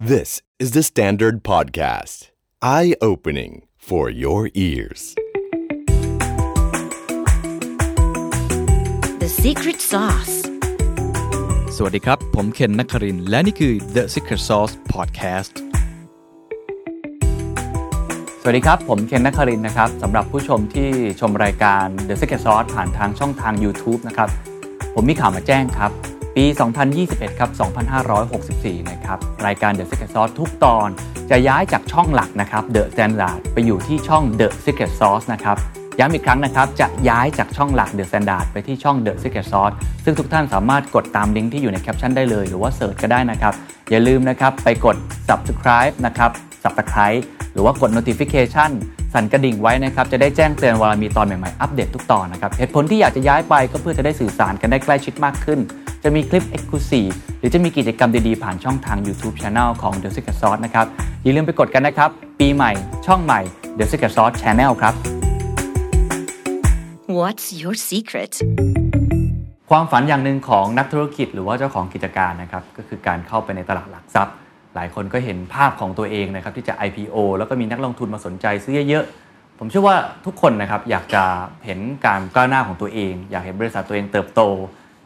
[0.00, 2.30] This is the Standard Podcast.
[2.62, 5.16] Eye opening for your ears.
[9.18, 10.34] The secret sauce.
[11.76, 15.54] สวัสดีครับ ผมเคนนักครินทร์และนี่คือ The Secret Sauce Podcast
[18.42, 20.88] สวัสดีครับ ผมเคนนักครินทร์นะครับสำหรับผู้ชมที่
[21.20, 24.28] ชมรายการ The Secret Sauce ผ่านทางช่องทาง YouTube นะครับ
[24.94, 25.92] ผมมีข่าวมาแจ้งครับ
[26.42, 26.48] ปี
[26.94, 27.50] 2021 ครับ
[28.20, 30.88] 2564 นะครับ รายการ The Secret Sauce ทุกตอน
[31.30, 35.56] จะย้ายจากช่องหลักนะครับ The Standard ไปอยู่ที่ช่อง The Secret Sauce นะครับ
[35.98, 39.74] ย้ำอีกครั้งนะครับ จะย้ายจากช่องหลัก The Standard ไปที่ช่อง The Secret Sauce
[40.04, 43.52] ซึ่งทุกท่านสามารถกดตามลิงก์ที่อยู่ในแคปชั่นได้เลย หรือว่าเสิร์ชก็ได้นะครับ
[43.90, 44.96] อย่าลืมนะครับ ไปกด
[45.28, 46.30] subscribe นะครับ
[46.64, 48.70] subscribe หรือว่ากด notification
[49.14, 55.60] สั่นกระดิ่งไว้นะครับ จะได้แจ้งเตือนเวลามีตอนใหม่ๆ อัปเดตทุกตอนนะครับ เหตุผลที่อยากจะย้ายไปก็เพื่อจะได้สื่อสารกันได้ใกล้ชิดมากขึ้น
[56.04, 60.86] จะมีคลิป Exclusive หรือจะมีกิจกรรมดีๆ ผ่านช่องทาง YouTube Channel ของ The Secret Sauce นะครับ
[61.22, 62.72] อย่าลืมไปกดกันนะครับ ปีใหม่
[63.06, 63.40] ช่องใหม่
[63.78, 64.94] The Secret Sauce Channel ครับ
[67.18, 68.32] What's your secret?
[69.70, 74.34] ความฝันอย่างหนึ่งของนักธุรกิจหรือว่าเจ้าของกิจการนะครับก็คือการเข้าไปในตลาดหลักทรัพย์
[74.74, 81.24] หลายคนก็เห็นภาพของตัวเองนะครับที่จะ IPO แล้วก็มีนักลงทุนมาสนใจซื้อเยอะๆผมเชื่อว่าทุกคนนะครับอยากจะ
[81.66, 84.40] เห็นการก้าวหน้าของตัวเอง อยากเห็นบริษัทตัวเองเติบโต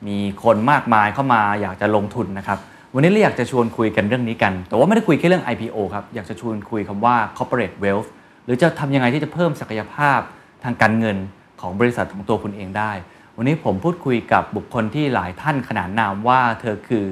[0.06, 2.58] มีคนมากมายเข้ามาอยากจะลงทุนนะครับ
[2.95, 8.09] วันนี้เราอยากจะชวนคุยกันเรื่องนี้กัน แต่ว่าไม่ได้คุยแค่เรื่อง IPO ครับ อยากจะชวนคุยคำว่า corporate wealth
[8.44, 10.20] หรือจะทำยังไงที่จะเพิ่มศักยภาพ
[10.64, 11.17] ทางการเงิน
[11.61, 12.92] ของบริษัทของตัวคุณเองได้
[13.36, 17.06] วันนี้ผมพูดคุยกับบุคคลที่หลายท่านขนานนามว่า เธอคือ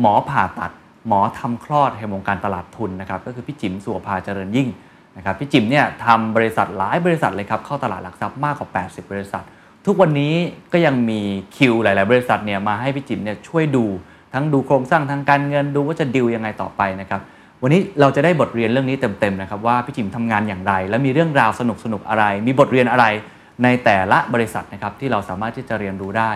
[0.00, 0.70] หมอผ่าตัด
[1.08, 4.68] หมอทำคลอดในวงการตลาดทุนนะครับ ก็คือพี่จิมสุวภาเจริญยิ่ง
[5.16, 9.44] นะครับ พี่จิมเนี่ยทำบริษัทหลายบริษัทเลยครับ เข้าตลาดหลักทรัพย์มากกว่า 80 บริษัท
[9.86, 10.34] ทุกวันนี้
[10.72, 11.20] ก็ยังมี
[11.56, 13.84] คิวหลาย ๆ บริษัทเนี่ยมาให้พี่จิ๋มเนี่ยช่วยดู
[14.34, 17.20] ทั้งดูโครงสร้างทางการเงินดูว่าจะดิวยังไงต่อไปนะครับ
[17.62, 23.04] วันนี้เราจะได้บทเรียนเรื่องนี้เต็ม ๆ นะครับว่าพี่จิ๋มทำงานอย่างไร และมีเรื่องราวสนุก ๆ อะไร มีบทเรียนอะไร
[23.62, 26.32] ในแต่ละบริษัทนะครับที่เราสามารถที่จะเรียนรู้ได้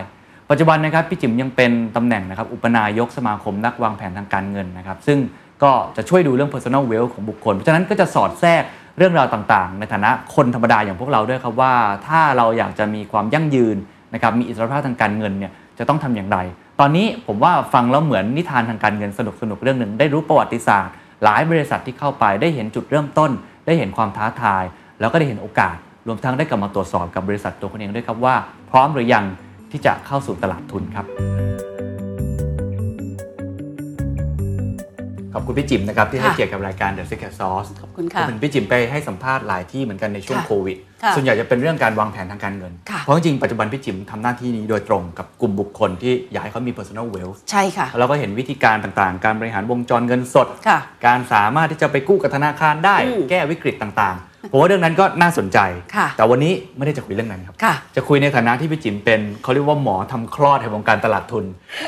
[0.50, 5.18] ปัจจุบันนะครับพี่จิ๋มยังเป็นตำแหน่งนะครับอุปนายกสมาคมนักวางแผนทางการเงินนะครับซึ่ง
[5.62, 8.62] ก็จะช่วยดูเรื่อง personal wealth ของบุคคล เพราะฉะนั้นก็จะสอดแทรก
[8.98, 11.74] เรื่องราวต่างๆ ในฐานะคนธรรมดาอย่างพวกเราด้วยครับว่า
[12.06, 13.76] ถ้าเราอยากจะมีความยั่งยืน
[14.14, 16.38] นะครับมีอิสรภาพทางการเงินเนี่ยจะต้องทำอย่างไร
[16.80, 19.20] ตอนนี้ผมว่าฟังแล้วเหมือนนิทานทางการเงินส
[19.50, 23.30] นุกๆเรื่องหนึ่งได้รู้ประวัติศาสตร์ หลายบริษัทที่เข้าไปได้เห็นจุดเริ่มต้น
[23.66, 24.64] ได้เห็นความท้าทาย
[25.00, 28.34] แล้วก็ได้เห็นโอกาส รวมทั้งได้กลับมาตรวจสอบกับบริษัทตัวคุณเองด้วยครับว่า
[28.70, 29.24] พร้อมหรือยัง
[29.70, 31.75] ที่จะเข้าสู่ตลาดทุนครับ
[35.38, 55.58] ขอบคุณพี่จิ๋มนะครับที่ให้ค่ะเกียรติกับรายการ The Secret Sauce ขอบคุณค่ะก็เหมือนพี่จิ๋มไปให้สัมภาษณ์หลายที่เหมือนกันในช่วงค่ะโควิดค่ะส่วนใหญ่จะเป็นเรื่องการวางแผนทางการเงินค่ะเพราะจริงๆปัจจุบันพี่จิ๋มทำหน้าที่นี้โดยตรงกับกลุ่มบุคคลที่อยากให้เขามี personal wealth ใช่ค่ะเราก็เห็นวิธีการต่างๆ การบริหารวงจรเงินสดค่ะการสามารถที่จะไปกู้กับธนาคารได้อืมแก้วิกฤตต่างๆ ผมว่าเรื่องนั้นก็น่าสนใจ
[55.96, 61.44] ค่ะแต่วันนี้ไม่ได้จะคุยเรื่องนั้นครับค่ะจะคุยในฐานะที่พี่จิ๋มเป็นเขาเรียกว่าหมอทำคลอดในวงการตลาดทุน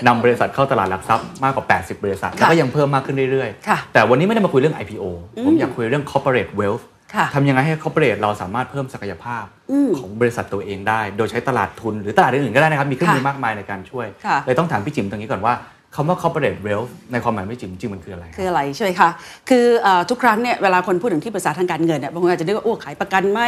[0.07, 5.05] นำบริษัทเข้าตลาดหลักทรัพย์มากกว่า 80 บริษัท แล้วก็ยังเพิ่มมากขึ้นเรื่อยค่ะๆแต่วันนี้ไม่ได้มาคุยเรื่อง IPO
[5.45, 15.55] ผมอยากคุยเรื่อง corporate wealth ค่ะทำยังไงให้ corporate เราสามารถเพิ่มศักยภาพอืมของบริษัทตัวเองได้ โดยใช้ตลาดทุนหรือตลาดอื่นๆก็ได้นะครับ มีเครื่องมือค่ะมากมายในการช่วยค่ะเลยต้องถามพี่จิ๋มตรงนี้ก่อนว่า
[15.95, 19.11] คำว่า corporate wealth ในความหมายพี่จิ๋มจริงๆมันคืออะไร คืออะไรใช่ไหมคะ
[19.49, 23.41] คือเอ่อทุกครั้งเนี่ยเวลาคนพูดถึงที่ปรึกษาทางการเงินเนี่ยบางคนอาจจะนึกว่าโอ้ขายประกันไหม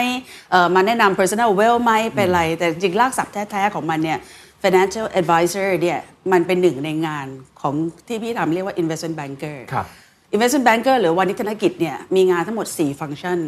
[0.51, 4.19] เอ่อมาแนะนำ personal wealth ไหมเป็นไร แต่จริงๆรากศัพท์แท้ ๆ ของมันเนี่ย
[4.63, 5.99] financial advisor เนี่ย
[6.33, 7.27] มันเป็นหนึ่งในงาน
[7.61, 7.75] ของ
[8.09, 9.87] ที่พี่ทำเรียกว่า investment banker ครับ
[10.35, 13.39] investment banker หรือวานิชธนกิจเนี่ยมีงานทั้งหมด 4 ฟังก์ชัน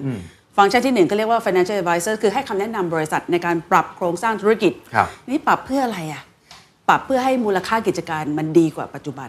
[0.56, 6.22] ฟังก์ชันที่หนึ่งก็เรียกว่า financial advisor คือให้คำแนะนำบริษัทในการปรับโครงสร้างธุรกิจครับนี่ปรับเพื่ออะไรอะ
[6.88, 9.24] ปรับเพื่อให้มูลค่ากิจการมันดีกว่าปัจจุบั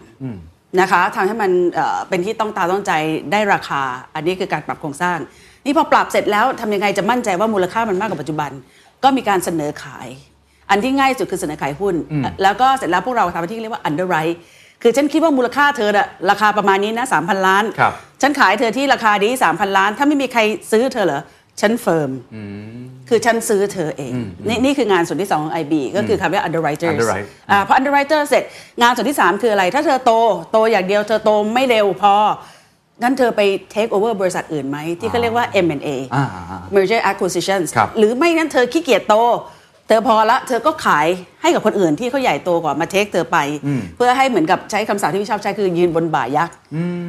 [0.80, 2.92] นะคะทำให้มันเอ่อเป็นที่ต้องตาต้องใจ
[3.32, 3.82] ได้ราคา
[4.14, 5.18] อันนี้คือการปรับโครงสร้าง
[5.64, 8.50] นี่พอปรับเสร็จแล้วทำยังไงจะมั่นใจว่ามูลค่ามันมากกว่าปัจจุบัน
[9.04, 10.08] ก็มีการเสนอขาย
[10.70, 11.94] อันที่ง่ายสุดคือเสนอขายหุ้น
[12.42, 14.34] แล้วก็เสร็จแล้วพวกเราทำหน้าที่เรียกว่า underwrite
[14.82, 17.92] คือฉันคิดว่ามูลค่าเธอน่ะราคาประมาณนี้นะ3,000ล้านครับ
[18.22, 20.40] ฉันขายเธอที่ราคานี้3,000ล้าน ถ้าไม่มีใคร
[20.72, 21.22] ซื้อเธอเหรอ
[21.60, 22.10] ฉันเฟิร์ม
[23.08, 24.12] คือฉันซื้อเธอเอง
[24.48, 28.42] นี่นี่คืองานส่วนที่ 2 ของ IB ก็คือคำว่า underwriters Underwrite อ่าพอ underwriter เสร็จ
[28.80, 30.12] งานส่วนที่ 3 คืออะไร ถ้าเธอโต
[30.52, 32.14] โตอย่างเดียวเธอโตไม่เร็วพอ
[33.02, 33.40] งั้นเธอไป
[33.74, 36.24] take over บริษัทอื่นไหม ที่เขาเรียกว่า M&A อ่า
[36.76, 39.16] merger acquisitions ครับหรือไม่งั้นเธอขี้เกียจโต
[39.88, 41.06] เธอพอละเธอก็ขาย
[41.42, 43.38] ให้กับคนอื่นที่เขาใหญ่โตกว่ามาเทคเธอไป
[43.96, 46.54] เพื่อให้เหมือนกับใช้คำศัพท์ที่พี่ชอบใช้คือยืนบนบ่ายักษ์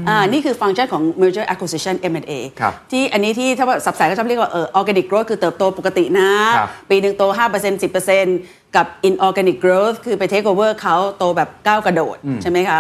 [0.07, 7.23] อ่านี่คือฟังก์ชันของ merger acquisition M&A ครับที่อันนี้ที่ถ้าว่าสับสายก็ชอบเรียกว่าเออ organic growth คือเติบโตปกตินะครับปีหนึ่งโต
[7.53, 7.83] 5%
[8.23, 12.79] 10%กับ inorganic growth คือไป take over เขาโตแบบก้าวกระโดด ใช่ไหมคะ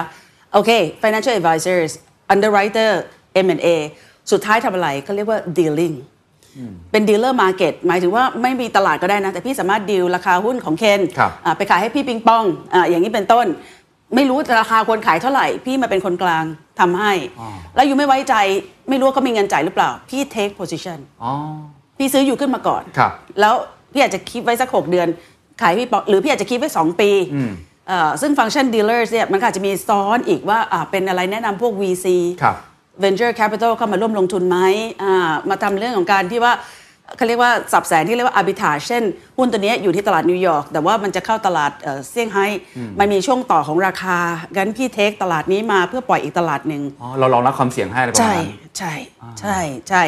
[0.53, 0.71] โอเค
[1.03, 1.91] financial advisors
[2.33, 2.91] underwriter
[3.45, 3.67] M&A
[4.31, 5.95] สุดท้ายทำอะไรก็เรียกว่า dealing
[6.91, 12.43] เป็น dealer market หมายถึงว่าไม่มีตลาดก็ได้นะ แต่พี่สามารถดีลราคาหุ้นของเคนครับอ่าไปขายให้พี่ปิงปอง
[12.73, 13.45] อาอย่างนี้เป็นต้น
[14.15, 16.45] ไม่รู้ราคาควรขายเท่าไหร่ พี่มาเป็นคนกลาง
[16.79, 17.13] ทำให้
[17.75, 18.35] แล้วอยู่ไม่ไว้ใจ
[18.89, 21.31] ไม่รู้ว่าเขามีเงินจ่ายหรือเปล่า พี่ take position อ๋อ
[21.97, 23.11] พี่ซื้ออยู่ขึ้นมาก่อนครับ
[23.41, 23.55] แล้ว
[23.93, 25.07] พี่อาจจะคิดไว้สัก6เดือน
[25.61, 27.09] ขายพี่ปอหรือพี่อาจจะคิดไว้2ปี
[27.87, 32.07] เอ่อซึ่งฟังก์ชัน dealers เนี่ยมันก็อาจจะมีซ้อนอีกว่าอ่าเป็นอะไรแนะนำพวก VC
[32.41, 32.55] ครับ
[33.03, 34.57] venture capital เข้ามาร่วมลงทุนไหม
[35.03, 36.53] อ่ามาทำเรื่องของการที่ว่า
[37.17, 39.03] เขาเรียกว่าสับแสงที่เรียกว่า arbitrage เช่น
[39.37, 42.45] หุ้นตัวเนี้ยอยู่ที่ตลาดนิวยอร์กแต่ว่ามันจะเข้าตลาดเอ่อเซี่ยงไฮ้
[42.99, 44.17] มันมีช่วงต่อของราคา
[44.57, 48.93] งั้นพี่เทคตลาดนี้มาเพื่อปล่อยอีกตลาดหนึ่งอ๋อเราลองรับความเสี่ยงให้อะไรประมาใช่ณนั้นใช่
[49.41, 49.57] ใช่
[49.89, 50.03] ใช่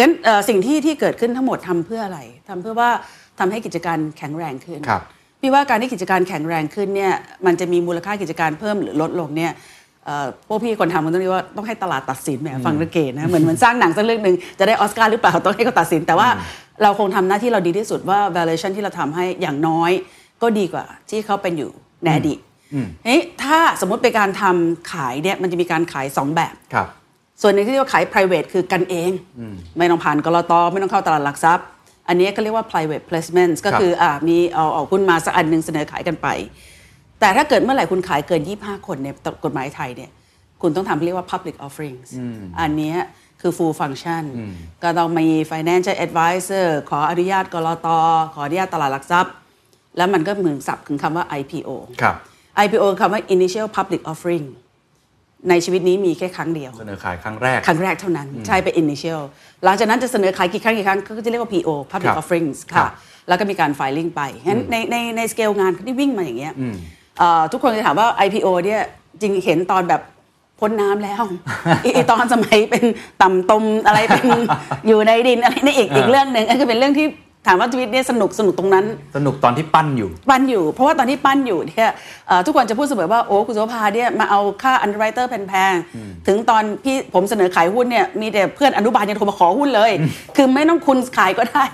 [0.00, 2.90] งั้นเอ่อสิ่งที่ที่เกิดขึ้นทั้งหมดทำเพื่ออะไรทำเพื่อว่า
[3.38, 5.02] ทำให้กิจการแข็งแรงขึ้นครับ
[5.40, 7.12] พี่ว่าการที่กิจการแข็งแรงขึ้นเนี่ย
[7.46, 9.83] มันจะมีมูลค่ากิจการเพิ่มหรือลดลงเนี่ยเอ่อ
[10.48, 16.28] พวกพี่คนทำมันต้องเรียกว่าต้องให้ตลาดตัดสินแหมฟังระเกตนะเหมือนเหมือนสร้างหนังสักเรื่องหนึ่งจะได้ออสการ์หรือเปล่าต้องให้เขาตัดสิน แต่ว่า
[16.82, 19.90] เราคงทำหน้าที่เราดีที่สุดว่า valuation ที่เราทำให้อย่างน้อย
[20.42, 21.70] ก็ดีกว่าที่เขาเป็นอยู่
[22.04, 22.38] ในอดีต
[23.04, 26.88] เฮ้ยถ้าสมมติเป็นการทำขายเนี่ยมันจะมีการขายสองแบบครับ
[27.42, 29.10] ส่วนหนึ่งที่เรียกว่าขาย private คือกันเอง
[29.78, 31.66] ไม่ต้องผ่านกรตไม่ต้องเข้าตลาดหลักทรัพย์
[32.08, 36.28] อันนี้ก็เรียกว่า private placements ก็คืออ่ามีเอาเอาหุ้นมาสักอันหนึ่งเสนอขายกันไป
[37.24, 39.08] แต่ถ้าเกิดเมื่อไหร่คุณขายเกิน 25 คนใน
[39.44, 40.10] กฎหมายไทยเนี่ย
[40.62, 42.08] คุณต้องทำเรียกว่า public offerings
[42.60, 42.96] อันเนี้ย
[43.40, 44.24] คือ full function
[44.82, 47.88] ก็ต้องมี financial advisor ขออนุญาตกรต
[48.34, 49.34] ขออนุญาตตลาดหลักทรัพย์
[49.96, 51.70] แล้วมันก็เหมือนศัพท์คือคำว่า IPO
[52.02, 52.16] ครับ
[52.64, 54.46] IPO คือคำว่า initial public offering
[55.48, 59.20] ในชีวิตนี้มีแค่ครั้งเดียว เสนอขายครั้งแรก ครั้งแรกเท่านั้น ใช่เป็น initial
[59.64, 62.90] หลังจากนั้นจะเสนอขายกี่ครั้งกี่ครั้ง ก็จะเรียกว่า PO ครั public บ offerings ครัค่ะบ
[63.28, 66.76] แล้วก็มีการ filing ไปงั้นในในในสเกลงานที่วิ่งมาอย่างเงี้ยเอ่อ
[67.52, 68.82] ทุกคนจะถามว่า IPO เนี่ย
[69.20, 70.00] จริงเห็นตอนแบบ
[70.60, 71.22] พ้นน้ำแล้ว
[71.84, 72.84] อีอีตอนสมัยเป็น
[73.22, 74.26] ต่ำตมอะไรเป็น
[74.86, 77.06] อยู่ในดินอะไรนี่อีกอีกเรื่องหนึ่งอันคือเป็นเรื่องที่
[77.48, 78.84] ถามว่าชีวิตเนี่ยสนุกสนุกตรงนั้น
[79.16, 81.90] สนุกตอนที่ปั้นอยู่ ปั้นอยู่ เพราะว่าตอนที่ปั้นอยู่เนี่ย
[82.28, 89.92] เอ่อทุกคนจะพูดเสมอว่าโอ้คุณสุภาเนี่ยมาเอาค่า underwriter แพงๆ ถึงตอนพี่ผมเสนอขายหุ้นเนี่ยมีแต่เพื่อนอนุบาลยังโทรมาขอหุ้นเลย
[90.36, 91.64] คือไม่ต้องคุณขายก็ได้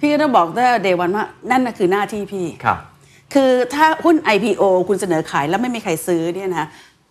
[0.00, 2.46] พี่ก็ต้องบอกตั้งแต่เดวันว่านั่นน่ะคือหน้าที่พี่
[3.34, 6.66] ครับคือถ้าหุ้น IPO คุณเสนอขายแล้วไม่มีใครซื้อเนี่ยนะ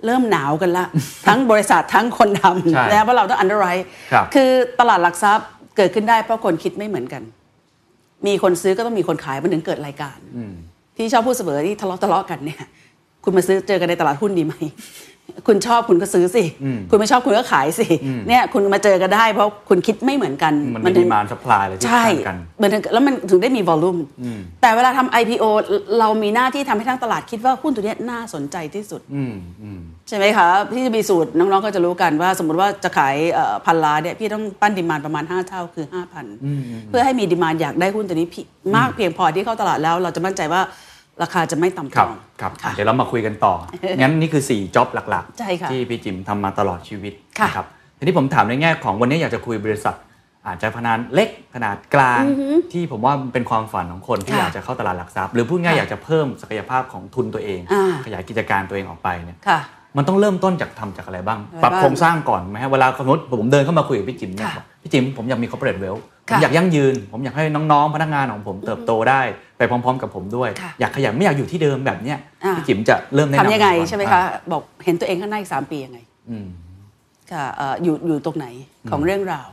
[0.06, 0.86] เริ่มหนาวกันละ
[1.28, 2.44] ทั้งบริษัททั้งคนท
[2.74, 4.50] ใช่ำนะเพราะเราต้อง underwrite ครับคือ
[4.80, 7.22] ตลาดหลักทรัพย์เกิดขึ้นได้เพราะคนคิดไม่เหมือนกัน
[8.28, 10.18] มีคนซื้อก็ต้องมีคนขายมันถึงเกิดรายการ
[10.98, 12.62] ที่ชอบพูดเสมอที่ทะเลาะทะเลาะกันเนี่ย
[13.24, 14.54] คุณมาซื้อเจอกันในตลาดหุ้นดีไหม
[15.48, 16.44] คุณชอบคุณก็ซื้อสิ
[16.90, 17.88] คุณไม่ชอบคุณก็ขายสิ
[18.28, 23.98] เนี่ยคุณมาเจอกันได้เพราะคุณคิดไม่เหมือนกัน มันมีถึง demand supply อะไรที่ใช่ต่างกันมันถึงแล้วมันถึงได้มีวอลลุ่ม
[24.62, 25.44] แต่เวลาทำ IPO
[26.00, 29.34] เรามีหน้าที่ทำให้ทั้งตลาดคิดว่าหุ้นตัวเนี้ยน่าสนใจที่สุดอืม
[29.64, 33.16] อืมใช่ไหมคะพี่จะมีสูตรน้องๆก็จะรู้กันว่า สมมติว่าจะขาย
[33.66, 35.86] พันล้านเนี่ยพี่ต้องปั้นดีมานประมาณ 5 เท่าคือ
[36.38, 38.46] 5,000 เพื่อให้มีดีมานอยากได้หุ้นตัวนี้พี่
[38.76, 40.62] มากเพียงพอที่เข้าตลาดแล้ว เราจะมั่นใจว่า
[41.22, 43.54] ราคาจะไม่ต่ำคตรับองครับค่ะเดี๋ยวเรามาคุยกันต่อ
[44.00, 47.68] งั้นนี่คือ 4จ็อบหลักใช่ค่ะที่พี่จิมทำมาตลอดชีวิตค่ะนะครับ
[47.98, 49.96] ทีนี้ผมถามในแง่ของวันนี้อยากจะคุยบริษัท
[50.48, 52.24] อาจจะขนาดเล็กขนาดกลาง
[52.74, 59.60] ที่ผมว่าเป็นความฝันของคนที่ค่ะอยากจะเข้าตลาดหลักทรัพย์ หรือพูดง่ายค่ะอยากจะเพิ่มศักยภาพของทุนตัวเองอ่าขยายกิจการตัวเองออกไปเนี่ยค่ะ
[59.98, 69.22] มันต้องเริ่มต้นจากทำจากอะไรบ้างอะไรปรับบ้างโครงสร้างก่อนไหมฮะเวลาสมมติผมเดินเข้ามาคุยกับพี่จิมเนี่ยค่ะบอกพี่จิมผมอยากมี corporate wealth ผมค่ะอยากยั่งยืน ผมอยากให้น้องๆพนักงานของผมเติบโตได้
[69.60, 76.00] ไปพร้อม ๆ กับผมด้วยค่ะอยากขยันไม่อยากอยู่ที่เดิมแบบเนี้ยอ่าพี่จิมจะเริ่มแนะนำทำยังไงก่อนใช่ไหมอ่คะบอกเห็นตัวเองข้างหน้าอีกสามปียังไง
[76.30, 76.48] อืม
[77.32, 78.46] ค่ะเอ่ออยู่อยู่ตรงไหน
[78.92, 79.50] ของเรื่องราว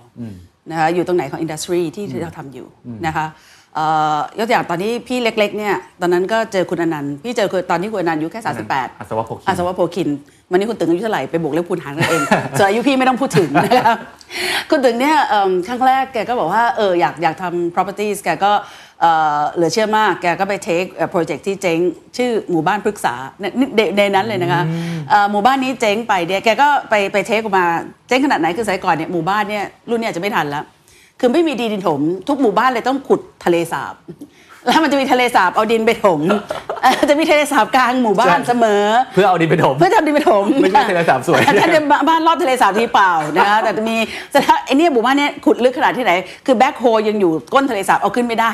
[0.71, 2.67] นะคะอยู่ตรงไหนของอินดัสทรีที่ที่เราทำอยู่
[3.07, 3.27] นะคะ
[3.75, 3.87] เอ่
[4.17, 10.09] อยกตัวอย่างตอนที่พี่เล็กๆเนี่ยตอนนั้นก็เจอคุณอนันต์พี่เจอคือตอนที่คุณอนันต์อายุแค่ 38อัศวะโภคินอาสวะโพคิน
[10.51, 12.23] วันนี้คุณตึงอายุเท่าไหร่ไปบวกเลขคูณหารกันเอง
[12.59, 13.97] ส่วนอายุพี่ไม่ต้องพูดถึงนะครับ
[14.71, 18.53] คุณตึงเนี่ยเอิ่มครั้งแรกแกก็บอกว่าเอออยากอยากทำ properties แกก็
[19.01, 21.79] เอ่อเหลือเชื่อมากแกก็ไป take โปรเจกต์ที่เจ๊ง
[22.17, 23.45] ชื่อหมู่บ้านพฤกษาใน
[23.77, 24.63] ในในนั้นเลยนะคะ
[25.11, 27.67] เอ่อหมู่บ้านนี้เจ๊งไปเนี่ยแกก็ไปไปเทคออกมา
[28.09, 30.65] เจ๊งขนาดไหนคือสมัยก่อนเนี่ยหมู่บ้านเนี่ยรุ่นเนี้อาจจะไม่ทันแล้ว
[31.21, 33.95] คือไม่มีดินถม ทุกหมู่บ้านเลยต้องขุดทะเลสาบ
[34.67, 36.21] แล้วมันจะมีทะเลสาบเอาดินไปถม
[36.83, 38.83] เอ่อจะมีทะเลสาบกลางหมู่บ้านใช่เสมอ
[39.15, 43.97] เพื่อเอาดินไปถมเพื่อทำดินไปถมไม่ใช่ทะเลสาบสวยถ้าจะบ้านรอบทะเลสาบที่เปล่านะคะแต่จะมี
[44.31, 46.13] แต่ถ้าไอ้เนี่ยหมู่บ้านเนี่ยขุดลึกขนาดที่ไหน
[46.47, 48.51] คือแบ็คโฮยังอยู่ก้นทะเลสาบเอาขึ้นไม่ได้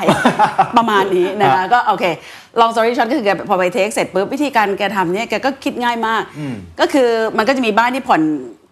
[0.77, 2.05] ประมาณนี้นะคะก็โอเค
[2.59, 6.21] ลอง story short ก็คือแกพอไปเทคเสร็จปุ๊บวิธีการแกทำเนี่ยแกก็คิดง่ายมาก
[6.79, 8.21] ก็คือมันก็จะมีบ้านที่ผ่อน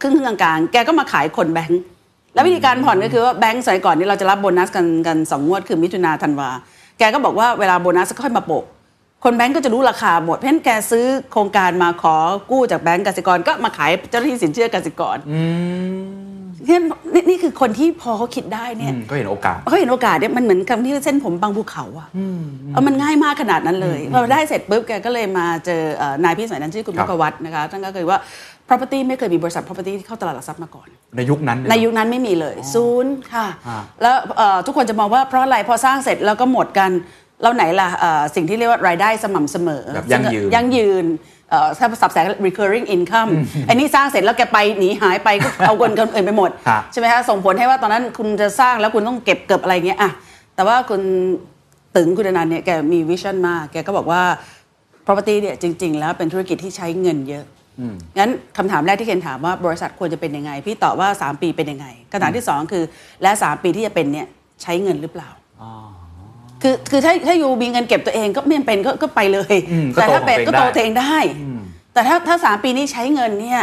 [0.02, 1.82] ครึ่งครึ่งๆกลางๆแกก็มาขายคนแบงค์
[2.34, 6.50] แล้ววิธีการผ่อนก็คือว่าแบงค์สมัยก่อนนี่เราจะรับโบนัสกันกันสองงวดคือมิถุนาธันวา
[6.98, 8.64] แกก็บอกว่าเวลาโบนัสก็ค่อยมาโปะ
[9.24, 12.16] คนแบงก์ก็จะรู้ราคาหมด เพราะฉะนั้นแกซื้อโครงการมาขอ
[12.52, 15.18] กู้จากแบงก์กสิกรก็มาขายเจ้าหน้าที่สินเชื่อกสิกร
[16.68, 16.80] เนี่ย
[17.14, 28.18] นี่นี่คือคนที่พอเขาคิดได้เนี่ยอืมก็เห็นโอกาส เขาเห็นโอกาสเนี่ยมันเหมือนกับที่เส้นผมบางภูเขาอะเออมันง่ายมากขนาดนั้นเลยพอได้เสร็จปุ๊บแกก็เลยมาเจอเอ่อนายพี่สมัยนั้นชื่อคุณครัมุบขวัฒน์นะคะท่านก็เคยว่า
[28.68, 30.88] property ไม่เคยมีบริษัท property ที่เข้าตลาดหลักทรัพย์มาก่อน
[31.18, 36.92] ในยุคนั้นเในยุคนั้นไม่มีเลยศูนย์ค่ะอ่าแล้วเอ่อทุกคนจะมองว่าเพราะอะไรพอสร้างเสร็จแล้วก็หมดกัน
[37.42, 41.06] แล้วไหนล่ะเอ่อสิ่งที่เรียกว่ารายได้สม่ำเสมอแบบยั่งยืนยั่งยืน
[41.41, 41.41] เอ่อ
[41.78, 43.30] ถ้าสับแสง recurring income
[43.70, 50.12] อันนี้สร้างเสร็จแล้วแกไปหนีหายไปก็เอาเงินคนอื่นไปหมดครับใช่ไหมคะส่งผลให้ว่าตอนนั้นคุณจะสร้างแล้วคุณต้องเก็บเก็บอะไรเงี้ยอะ
[50.56, 51.02] แต่ว่าคุณ
[51.96, 54.22] ตึงคุณอนันต์เนี่ยแกมีวิชั่นมากแกก็บอกว่า
[55.06, 57.46] property เนี่ยจริง ๆ แล้วเป็นธุรกิจที่ใช้เงินเยอะ
[58.20, 62.84] งั้นคำถามแรกที่เคนถามว่าบริษัทควรจะเป็นยังไง พี่ตอบว่า 3 ปีเป็นยังไงคำถามที่ 2 คือ
[63.22, 64.28] และ 3 ปีที่จะเป็นเนี่ย
[64.62, 65.30] ใช้เงินหรือเปล่า
[66.62, 73.62] คือคือถ้าถ้าอยู่มีเงินเก็บตัวเองก็ไม่จำเป็นก็ก็ไปเลย อืมก็แต่ถ้าเป็นโตก็ของโตตัวเองได้ ตัวเองได้ แต่ถ้าถ้าสามปีนี้ใช้เงินเนี่ย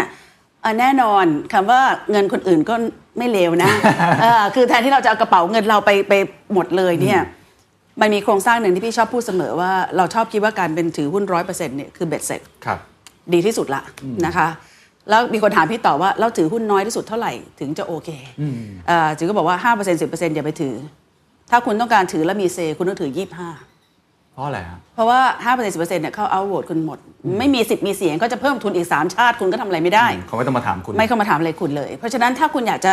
[0.62, 2.74] เอ่อแน่นอนคำว่าเงินคนอื่นก็
[3.18, 3.70] ไม่เลวนะ
[4.20, 6.12] เออคือแทนที่เราจะเอากระเป๋าเงินเราไปไป
[6.54, 7.20] หมดเลยเนี่ย
[8.00, 12.78] มันมีโครงสร้างหนึ่งที่พี่ชอบพูดเสมอว่าเราชอบคิดว่าการเป็นถือหุ้นร้อยเปอร์เซ็นต์เนี่ยคือเบ็ดเสร็จ ครับ
[13.32, 13.82] ดีที่สุดละ
[14.26, 14.48] นะคะ
[15.10, 18.08] แล้วมีคนถามพี่ต่อว่าเราถือหุ้นน้อยที่สุดเท่าไหร่ถึงจะโอเค
[18.86, 20.74] เอ่อจือก็บอกว่า 5% 10%อย่าไปถือ
[21.50, 26.98] ถ้าคุณต้องการถือแล้วมีเซ คุณต้องถือ 25 เพราะอะไรฮะเพราะว่า5% 10%เนี่ยเข้าเอาโหวตคุณหมด
[27.38, 32.92] ไม่มีสิทธิ์มีเสียงก็จะเพิ่มทุนอีก 3 ชาติคุณก็ทำอะไรไม่ได้ เขาไม่ต้องมาถามคุณ ไม่เข้ามาถามอะไรคุณเลย เพราะฉะนั้นถ้าคุณอยากจะ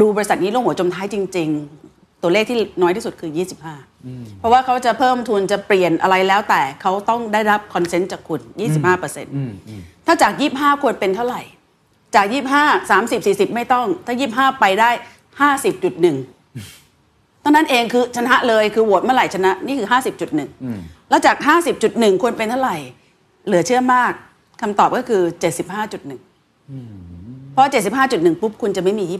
[0.00, 1.48] ดูบริษัทนี้ลงหัวจมท้ายจริง
[1.86, 3.30] ๆ ตัวเลขที่น้อยที่สุดคือ
[3.84, 8.40] 25 เพราะว่าเขาจะเพิ่มทุนจะเปลี่ยนอะไรแล้วแต่เขาต้องได้รับคอนเซนต์จากคุณ
[9.24, 11.42] 25%ถ้าจาก 25 ควรเป็นเท่าไหร่
[12.14, 12.26] จาก
[12.58, 14.90] 25 30 40 ไม่ต้อง ถ้า 25 ไปได้
[15.42, 16.81] 50.1
[17.42, 19.88] เท่านั้นเองคือชนะเลยคือโหวตเมื่อไหร่ชนะ นี่คือ
[20.48, 21.36] 50.1 แล้วจาก
[21.78, 22.76] 50.1 ควรเป็นเท่าไหร่
[23.46, 24.12] เหลือเชื่อมาก
[24.60, 25.22] คำตอบก็คือ
[25.92, 27.70] 75.1 เพราะ
[28.04, 29.14] 75.1 ปุ๊บ คุณจะไม่มี 25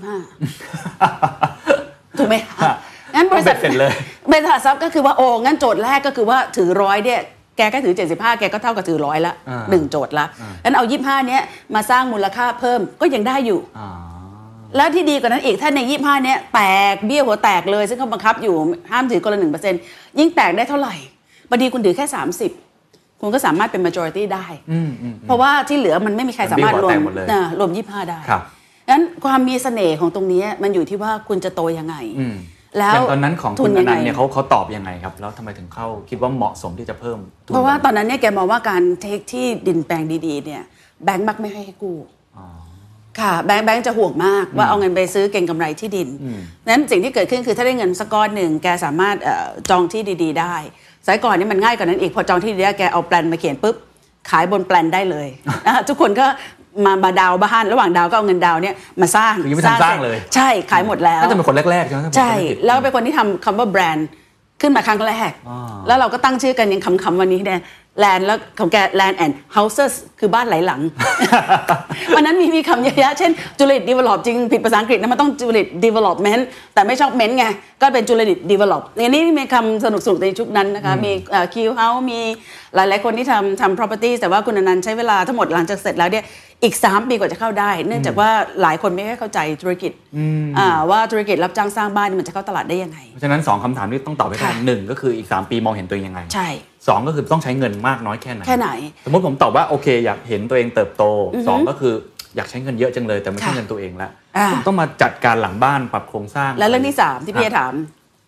[2.19, 2.73] ถูกไหมคะ
[3.15, 3.93] งั้นบริษัทเบ็ดเสร็จเลย
[4.31, 7.21] บริษัททรัพย์ก็คือว่าโอ้งั้นโจทย์แรกก็คือว่าถือร้อยเนี่ย
[7.57, 10.27] แกก็ถือ 75 แกก็เท่ากับถือร้อยละอ่าหนึ่งโจทย์ละ
[10.65, 11.43] งั้นเอา 25 เนี้ย
[11.75, 13.89] มาสร้างมูลค่าเพิ่มก็ยังได้อยู่อ่า
[14.77, 16.61] แล้วที่ดีกว่านั้นอีกถ้าใน25เนี้ยแต
[16.93, 18.55] กเบี้ยหัวแตกเลย ซึ่งเขาบังคับอยู่
[18.91, 19.81] ห้ามถือคนละหนึ่งเปอร์เซ็นต์
[20.19, 20.95] ยิ่งแตกได้เท่าไหร่
[21.51, 22.07] บางทีคุณถือแค่
[22.63, 28.41] 30 คุณก็สามารถเป็น majority ได้อืมอืมเพราะว่าที่เหลือมันไม่มีใครสามารถรวมมันเบี้ยหัวแตกหมดเลยอ่ารวม25ได้ครับ
[28.91, 32.37] งั้นความมีเสน่ห์ของตรงนี้มันอยู่ที่ว่าคุณจะโตยังไงอืม
[32.79, 40.63] แล้วอย่างตอนนั้นของทุคุณนอยังนัไงนต์เนี่ยเขาเขาตอบยังไงครับ แล้วทำไมถึงเข้าคิดว่าเหมาะสมที่จะเพิ่มทุนเพราะว่าตอนนั้นเนี่ยแกมองว่าการเทคที่ดินแปลงดีๆเนี่ย
[41.05, 41.97] แบงก์มักไม่ให้กู้
[43.21, 46.09] ค่ะแบงก์แบงก์จะห่วงมากว่าเอาเงินไปซื้อเก่งกำไรที่ดิน
[46.69, 50.55] นั้นสิ่งที่เกิดขึ้นคือถ้าได้เงินสักก้อนหนึ่งแกสามารถเอ่อจองที่ดี ๆ ได้
[51.05, 53.77] สมัยก่อนนี่มันง่ายกว่านั้นอีกพอจองที่ดีได้แกเอาแปลนมาเขียนปุ๊บ
[54.31, 55.29] ขายบนแปลนได้เลย
[55.67, 56.27] นะทุกคนก็
[56.85, 64.09] มามาดาวน์บ้านระหว่างดาวน์ก็เอาเงินดาวน์เนี่ยมาสร้างคือยังไม่ทันสร้างเลย ใช่ขายหมดแล้วน่าจะเป็นคนแรกๆใช่ไหมถ้าผมใช่จำไม่ผิดแล้วเป็นคนที่ทำคำว่าแบรนด์
[64.61, 67.61] ขึ้นมาครั้งแรกอ่าแล้วเราก็ตั้งชื่อกันยังคำๆวันนี้เนี่ย
[68.01, 70.81] แลนด์แล้วของแก land and houses คือบ้านหลายหลัง
[72.15, 76.43] วันนั้นมีมีคำเยอะแยะเช่น juliet develop จริงผิดภาษาอังกฤษนะมันต้อง juliet development
[76.75, 77.45] แต่ไม่ชอบเม้นไง
[77.83, 81.13] ก็เป็น juliet develop อันนี้มีคำสนุกๆในชุดนั้นนะคะ มี
[81.55, 82.21] คิวเฮามี
[82.75, 86.25] หลายๆคนที่ทำทำ property แต่ว่าคุณอนันต์ใช้เวลาทั้งหมดหลังจากเสร็จแล้วเนี่ย
[86.63, 88.31] อีก 3 ปีกว่าจะเข้าได้ เนื่องจากว่า
[88.63, 89.93] หลายคนไม่ค่อยเข้าใจธุรกิจ
[90.59, 96.49] อ่าว่าธุรกิจรับจ้างสร้างบ้านนี่มันจะเข้าตลาดได้ยังไงเพราะฉะนั้นสองคำถามที่ต้องตอบให้ได้ค่ะหนึ่งก็คืออีก 3 ปีมองเห็นตัวเองยังไงใช่
[96.89, 98.71] สองก็คือต้องใช้เงินมากน้อยแค่ไหนแค่ไหน
[99.05, 101.05] สมมติผมตอบว่าโอเค อยากเห็นตัวเองเติบโต
[101.49, 101.95] สองก็คือ
[102.37, 107.73] อยากใช้เงินเยอะจังเลย แต่ไม่ใช่ค่ะเงินตัวเองแล้วอ่าผมต้องมาจัดการหลังบ้านปรับโครงสร้าง แล้วเรื่องที่สามที่พี่คจะรับถาม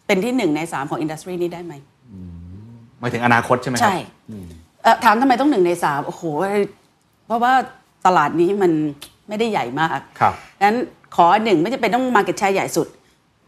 [0.06, 1.74] เป็นที่หนึ่งในสามของ industry นี้ได้ไหม
[3.00, 3.96] หมายถึงอนาคตใช่ไหมครัใช่
[4.82, 6.22] เอ่อถามทำไมต้องหนึ่งในสามโอ้โห
[7.26, 7.52] เพราะว่า
[8.06, 8.72] ตลาดนี้มัน
[9.28, 10.76] ไม่ได้ใหญ่มากครับงั้น
[11.16, 12.86] ขอหนึ่งไม่จำเป็นต้อง market share ใหญ่สุด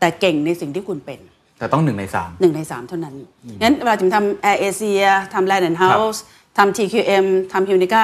[0.00, 1.20] แต่เก่งในสิ่งที่คุณเป็น
[1.58, 3.14] แต่ต้องหนึ่งในสามหนึ่งในสามเท่านั้น
[3.62, 5.02] งั้นเวลาจิมทำแอร์เอเชีย
[5.34, 6.22] ทำแลนด์เฮาส์
[6.58, 8.02] ทำ TQM ทำ Humanica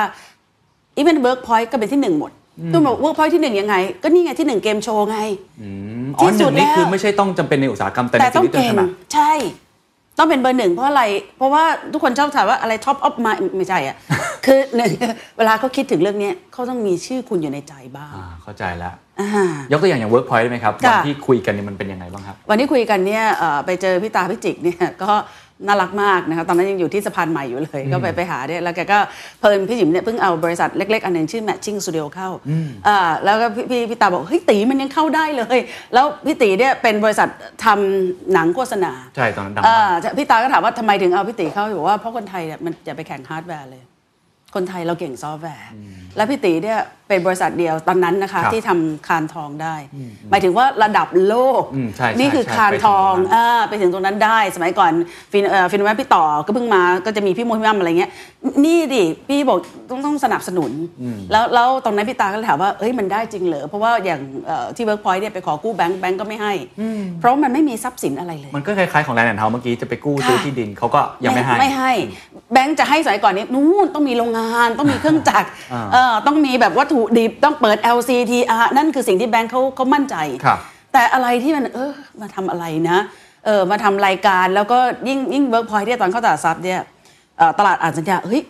[0.97, 2.32] อีเวนต์เวิร์กพอยต์ก็เป็นที่หนึ่งหมด
[2.73, 5.18] ตุ้มบอกเวิร์กพอยต์ที่หนึ่งยังไง ก็นี่ไงที่หนึ่งเกมโชว์ไง
[6.16, 9.32] อ๋อที่หสุนึ่ดงนี่แล้วคือไม่ใช่ต้องจำเป็นในอุตสาหกรรมแต่ในแต่ชีต้องวิตตัวเก่งถนัดใช่
[10.19, 11.02] ต้องเป็นเบอร์หนึ่งเพราะอะไร
[11.38, 13.97] เพราะว่าทุกคนชอบถามว่าอะไร top of mind ใช่อะ
[14.47, 14.90] คือหนึ่ง
[15.38, 25.12] เวลาเขาคิดถึงเรื่องเนี้ยเขาต้องมีชื่อคุณอยู่ในใจบ้างอ่าเข้าใจแล้วอ่ายกตัวอย่างอย่าง Workpoint ได้ไหมครับค่ะวันที่คุยกันเนี่ยมันเป็นยังไงบ้างครับ วันที่คุยกันเนี่ยเอ่อไปเจอพี่ตาพี่จิกเนี่ยก็
[25.66, 28.99] น่ารักมากนะคะตอนนั้นยังอยู่ที่สะพานใหม่อยู่เลย ก็ไปไปหาเนี่ยแล้วแกก็
[29.40, 32.28] เพลินพี่จิ๋มเนี่ยเพิ่งเอาบริษัทเล็ก ๆ อันหนึ่งชื่อ Matching Studio เข้า
[32.88, 35.59] อ่าแล้วก็พี่พี่พี่ตาบอกเฮ้ยตีมันยังเข้าได้เลย
[35.95, 37.28] แล้วพี่ตีเนี่ยเป็นบริษัท
[37.64, 43.83] ทำหนังโฆษณา ใช่ตอนนั้นดังอ่มากพี่ตาก็ถามว่าทำไมถึงเอาพี่ตีเข้าบอกว่าเพราะคนไทยเนี่ยมันจะไปแข่งฮาร์ดแวร์เลย
[44.54, 45.71] คนไทยเราเก่งซอฟต์แวร์
[46.16, 49.75] แล้วพี่ตีเนี่ยเป็นบริษัทเดียวตอนนั้นนะคะครับที่ทำคานส์ทองได้
[50.31, 54.92] หมายถึงว่าระดับโลกอืมใช่ใช่นี่คือใช่คานส์ทองไปถึงตรงนั้นอ่าไปถึงตรงนั้นได้ สมัยก่อน
[55.33, 58.11] ฟินเอ่อฟินแวพี่ต่อก็เพิ่งมาก็จะมีพี่มวยพี่มั่มอะไรเงี้ย
[58.64, 59.59] นี่ดิพี่บอก
[59.90, 60.71] ต้องต้องสนับสนุน
[61.33, 66.52] แล้วแล้วตรงนั้นพี่ตาก็เลยถามว่าเอ้ยมันได้จริงเหรอเพราะว่าอย่างเอ่อที่เวิร์กพอยต์เนี่ยไปขอกู้แบงก์แบงก์ก็ไม่ให้
[67.21, 71.92] เพราะมันไม่มีทรัพย์สินอะไรเลย มันก็คล้ายๆของแลนด์แอนด์เฮ้าส์เมื่อกี้จะไปกู้ซื้อที่ดินเขาก็ยังไม่ให้ไม่ให้
[72.52, 75.49] แบงค์จะให้สมัยก่อนนี้นู่นต้องมีโรงงานต้องมีเครื่องจักร
[76.02, 80.59] อ่าเออต้องมีแบบวัตถุดิบต้องเปิด LCTR นั่นคือสิ่งที่แบงค์เขาเขามั่นใจ ครับ
[80.92, 82.99] แต่อะไรที่มันเออมาทำอะไรนะ
[83.47, 84.78] เออมาทำรายการแล้วก็
[85.09, 86.80] ยิ่งยิ่งเวิร์กพอยต์เนี่ยตอนเข้าตลาดทรัพย์เนี่ย
[87.38, 88.42] เอ่อตลาดอ่านสัญญาเฮ้ย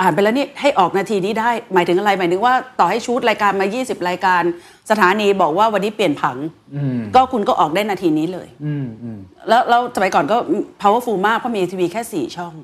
[0.00, 4.42] อ่านไปแล้วนี่ให้ออกนาทีนี้ได้ หมายถึงอะไรหมายถึงว่าต่อให้ shoot รายการมา 20 รายการ
[4.90, 6.36] สถานีบอกว่าวันนี้เปลี่ยนผัง
[7.14, 9.18] ก็คุณก็ออกได้นาทีนี้เลย อืมอืม
[9.48, 10.36] แล้วแล้วสมัยก่อนก็
[10.82, 12.54] powerful มากเพราะมีทีวีแค่ 4 ช่อง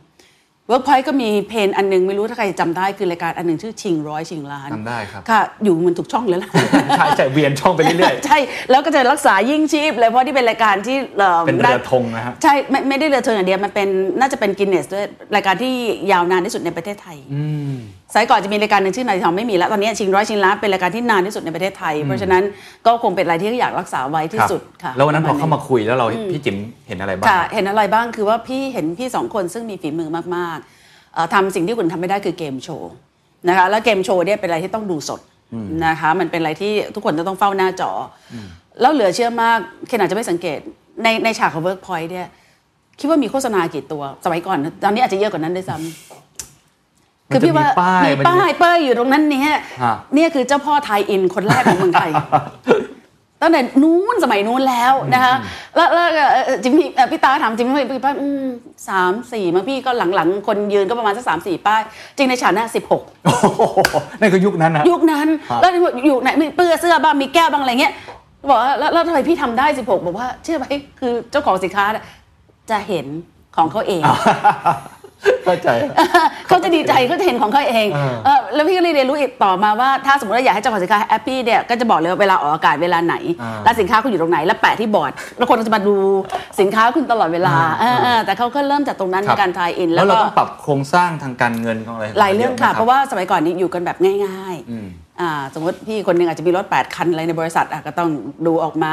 [0.71, 6.51] Workpoint ก็มี pain อันหนึ่ง ไม่รู้ถ้าใครจำได้คือรายการอันหนึ่งชื่อชิงร้อยชิงล้านจำได้ครับค่ะ อยู่มันทุกช่องเลยล่ะ
[6.97, 8.39] ใช่ใช่เวียนช่องไปเรื่อยใช่
[8.71, 13.89] แล้วก็จะรักษายิ่งชีพเลยเพราะที่เป็นรายการที่อ่อๆเป็นเรือธงนะครับใช่ไม่ไม่ได้เรือธงอย่างเดียวมันเป็น
[14.21, 15.05] น่าจะเป็นกินเนสด้วย
[15.35, 15.73] รายการที่
[16.13, 17.77] ยาวนานที่สุดในประเทศไทยอืม
[18.13, 22.43] สมัยก่อนจะมีรายการหนึ่งชื่อนายทองไม่มีแล้ว ตอนนี้ชิงร้อยชิงล้านเป็นรายการที่นานที่สุดในประเทศไทย เพราะฉะนั้น
[22.87, 26.57] ก็คงเป็นอะไรที่อยากรักษาไว้ที่ครับสุดค่ะแล้ววันนั้นพอประณเข้ามาคุยแล้วเราพี่จิ๋ม
[26.89, 32.93] เห็นอะไรบ้างค่ะเห็นอะไรบ้างคือว่าพี่เห็นพี่สองคนซึ่งมีฝีมือมากๆเอ่อทำสิ่งที่คุณทำไม่ได้คือเกมโชว์
[33.49, 35.21] นะคะแล้วเกมโชว์เนี่ยเป็นอะไรที่ต้องดูสด
[35.87, 37.91] นะคะมันเป็นอะไรที่ทุกคนจะต้องเฝ้าหน้าจอ
[38.33, 38.35] อ
[38.81, 39.59] แล้วเหลือเชื่อมาก
[39.89, 40.59] เคนอาจจะไม่สังเกต
[41.03, 42.29] ในในฉากของ Workpoint เนี่ย
[43.01, 46.26] คิดว่ามีโฆษณากี่ตัว สมัยก่อน ตอนนี้อาจจะเยอะกว่านั้นด้วยซ้ำ
[47.29, 49.61] มันจะมีป้ายมีมันจะมีป้ายเป้ยอยู่ตรงนั้นเนี่ยฮะ
[50.15, 52.11] เนี่ยคือเจ้าพ่อไทยอินคนแรกของเมืองไทย
[53.43, 55.35] ตั้งแต่นู้นสมัยนู้นแล้วนะคะ
[55.77, 58.45] แล้วแล้วเอ่อจิมมี่เอ่อพี่ตาถามจิมมี่พี่ป้าอืม
[58.89, 61.83] สามสี่มาพี่ก็หลังๆ คนยืนก็ประมาณสักสามสี่ป้าย
[62.17, 63.63] จริงในฉากหน้าสิบหกโอ้โห
[64.21, 65.71] นั่นคือยุคนั้นนะยุคนั้นครับแล้ว
[66.05, 67.93] อยู่ไหนมีเปื้อเสื้อบ้างมีแก้วบ้างอะไรเงี้ย
[68.51, 70.65] บอกว่าแล้วแล้วทำไมพี่ทำได้สิบหกบอกว่าเชื่อไหม
[71.01, 72.05] คือเจ้าของสินค้าเนี่ย
[72.71, 73.07] จะเห็น
[73.57, 74.03] ของเขาเอง
[75.45, 75.69] เข้าใจ
[76.49, 85.97] เขาจะดีใจเขาจะเห็นของเขาเองเออเออแล้วพี่ก็เลยเรียนรู้อีกต่อมาว่าถ้าสมมติว่าอยากให้เจ้าของสินค้าแฮปปี้เนี่ยก็จะบอกเลยว่าเวลาออกอากาศเวลาไหนอ่าแล้วสินค้าคุณอยู่ตรงไหน แล้วแปะที่บอร์ดแล้วคนก็จะมาดู
[86.61, 95.06] สินค้าคุณตลอดเวลาอ่าเออเออแต่เขาก็เริ่มจากตรงนั้นครัในบการทายอินแล้แล้ววเราก็ต้องปรับโครงสร้างทางการเงินของอะไรหลายเรื่องค่ะยนเพราะว่าสมัยก่อนนี้อยู่กันแบบง่ายอืมๆอ่า
[95.55, 98.09] สมมติพี่คนหนึงอาจจะมีรถ 8 คันอะไรในบริษัทอะก็ต้อง
[98.47, 98.93] ดูออกมา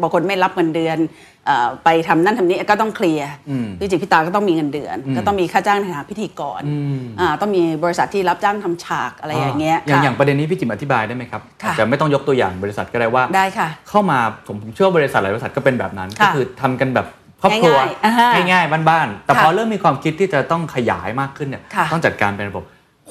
[0.00, 0.98] บางคนไม่รับเงินเดือน
[1.46, 17.06] เอ่อไปทำนั่นทำนี้ก็ต้องเคลียร์อืมพี่จิตพี่ตาก็ต้องมีเงินเดือน ก็ต้องมีค่าจ้างในฐานะพิธีกรอืมอ่าต้องมีบริษัทที่รับจ้างทำฉากอะไรอย่างเงี้ยอย่างค่ะอย่างประเด็นนี้พี่จิ๋มอธิบายได้ไหมครับค่ะอาจจะไม่ต้องยกตัวอย่างบริษัทก็ได้ว่าได้ค่ะเข้ามาผมผมเชื่อว่าบริษัทหลายบริษัทก็เป็นแบบนั้น ก็ค่ะคือทำกันแบบ
[17.42, 22.64] ครอบครัวง่ายๆอ่าฮะง่ายๆบ้านๆแต่ค่ะพอเริ่มมีความคิดที่จะต้องขยายมากขึ้นเนี่ยค่ะต้องจัดการเป็นระบบ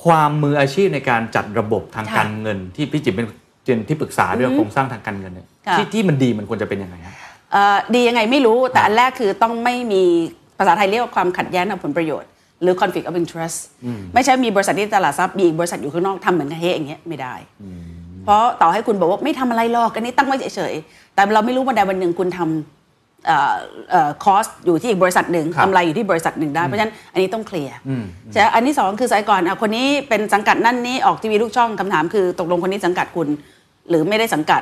[0.03, 3.27] ความมืออาชีพในการจัดระบบทางค่ะการเงิน ที่พี่จิ๋มเป็น
[3.65, 7.13] เป็นที่ปรึกษาเรื่องอือฮึโครงสร้างทางการเงินเนี่ยค่ะที่ที่มันดีมันควรจะเป็นยังไงฮะ
[7.51, 10.03] เอ่อดียังไงไม่รู้แต่ครับอันแรกคือต้องไม่มี
[10.57, 12.29] ภาษาไทยเรียกว่าความขัดแย้งทางผลประโยชน์
[12.61, 13.57] หรือ conflict of interest
[14.13, 17.33] ไม่ใช่มีบริษัทที่ตลาดทรัพย์มีอีกบริษัทอยู่ข้างนอกทำเหมือนกันเฮ้อย่างเงี้ยไม่ได้
[18.23, 22.76] เพราะต่อให้คุณบอกว่าไม่ทำอะไรหรอกอันนี้ตั้งไว้เฉยๆแต่เราไม่รู้วันใดวันหนึ่งคุณทำ
[24.23, 28.03] คอสอยู่ที่อีกบริษัทหนึ่งครับกำไรอยู่ที่บริษัทหนึ่งได้ เพราะฉะนั้นอันนี้ต้องเคลียร์อืม
[28.33, 33.27] ใช่อันที่สองคือสายก่อนอะคนนี้เป็นสังกัดนั่นนี้ออกทีวีลูกช่องคำถามคือตกลงคนนี้สังกัดคุณ
[33.89, 34.61] หรือไม่ได้สังกัด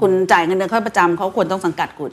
[0.00, 2.12] คุณจ่ายเงินเดือนเขาประจำเขาควรต้องสังกัดคุณ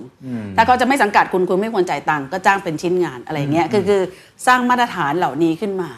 [0.56, 4.02] ถ้าเขาจะไม่สังกัดคุณคุณไม่ควรจ่ายตังค์ก็จ้างเป็นชิ้นงานอะไรเงี้ยคือคือ
[4.48, 5.90] สร้างมาตรฐานเหล่านี้ขึ้นมา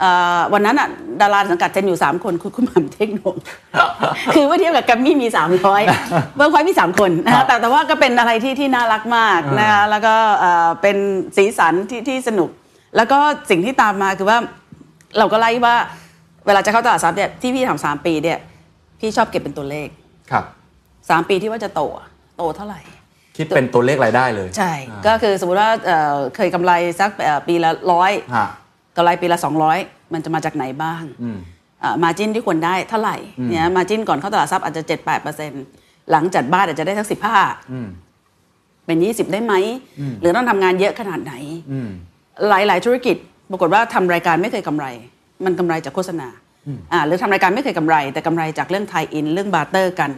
[0.00, 0.88] เอ่อวันนั้นอะ
[1.20, 3.20] ดาราสังกัดเจนอยู่ 3 คนคือคุณหม่ำเทคโน
[4.34, 5.60] คือว่าเทียบกับแกัมมี่มี 300
[6.36, 10.96] เบิร์กไว้มี 3 คนนะครัคะบแต่แต่ว่าก็เป็นอะไรที่ที่น่ารักมากนะคะแล้วก็เอ่อเป็น
[11.36, 12.50] สีสันที่ที่สนุก
[12.96, 13.18] แล้วก็
[13.50, 14.38] สิ่งที่ตามมาคือว่า
[15.18, 15.76] เราก็ไล่ว่า
[16.46, 18.38] เวลาจะเข้าตลาดทรัพย์เนี่ยที่พี่ทำสามปีเนี่ย
[19.00, 19.88] พี่ชอบเก็บเป็นตัวเลข
[20.30, 20.44] ครับ
[21.10, 22.80] สามปีที่ว่าจะโตอะโตเท่าไหร่
[23.36, 28.48] คิดเป็นตัวเลขรายได้เลย ใช่อ่าก็คือสมมติว่าเอ่อเคยกำไรสักเอ่อปีละร้อยฮะ
[28.96, 29.38] กำไรปีละ
[29.76, 31.38] 200 มันจะมาจากไหนบ้างอืม
[32.02, 33.16] margin ที่ควรได้เท่าไหร่
[33.50, 34.82] เนี่ย margin ก่อนเข้าตลาดทรัพย์อาจจะ
[35.46, 37.06] 7-8%หลังจัดบ้านอาจจะได้สัก
[37.72, 37.88] อืม
[38.42, 39.54] 15เป็น 20 ได้ไหม
[40.20, 41.34] หรือต้องทำงานเยอะขนาดไหน
[41.72, 41.90] อืม
[42.48, 43.16] หลาย ๆ ธุรกิจ
[43.50, 44.86] ปรากฏว่าทำรายการไม่เคยกำไร
[45.44, 46.28] มันกำไรจากโฆษณา
[46.92, 50.10] อ่าหรือทำรายการไม่เคยกำไร แต่กำไรจากเรื่อง tie-in เรื่อง barter กัน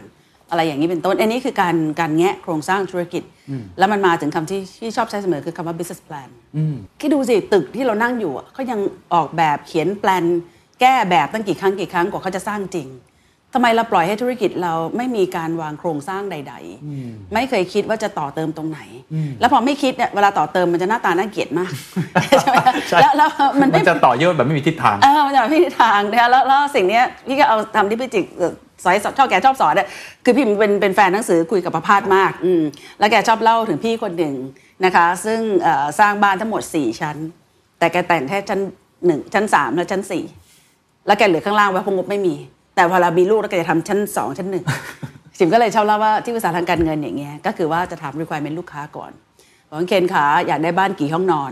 [0.49, 3.23] อะไรอย่างนี้เป็นต้นอันนี้คือการการแงะโครงสร้างธุรกิจ
[3.77, 6.29] แล้วมันมาถึงคำที่ที่ชอบใช้เสมอคือคำว่า business plan
[6.99, 8.79] คิดดูสิตึกที่เรานั่งอยู่อะเขายัง
[9.13, 10.25] ออกแบบเขียนแปลน
[10.81, 12.89] แก้แบบตั้งกี่ครั้งกี่ครั้งกว่าเขาจะสร้างจริง
[13.57, 16.53] ทำไมเราปล่อยให้ธุรกิจเราไม่มีการวางโครงสร้างใด
[16.93, 18.79] ๆ ไม่เคยคิดว่าจะต่อเติมตรงไหน
[19.39, 21.71] แล้วพอไม่คิดเนี่ยเวลาต่อเติมมันจะหน้าตาน่าเกลียดมาก
[22.41, 22.57] ใช่ไหม
[22.89, 23.29] ใช่แล้วแล้ว
[23.59, 28.25] มันมัไม่นจะต่อยอดแบบไม่มีทิศทางเออมันจะพี่ทางนะคะแล้วแล้วสิ่งเนี้ยพี่ก็เอาทำที่พี่จิก
[28.85, 29.87] เอ่อสายชอบแกชอบสอนเนี่ย
[30.25, 32.63] คือพี่เป็นเป็นแฟนหนังสือคุยกับประพาสมากอืม
[32.99, 34.35] แล้วแกชอบเล่าถึงพี่คนหนึ่ง
[34.85, 37.17] นะคะ ซึ่งเอ่อสร้างบ้านทั้งหมด 4 ชั้น
[37.79, 38.59] แต่แกแต่งแค่ชั้น
[39.05, 40.23] หนึ่งชั้นสามและชั้นสี่
[41.07, 42.35] แล้วแกเหลือข้างล่างไว้เพราะงบไม่มี
[42.75, 44.65] แต่เวลามีลูกแล้วแกจะทำชั้นสองชั้นหนึ่ง
[45.39, 49.11] สิมก็เลยชอบเล่าว่าที่ปรึกษาทางการเงินอย่างเงี้ยก็คือว่าจะถาม requirement ลูกค้าก่อน
[49.75, 51.51] บอกว่าเคนขาอยากได้บ้านกี่ห้องนอน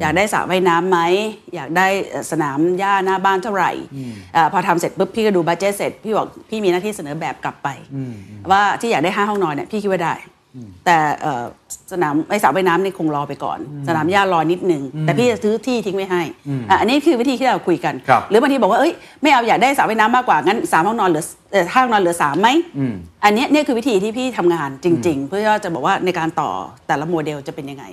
[0.00, 0.98] อยากได้สระว่ายน้ำไหม
[1.54, 3.70] อยากได้เอ่อสนามหญ้าหน้าบ้านเท่าไหร่
[4.34, 7.68] เอ่อพอทำเสร็จปุ๊บพี่ก็ดูบัตเจตเสร็จพี่บอกพี่มีหน้าที่เสนอแบบกลับไป
[8.50, 10.14] ว่าที่อยากได้ห้าห้องนอนเนี่ยพี่คิดว่าได้
[10.86, 11.44] แต่เอ่อ
[11.92, 13.58] สนามไอสระว่ายน้ำนี่คงรอไปก่อน
[13.88, 16.22] สนามหญ้ารอนิดนึง แต่พี่จะซื้อที่ทิ้งไว้ให้
[16.70, 22.48] อะอันนี้คือวิธีที่เราคุยกันครับหรือบางทีบอกว่าเอ้ยไม่เอาอยากได้สระว่ายน้ำมากกว่างั้นสามห้องนอนเหลือเอ่อห้าห้องนอนเหลือสามไหม
[23.24, 26.50] อันเนี้ยเนี่ยคือวิธีที่พี่ทำงานจริง ๆ เพื่อจะบอกว่าในการต่อ
[26.88, 27.84] แต่ละโมเดลจะเป็นยังไง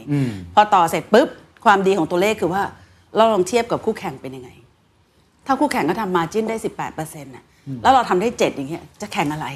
[0.54, 1.28] พอต่อเสร็จปุ๊บ
[1.66, 2.64] ความดีของตัวเลขคือว่า
[3.16, 4.50] เราลองเทียบกับคู่แข่งเป็นยังไง
[5.46, 7.44] ถ้าคู่แข่งก็ทำมาจิ้นได้ 18เปอร์เซ็นต์ะ
[7.84, 9.48] แล้วเราทำได้7อย่างเงี้ยจะแข่งอะไร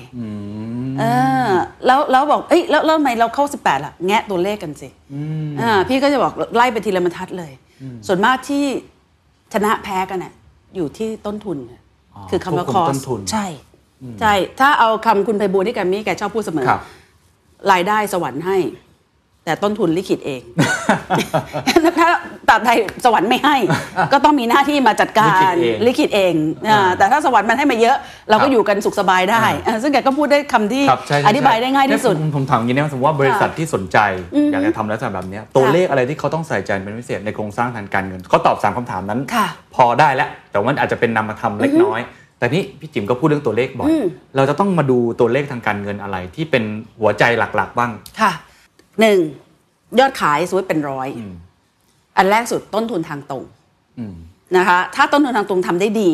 [0.99, 1.03] เอ
[1.49, 1.51] อ
[1.85, 4.89] แล้วแล้วบอกเอ้ยแล้วแล้วทำไมเราเข้า 18ล่ะแงะตัวเลขกันสิ
[5.61, 7.51] อ่าพี่ก็จะบอกไล่ไปทีละบรรทัดเลย
[8.07, 8.65] ส่วนมากที่
[9.53, 10.33] ชนะแพ้กันน่ะ
[10.75, 11.81] อยู่ที่ต้นทุนน่ะ
[12.15, 13.45] อ๋อคือคำว่าควบคคุอมสต้นทุนใช่
[14.21, 16.81] ใช่ ถ้าเอาคำคุณไพบูลย์ที่แกมี่แกชอบพูดเสมอครับ
[17.71, 18.57] รายได้สวรรค์ให้
[19.45, 20.41] แต่ต้นทุนลิขิตเอง
[21.99, 22.09] ถ้า
[22.49, 22.69] ตัดใด
[23.05, 23.55] สวรรค์ไม่ให้
[24.13, 26.33] ก็ต้องมีหน้าที่มาจัดการลิขิตเองลิขิตเอง
[26.69, 27.97] อ่าแต่ถ้าสวรรค์มันให้มาเยอะ
[28.29, 33.97] เราครัก็บอยู่กันสุขสบายได้อ่าอ่าซึ่งแกก็พูดได้คำที่ครับใช่ใช่อธิบายได้ง่ายที่สุดเนี่ยผมผมถามอย่างนี้นะสมมติว่าบริษัทที่สนใจ
[34.51, 42.01] อยากจะทำลักษณะแบบเนี้ยตัวเลขอะไรที่เขาต้องใส่ใจเป็นพิเศษในโครงสร้างทางการเงินเขาตอบสามคำถามนั้นค่ะพอได้แล้ว แต่ว่ามันอาจจะเป็นนามธรรมเล็กน้อย
[42.39, 43.89] แต่นี่พี่จิ๋มก็พูดเรื่องตัวเลขบ่อย
[44.35, 46.63] เราจะต้องมาดูตัวเลขทางการเงินอะไรที่เป็น
[46.99, 47.23] หัวใจ
[47.55, 48.31] หลัก ๆ บ้างค่ะ
[49.01, 49.19] หนึ่ง
[49.99, 51.33] ยอดขายสมมติเป็นร้อยอืม
[52.17, 53.43] อันแรกสุดต้นทุนทางตรง
[53.99, 54.15] อืม
[54.57, 56.11] นะคะถ้าต้นทุนทางตรงทำได้ดี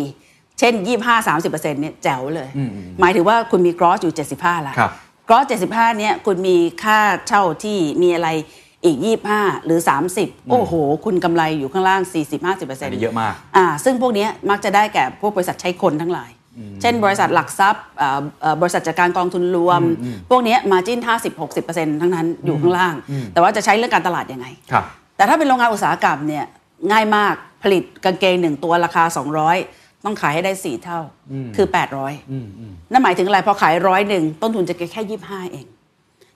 [0.59, 0.73] เช่น
[1.03, 4.91] 25 30%เนี่ยแจ๋วเลยอืมอืมหมายถึงว่าคุณมี gross อยู่ 75ละครับ
[5.27, 8.29] gross 75เนี่ยคุณมีค่าเช่าที่มีอะไร
[8.85, 8.97] อีก
[9.31, 9.79] 25 หรือ
[10.13, 10.73] 30 โอ้โห
[11.05, 16.29] คุณกำไรอยู่ข้างล่าง 40-50%อันนี้เยอะมากอ่าซึ่งพวกเนี้ยมักจะได้แก่พวกบริษัทใช้คนทั้งหลาย
[16.81, 19.81] เช่นบริษัทหลักทรัพย์อ่าเอ่อบริษัทจัดการกองทุนรวม
[20.29, 20.99] พวกเนี้มาจิ้น
[21.49, 22.95] 50-60%ทั้งนั้นอยู่ข้างล่าง
[23.33, 24.85] แต่ว่าจะใช้เรื่องการตลาดยังไงครับ
[25.17, 26.45] แต่ถ้าเป็นโรงงานอุตสาหกรรมเนี่ย
[26.91, 29.03] ง่ายมากผลิตกางเกงหนึ่งตัวราคา
[29.55, 30.99] 200 ต้องขายให้ได้ 4 เท่า
[31.55, 31.67] คือ
[32.25, 35.65] 800 นั่นหมายถึงอะไรพอขายร้อยหนึ่งต้นทุนจะแค่25เอง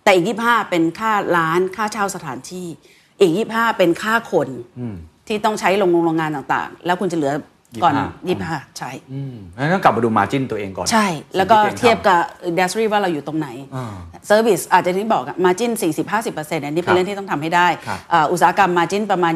[0.04, 2.68] แต่อีก25เป็นค่าร้านค่าเช่าสถานที่
[3.20, 4.48] อีก25เป็นค่าคน
[5.28, 7.34] ที่ต้องใช้โรงโรงงานต่างๆ แล้วคุณจะเหลือ
[7.84, 7.94] ก่อน
[8.38, 11.08] 25 25ใช่อืมงั้นต้องกลับมาดู margin ตัวเองก่อน ใช่
[11.38, 13.96] แล้วก็สิ่งเทียบตัวองทกับ industry ว่าเราอยู่ตรงไหนอ่า
[14.28, 15.72] service อาจจะที่บอก margin
[16.14, 19.34] 40-50%อันนี้เป็นเรื่องที่ต้องทำให้ได้ครับอ่าอุตสาหกรรม margin ประมาณ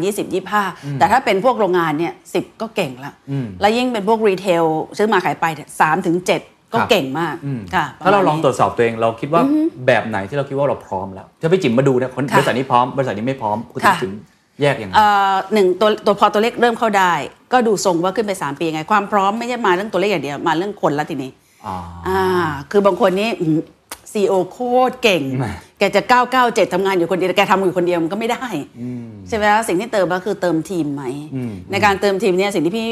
[0.47, 4.63] 20-25แต่ถ้าเป็นพวกโรงงานเนี่ย10ก็เก่งละอืมแล้วยิ่งเป็นพวก retail
[4.97, 5.45] ซื้อมาขายไป
[5.81, 6.41] สามถึงเจ็ด
[6.73, 9.41] ก็ครับเก่งมากอืมค่ะถ้าเราลองประมณนี้ตรวจสอบตัวเองเราคิดว่า
[9.87, 14.13] แบบไหนที่เราคิดว่าเราพร้อมแล้วถ้าพี่จิ๋มมาดูเนี่ยคนค่ะบริษัทนี้พร้อมบริษัทนี้ไม่พร้อมคุณค่ะจิ๋ม
[14.61, 17.13] แยกยังไงเอ่อหนึ่งตัวตัวพอตัวเลขเริ่มเข้าได้
[17.53, 21.31] ก็ดูทรงว่าขึ้นไป 3 ปียังไง ความพร้อมไม่ใช่มาเรื่องตัวเลขอย่างเดียว มาเรื่องคนละทีนี้
[21.65, 21.75] อ๋อ
[22.07, 22.21] อ่า
[22.71, 23.29] คือบางคนนี่
[24.11, 24.57] ซีโอโค
[24.89, 26.01] ตรเก่งแหม่แกจะ
[26.37, 28.43] 997ทำงานอยู่คนเดียวแต่แกทำอยู่คนเดียวมันก็ไม่ได้
[29.27, 31.03] ใช่ไหมคะสิ่งที่เติมก็คือเติมทีมไหม
[31.35, 32.87] อืมในการเติมทีมเนี่ยสิ่งที่พี่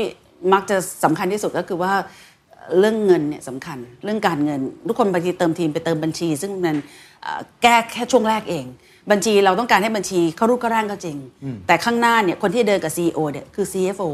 [0.53, 1.93] มักจะสำคัญที่สุดก็คือว่า
[2.79, 6.75] เรื่องเงินเนี่ยสำคัญ เรื่องการเงิน ทุกคนบางทีเติมทีมไปเติมบัญชี ซึ่งมัน
[7.21, 8.65] เอ่อแก้แค่ช่วงแรกเอง
[9.11, 11.17] บัญชีเราต้องการให้บัญชีเข้ารูปเข้าร่างก็จริง
[11.67, 14.09] แต่ข้างหน้าเนี่ยคนที่เดินกับ CEO เนี่ยคือ CFO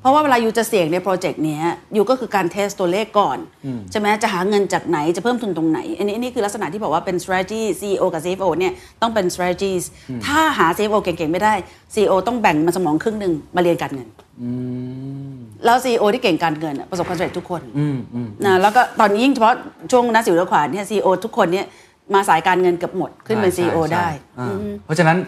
[0.00, 3.38] เพราะว่าเวลาอยู่จะเสี่ยงในโปรเจกต์เนี้ยอยู่ก็คือการเทสตัวเลขก่อน
[3.90, 9.84] ใช่ไหมจะหาเงินจากไหนจะเพิ่มทุนตรงไหน อันนี้อันนี้คือลักษณะที่บอกว่าเป็น strategy CEO กับ CFO เนี่ยต้องเป็น strategies
[10.26, 11.54] ถ้าหา CFO เก่งๆ ไม่ได้
[11.94, 14.08] CEO ต้องแบ่งมันสมองครึ่งหนึ่งมาเรียนการเงิน
[15.64, 19.54] แล้ว CEO ที่เก่งการเงินอะประสบความสำเร็จทุกคนอืมอืมนะแล้วก็ตอนนี้ยิ่งเฉพาะ
[19.90, 21.66] ช่วงนักสิวขวานเนี่ย CEO ทุกคนเนี่ย
[22.14, 25.18] มาสายการเงินเกือบหมดขึ้นเป็นใช่ CEO ใช่ได้อ่าเพราะฉะนั้น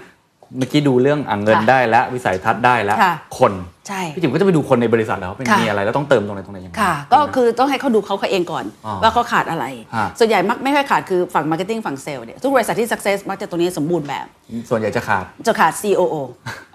[0.58, 3.52] เมื่อกี้ดูเรื่องอะเงินค่ะได้แล้ววิสัยทัศน์ได้แล้วค่ะคน
[3.88, 9.64] ใช่พี่จิ๋มก็จะไปดูคนในบริษัทแล้วเป็นค่ะมีอะไรแล้วต้องเติมตรงไหนตรงไหนยังไงค่ะ ก็คือต้องให้เขาดูเขาเขาเองก่อนอ๋อว่าเขาขาดอะไร
[9.96, 14.26] ฮะส่วนใหญ่มักไม่ค่อยขาดคือฝั่ง marketing ฝั่งเซลล์เนี่ยทุกบริษัทที่ success มักจะตรงนี้สมบูรณ์แบบ
[14.70, 16.14] ส่วนใหญ่จะขาดจะขาด COO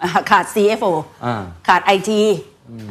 [0.04, 0.92] อ่าขาด CFO
[1.26, 2.12] อ่าขาด IT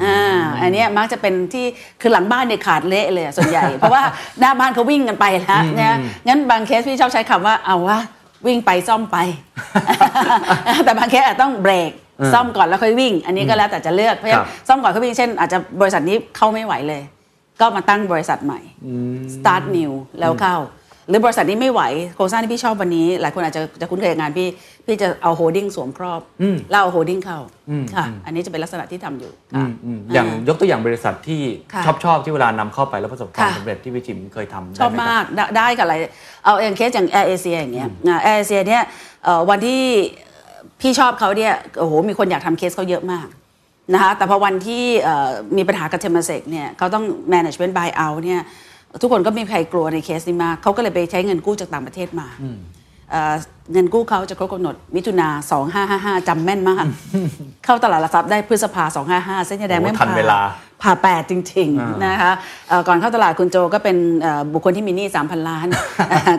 [0.03, 0.19] อ่า
[0.63, 1.65] อันเนี้ยมักจะเป็นที่
[2.01, 4.03] คือหลังบ้านเนี่ยขาดเละเลยอะส่วนใหญ่ เพราะว่า
[4.41, 7.99] หน้าบ้านเขาวิ่งกันไปแล้วนะงั้นบางเคสพี่ชอบใช้คำว่าเอาว่า
[8.47, 9.17] วิ่งไปซ่อมไป
[10.85, 11.91] แต่บางเคสอาจต้องเบรก
[12.33, 17.03] ซ่อมก่อนแล้วค่อยวิ่ง อันนี้ก็แล้วแต่จะเลือกเพราะฉะนั้นซ่อมก่อนค่อยวิ่งเช่น อาจจะบริษัทนี้เข้าไม่ไหวเลย
[17.61, 18.61] ก็มาตั้งบริษัทใหม่
[19.35, 20.57] start new แล้วเข้า
[21.09, 21.83] หรือบริษัทนี้ไม่ไหว
[22.17, 24.49] โครงสร้างที่พี่ชอบวันนี้ หลายคนอาจจะจะคุ้นเคยกับงานพี่
[24.91, 26.21] พี่จะเอา holding สวมครอบ
[26.71, 27.39] แล้วเอา holding เข้า
[27.95, 35.95] ค่ะอันนี้จะเป็นลักษณะที่ทำอยู่อืค่ะมอืมอย่างยกตัวอย่างบริษัทที่ค่ะชอบชอบที่เวลานำเข้าไปแล้วประสบความค่ะสำเร็จที่พี่จิมเคยทำชอบได้ไหมากได้ได้กับอะไร
[36.45, 37.89] เอาอย่างเคสอย่างแอร์เอเชียอย่างเงี้ย
[38.25, 38.83] แอร์เอเชียเนี่ย
[39.25, 39.81] เอ่อวันที่
[40.81, 43.27] พี่ชอบเขาเนี่ยโอ้โหมีคนอยากทำเคสเขาเยอะมาก
[43.95, 48.43] นะคะแต่พอวันที่เอ่อมีปัญหากับเทมาเส็กเนี่ยเขาต้อง management buy out เนี่ย
[49.03, 52.29] ทุกคนก็ไม่มีใครกลัวในเคสนี้มากเขาก็เลยไปใช้เงินกู้จากต่างประเทศมา
[53.11, 53.35] เอ่อ
[53.73, 55.29] เงินกู้เขาจะครบกำหนด มิถุนา
[56.17, 56.85] 2555จำแม่นมาก
[57.65, 58.85] เข้าตลาดหลักทรัพย์ได้พฤษภา
[59.41, 60.41] 2555เส้นยาแดงโอ้ไม่ทันเวลา
[60.83, 62.33] ผ่าแปดจริงๆนะคะ
[62.69, 65.67] เอ่อก่อนเข้าตลาดคุณโจก็เป็นเอ่อบุคคลที่มีหนี้3,000 ล้าน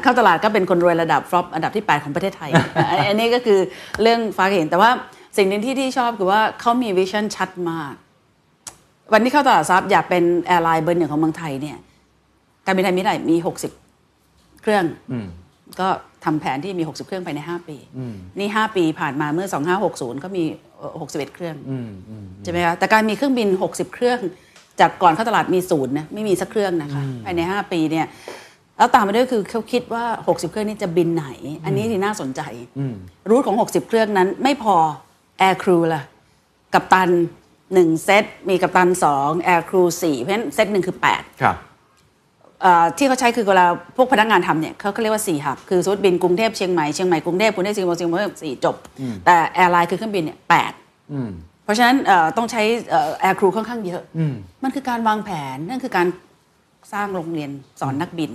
[0.03, 2.49] เข้าตลาดก็เป็นคนรวยระดับฟลอปอันดับที่ 8 ของประเทศไทย
[2.89, 3.60] อันอันนี้ก็คือ
[4.01, 4.89] เรื่องฟ้าเห็น แต่ว่า
[5.38, 7.93] สิ่งหนึ่งที่ที่ชอบคือว่าเขามี vision ชัดมาก
[9.13, 11.77] วันที่เข้าตลาดทรัพย์อยากเป็น airline เบอร์หนึ่งของเมืองไทยเนี่ย
[12.65, 13.36] การบินไทยมีเท่าไหร่มี
[13.97, 14.86] 60 เครื่อง
[15.79, 15.88] ก็
[16.25, 17.77] ทำแผนที่มี 60 เครื่องภายใน 5 ปี
[18.39, 19.47] นี่ 5 ปีผ่านมาเมื่อ
[19.86, 20.43] 2560 ก็มี
[20.77, 21.55] เอ่อ61 เครื่อง
[22.43, 24.19] ใช่ไหมคะแต่การมีเครื่องบิน 60 เครื่อง
[24.79, 28.07] จากก่อนเข้าตลาดมีศูนย์นะไม่มีสักเครื่องนะคะภายใน 5 ปีเนี่ย
[28.77, 31.27] แล้วตามมาด้วยคือเขาคิดว่า 60 เครื่องนี้จะบินไหน
[31.65, 32.41] อันนี้ที่น่าสนใจ
[33.29, 34.75] รูทของ 60 เครื่องนั้นไม่พอ
[35.39, 36.01] แอร์ครูล่ะ
[36.73, 37.10] กัปตัน
[37.57, 41.70] 1 เซตมีกัปตัน2แอร์ครู4เพราะฉะนั้นเซตหนึ่งคือ8ครับเอ่อ
[42.97, 43.65] ที่เขาใช้คือเวลา
[43.97, 48.76] พวกพนักงานทำเนี่ยเขาเขาเรียกว่า4หับคือสมมติบินกรุงเทพเชียงใหม่เชียงใหม่กรุงเทพกรุงเทพสิงคโปร์สิงคโปร์สี่จบ
[49.26, 50.71] แต่แอร์ไลน์คือเครื่องบินเนี่ยแปด
[51.12, 51.30] อืม
[51.63, 52.62] เพราะฉะนั้นเอ่อต้องใช้
[53.21, 54.02] แอร์ครูค่อนข้างเยอะ
[54.63, 56.08] มันคือการวางแผนนั่นคือการ
[56.93, 58.32] สร้างโรงเรียนสอนนักบิน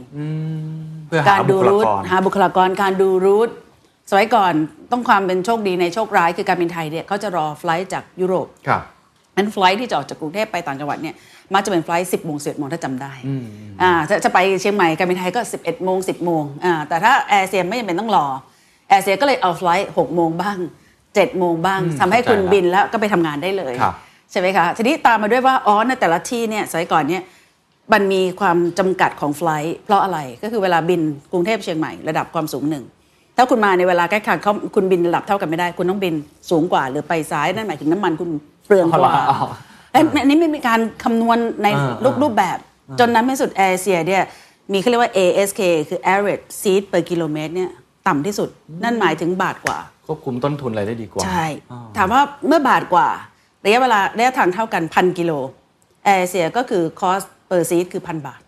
[1.09, 3.51] เพื่อหาการบุดูคลารูทกรหาบุคลากรการดูรูท
[4.11, 4.53] สมัยก่อน
[4.93, 8.83] ต้องความเป็นโชคดีในโชคร้ายคือการบินไทยเนี่ยเขาจะรอไฟลท์จากยุโรปครับ
[9.37, 11.15] นั้น flight ที่จะออกจากกรุงเทพไปต่างจังหวัดเนี่ย
[11.55, 13.13] มักจะเป็น flight สิบโมงสิบโมงถ้าจำได้
[13.83, 18.27] อ่าจะจะไปเชียงใหม่การบินไทยก็11โมง10โมงอ่าแต่ถ้าแอร์เซียไม่จำเป็นต้องรอ
[18.89, 20.59] แอร์เซียก็เลยเอา flight 6โมงบ้าง
[21.05, 23.95] 7โมงบ้างทำให้คุณเข้าใจละบินแล้วก็ไปทำงานได้เลยครับ
[24.31, 27.23] ใช่ไหมคะทีนี้ตามมาด้วยว่าอ๋อในแต่ละที่เนี่ยสมัยก่อนเนี่ย
[27.93, 31.01] มันมีความจำกัดของ flight เพราะอะไรก็คือเวลาบิน
[31.33, 32.85] กรุงเทพเชียงใหม่ระดับความสูงหนึ่ง
[33.37, 36.15] ถ้าคุณมาในเวลาใกล้กันเขาคุณบินระดับเท่ากันไม่ได้ คุณต้องบิน
[36.51, 38.31] สูงกว่าหรือไปซ้ายนั่นหมายถึงน้ำมันคุณ
[38.67, 39.15] เปลืองกว่า
[39.97, 42.59] อ๋อเอ้ยอันนี้ไม่มีการคำนวณในอ่ารูปรูปแบบ
[43.01, 44.25] จนนั้นไม่สุดแอร์เซียเนี่ย
[44.73, 47.71] มีเขาเรียกว่า ASK คือ average seat per kilometer เนี่ย
[48.07, 48.49] ต่ำที่สุด
[48.85, 53.09] นั่นหมายถึงบาทกว่า ควบคุมต้นทุนอะไรได้ดีกว่า ใช่อ๋อถามว่าเมื่อบาทกว่า
[53.65, 55.33] ระยะเวลาระยะทางเท่ากันพันกิโล
[56.05, 58.41] แอร์เซียก็คือ cost per seat คือพันบาท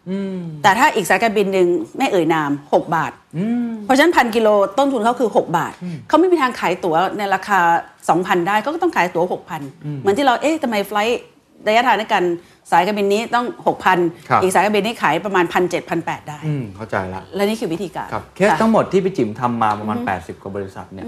[0.62, 3.12] แต่ถ้าอีกสายการบินหนึ่งไม่เอ่ยนาม 6 บาท
[3.84, 5.72] เพราะฉะนั้นพันกิโลต้นทุนเขาคือ 6 บาท
[6.08, 7.61] เขาไม่มีทางขายตั๋วในราคา
[8.08, 9.24] 2,000 ได้เขาก็ต้องขายตั๋ว
[9.62, 11.20] 6,000 เหมือนที่เราเอ๊ะทำไมไฟลท์
[11.66, 12.23] ระยะทางด้วยกัน
[12.71, 13.77] สายการบินนี้ต้องครับ
[14.40, 21.07] 6,000 อีกสายการบินนี้ขายประมาณ 1,700 1,800ได้ อืมเข้าใจละ และนี่คือวิธีการครับเคสค่ะทั้งหมดที่พี่จิ๋มทำมาประมาณ 80 กว่าบริษัทเนี่ย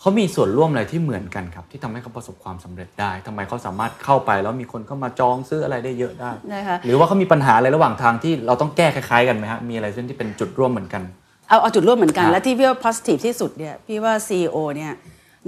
[0.00, 11.02] เขามีส่วนร่วมอะไรที่เหมือนกันครับ ที่ทำให้เขาประสบความสำเร็จได้ทำไมเขาสามารถเข้าไปแล้วมีคนเข้ามาจองซื้ออะไรได้เยอะได้นะคะหรือว่าเขามีปัญหาอะไรระหว่างทางที่เราต้องแก้คล้ายๆกันไหมฮะมีอะไรซึ่งที่เป็นจุดร่วมเหมือนกัน
[11.48, 14.92] เอาเอาจุดร่วมเหมือนกันครับและที่พี่ว่า positive ที่สุดเนี่ยพี่ว่า CEO เนี่ย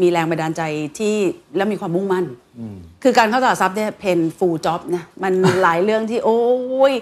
[0.01, 0.63] มีแรงบันดาลใจ
[0.99, 1.15] ที่
[1.57, 2.25] แล้วมีความมุ่งมั่น
[3.03, 6.41] คือการเข้าตลาดทรัพย์เนี่ยเพนฟูลจ็อบนะมันหลายเรื่องที่โอ้
[6.91, 6.93] ย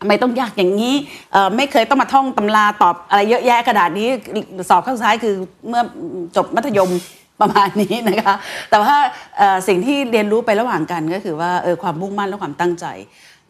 [0.00, 0.94] ทำไมต้องยากอย่างนี้
[1.32, 4.08] เอ่อไม่เคยต้องมาท่องตำราตอบอะไรเยอะแยะกระดาษนี้
[4.68, 5.34] สอบข้างซ้ายคือ
[5.68, 5.82] เมื่อ
[6.36, 6.90] จบมัธยม
[7.40, 8.36] ประมาณนี้นะคะ
[8.70, 8.94] แต่ว่า
[9.38, 12.86] เอ่อสิ่งที่เรียนรู้ไประหว่างกันก็คือว่าเออความมุ่งมั่นและความตั้งใจ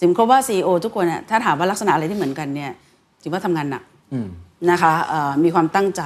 [0.00, 2.72] จิมคิดว่า CEO ทุกคนน่ะถ้าถามว่าลักษณะอะไรที่เหมือนกันเนี่ย
[3.22, 3.82] จิมว่าทำงานหนัก
[4.70, 6.02] นะคะเอ่อมีความตั้งใจ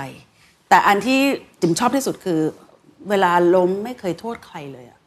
[0.71, 1.21] แต่อันที่
[1.61, 2.41] จิมชอบที่สุดคือ
[3.11, 4.99] เวลาล้มไม่เคยโทษใครเลยอะ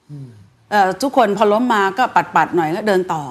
[0.72, 3.24] เอ่อทุกคนพอล้มมาก็ปัดปัดๆหน่อยก็เดินต่อ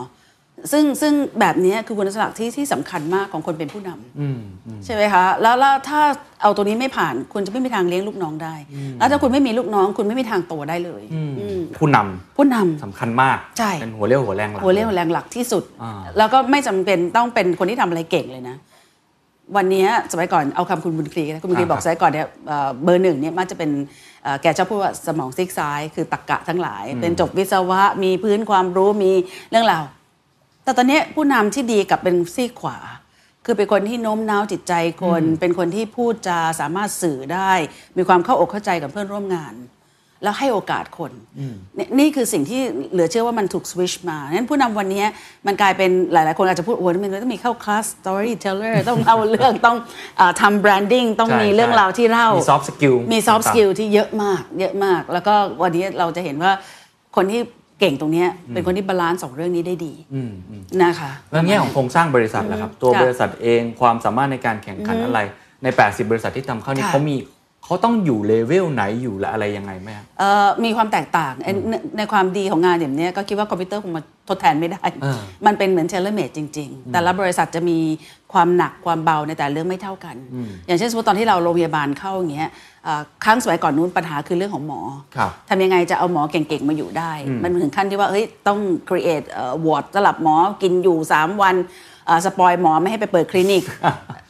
[0.72, 6.00] ซึ่งซึ่งแบบนี้คือคุณสมบัติที่ที่สำคัญมากของคนเป็นผู้นำใช่ไหมคะแล้วแล้วถ้า
[6.42, 8.54] เอาตัวนี้ไม่ผ่านคุณจะไม่มีทางเลี้ยงลูกน้องได้
[8.98, 18.56] แล้วถ้าคุณไม่มีลูกน้อง คุณไม่มีทางโตได้เลยอืมผู้นำผู้นำสำคัญมากใช่เป็นหัวเรี่ยวหัวแรงหลักหัวเรี่ยวหัวแรงหลักที่สุดอ่าแล้วก็ไม่จำเป็นต้องเป็นคนที่ทำอะไรเก่งเลยนะ
[19.56, 23.70] วันนี้สมัยก่อนเอาคำคุณบุญคลีนะคุณบุญคลีอ่าบอกสมัยก่อนเนี่ยเอ่อเบอร์หนึ่งเนี่ยมันจะเป็น
[24.22, 29.12] เอ่อแกชอบพูดว่าสมองซีกซ้ายคือตรรกะทั้งหลาย เป็นจบวิศวะมีพื้นความรู้มี
[29.50, 29.84] เรื่องราว
[30.64, 32.78] แต่ตอนนี้ผู้นำที่ดีกลับเป็นซีกขวา
[33.46, 37.52] คือเป็นคนที่โน้มน้าวจิตใจคน เป็นคนที่พูดจาสามารถสื่อได้
[37.96, 39.54] มีความเข้าอกเข้าใจกับเพื่อนร่วมงาน
[40.22, 41.12] แล้วให้โอกาสคน
[41.78, 42.60] นี่นี่คือสิ่งที่
[42.92, 45.04] เหลือเชื่อว่ามันถูกสวิชมานั้นผู้นำวันนี้
[45.46, 49.76] มันกลายเป็นหลาย ๆ คนอาจจะพูดโอ้ยมันต้องมีเข้าคลาส storyteller ต้องเล่าเรื่องต้อง
[50.16, 56.52] เอ่อทำ branding ต้องใช่มีเรื่องใช่ราวที่เล่า มี soft skill มี soft ต่างๆ skill ที่เยอะมาก เยอะมาก แล้วก็วันนี้เราจะเห็นว่า
[57.16, 57.40] คนที่
[57.80, 59.92] เก่งตรงเนี้ยเป็นคนที่บาลานซ์สองเรื่องนี้ได้ดี
[60.82, 65.20] นะคะแล้วแง่ของโครงสร้างบริษัทล่ะครับ ตัวค่ะบริษัทเองความสามารถในการแข่งขันอะไร
[65.62, 67.16] ใน 80 บริษัทที่ทำเข้านี่ค่ะเขามี
[67.64, 77.78] เขาต้องอยู่เลเวลไหนอยู่และอะไรยังไงไหมครับเอ่อมีความแตกต่างในในในความดีของงานอย่างเนี้ยก็คิดว่าคอมพิวเตอร์คงมาทดแทนไม่ได้เออมันเป็นเหมือน tailor-made จริง ๆ แต่ละบริษัทจะมี
[78.32, 80.16] ความหนักความเบาในแต่ละเรื่องไม่เท่ากัน
[80.66, 82.50] อย่างเช่นสมมติตอนที่เราโรงพยาบาลเข้าอย่างเงี้ย
[82.84, 84.80] เอ่อครั้งสมัยก่อนนู้นปัญหาคือเรื่องของหมอ
[85.16, 91.91] ครับทำยังไงจะเอาหมอเก่งๆมาอยู่ได้ มันถึงขั้นที่ว่าเฮ้ยต้อง create เอ่อ ward สลับหมอกินอยู่ 3 วันเอ่อ
[92.24, 93.62] spoil หมอไม่ให้ไปเปิดคลินิก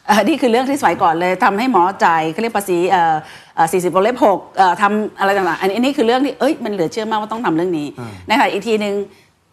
[0.06, 3.14] เอ่อนี่คือเรื่องที่สมัยก่อนเลยทำให้หมอจ่ายเขาเรียกภาษีเอ่อ
[3.56, 7.86] เอ่อ40วงเล็บ6เอ่อทำอะไรต่างๆอันนี้อันนี้คือเรื่องที่เอ้ยมันเหลือเชื่อมากว่าต้องทำเรื่องนี้
[8.28, 8.96] นะคะอีกทีหนึ่ง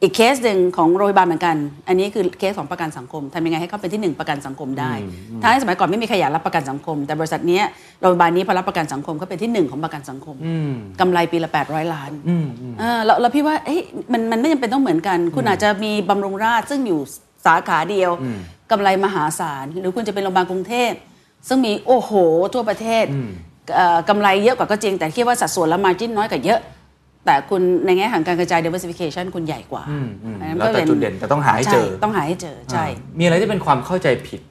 [0.04, 1.56] อีกเคสหนึ่งของโรงพยาบาลเหมือนกัน
[1.88, 4.94] อันนี้คือเคสของประกันสังคมทำยังไงให้เขาเป็นที่หนึ่งประกันสังคมได้
[5.42, 7.64] ทั้งที่สมัยก่อนไม่มีใครอยากรับประกันสังคม แต่บริษัทเนี้ย
[8.02, 10.36] โรงพยาบาลนี้พอรับประกันสังคมเขาเป็นที่หนึ่งของประกันสังคม
[11.00, 12.12] กำไรปีละ800 ล้าน
[12.80, 13.80] เออแล้วแล้วพี่ว่าเอ้ย
[14.12, 17.02] มันมันไม่จำเป็นต้องเหมือนกัน คุณอาจจะมีบำรุงราษฎร์ซึ่งอยู่
[17.46, 18.12] สาขาเดียว
[18.72, 20.92] กำไรมหาศาล หรือคุณจะเป็นโรงพยาบาลกรุงเทพ
[21.48, 22.12] ซึ่งมีโอ้โห
[22.54, 23.06] ทั่วประเทศ
[23.76, 26.60] เอ่อกำไรเยอะกว่าก็จริง แต่คิดว่าสัดส่วนและมาจิ้นน้อยกว่าเยอะ
[27.26, 32.86] แต่คุณในแง่ของการกระจาย diversification คุณใหญ่กว่าอืมอืมอันนั้นแล้วแต่ก็ป็จุดเด่นแต่ต้องหาให้เจอช่ต้องหาให้เจอใช่
[33.20, 34.42] มีอะไรที่เป็นความเข้าใจผิด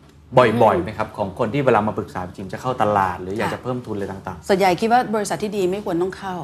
[0.62, 6.36] บ่อยๆไหมครับ ของคนที่เวลามาปรึกษาจริงจะเข้าตลาด หรืออยากค่ะจะเพิ่มทุนอะไรต่างส่วนใหญ่คิดว่าบริษัทที่ดีไม่ควรต้องเข้า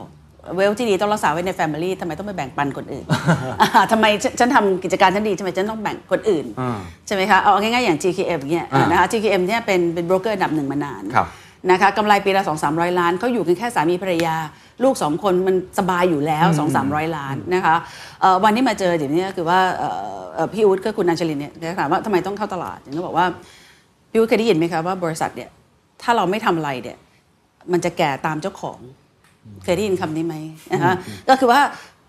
[0.57, 3.04] เวลที่ดีต้องรักษาไว้ใน Family ทำไมต้องไปแบ่งปันคนอื่น
[3.61, 11.28] อ่าทำไมฉันฉันทำกิจการฉันดีทำไมฉันต้องแบ่งคนอื่นอ่าใช่ไหมคะเอาง่ายๆอย่าง GKM เนี่ยอ่านนะคะ GKM เนี่ยเป็นเป็นโบรกเกอร์อันดับหนึ่งมานานครับ
[11.70, 14.35] นะคะกำไรปีละ2 3 0 0ล้านเขาอยู่กันแค่สามีภรรยา
[14.83, 17.74] ลูกสองคนมันสบายอยู่แล้ว2 3 0 0ล้านนะคะ
[18.20, 19.94] เอ่อวันที่มาเจอเดี๋ยวนี้ก็คือว่าเอ่อ
[20.35, 23.26] เอ่อพี่อู๊ดก็คุณอัญชลินเนี่ยถามว่าทำไมต้องเข้าตลาดอย่างก็บอกว่า
[24.11, 25.48] พี่อู๊ดเคยได้ยินไหมคะว่าบริษัทเนี่ย
[26.02, 26.96] ถ้าเราไม่ทำอะไรเนี่ย
[27.72, 28.78] มันจะแก่ตามเจ้าของ
[29.64, 30.35] เคยได้ยินคำนี้ไหม
[30.72, 30.94] นะคะ
[31.28, 31.61] ก็คือว่า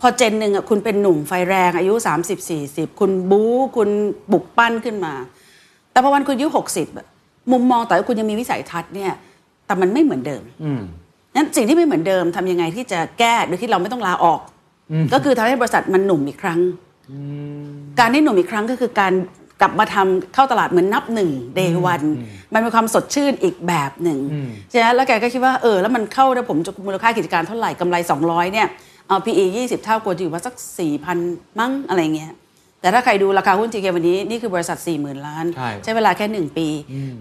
[0.02, 1.94] พอเจนหนึ่งอะคุณเป็นหนุ่มไฟแรงอายุ
[2.42, 3.90] 30 40 คุณบู๊คุณ
[4.32, 5.14] บุกปั้นขึ้นมา
[5.92, 7.06] แต่พอวันคุณอายุ 60อะ
[7.52, 9.12] มุมมองแต่ว่าคุณยังมีวิสัยทัศน์เนี่ย
[9.66, 10.82] แต่มันไม่เหมือนเดิมๆอืม
[11.36, 14.40] นั้นสิ่งที่ไม่เหมือนเดิมทำยังไงที่จะแก้โดยที่เราไม่ต้องลาออก
[15.14, 16.60] ก็คือทำให้บริษัทมันหนุ่มอีกครั้ง
[18.00, 19.14] การที่หนุ่มอีกครั้งก็คือการ
[19.62, 22.02] กลับมาทำเข้าตลาดเหมือนนับหนึ่งเดวัน
[22.54, 24.20] มันมีความสดชื่นอีกแบบหนึ่ง
[24.70, 28.68] ใช่ไหมแล้วแกก็คิดว่าเออแล้วมันเข้าแล้วผมจะมูลค่ากิจการเท่าไหร่กำไร 200เนี่ย
[29.08, 30.54] เอา PE 20 เท่ากว่าจะอยู่มาสัก
[31.08, 32.34] 4,000 มั้งอะไรเงี้ย
[32.82, 36.68] แต่ถ้าใครดูราคาหุ้น GK วันนี้นี่คือบริษัท 40,000 ล้าน ใช่ใช้เวลาแค่หนึ่งปี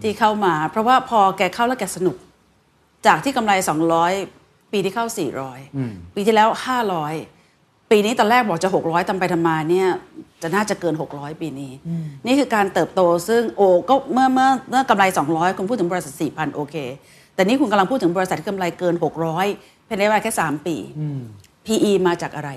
[0.02, 2.16] ที่เข้ามา เพราะว่าพอแกเข้าแล้วแกสนุก
[3.06, 3.52] จากที่กำไร
[4.12, 5.06] 200 ปีที่เข้า
[5.60, 6.48] 400 ปีที่แล้ว
[7.18, 9.88] 500 ปีนี้ตอนแรกบอกจะ 600ทำไปทำมาเนี่ย
[10.42, 11.72] จะน่าจะเกิน 600 ปีนี้
[12.26, 16.76] นี่คือการเติบโตซึ่งโอ้ก็เมื่อเมื่อเมื่อกำไร 200 คุณพูดถึงบริษัท 4,000 โอเค
[17.34, 18.94] แต่นี่คุณกำลังพูดถึงบริษัทที่กำไรเกิน
[19.42, 20.76] 600ภายในเวลาแค่ 3 ปี
[21.66, 22.50] PE มาจากอะไร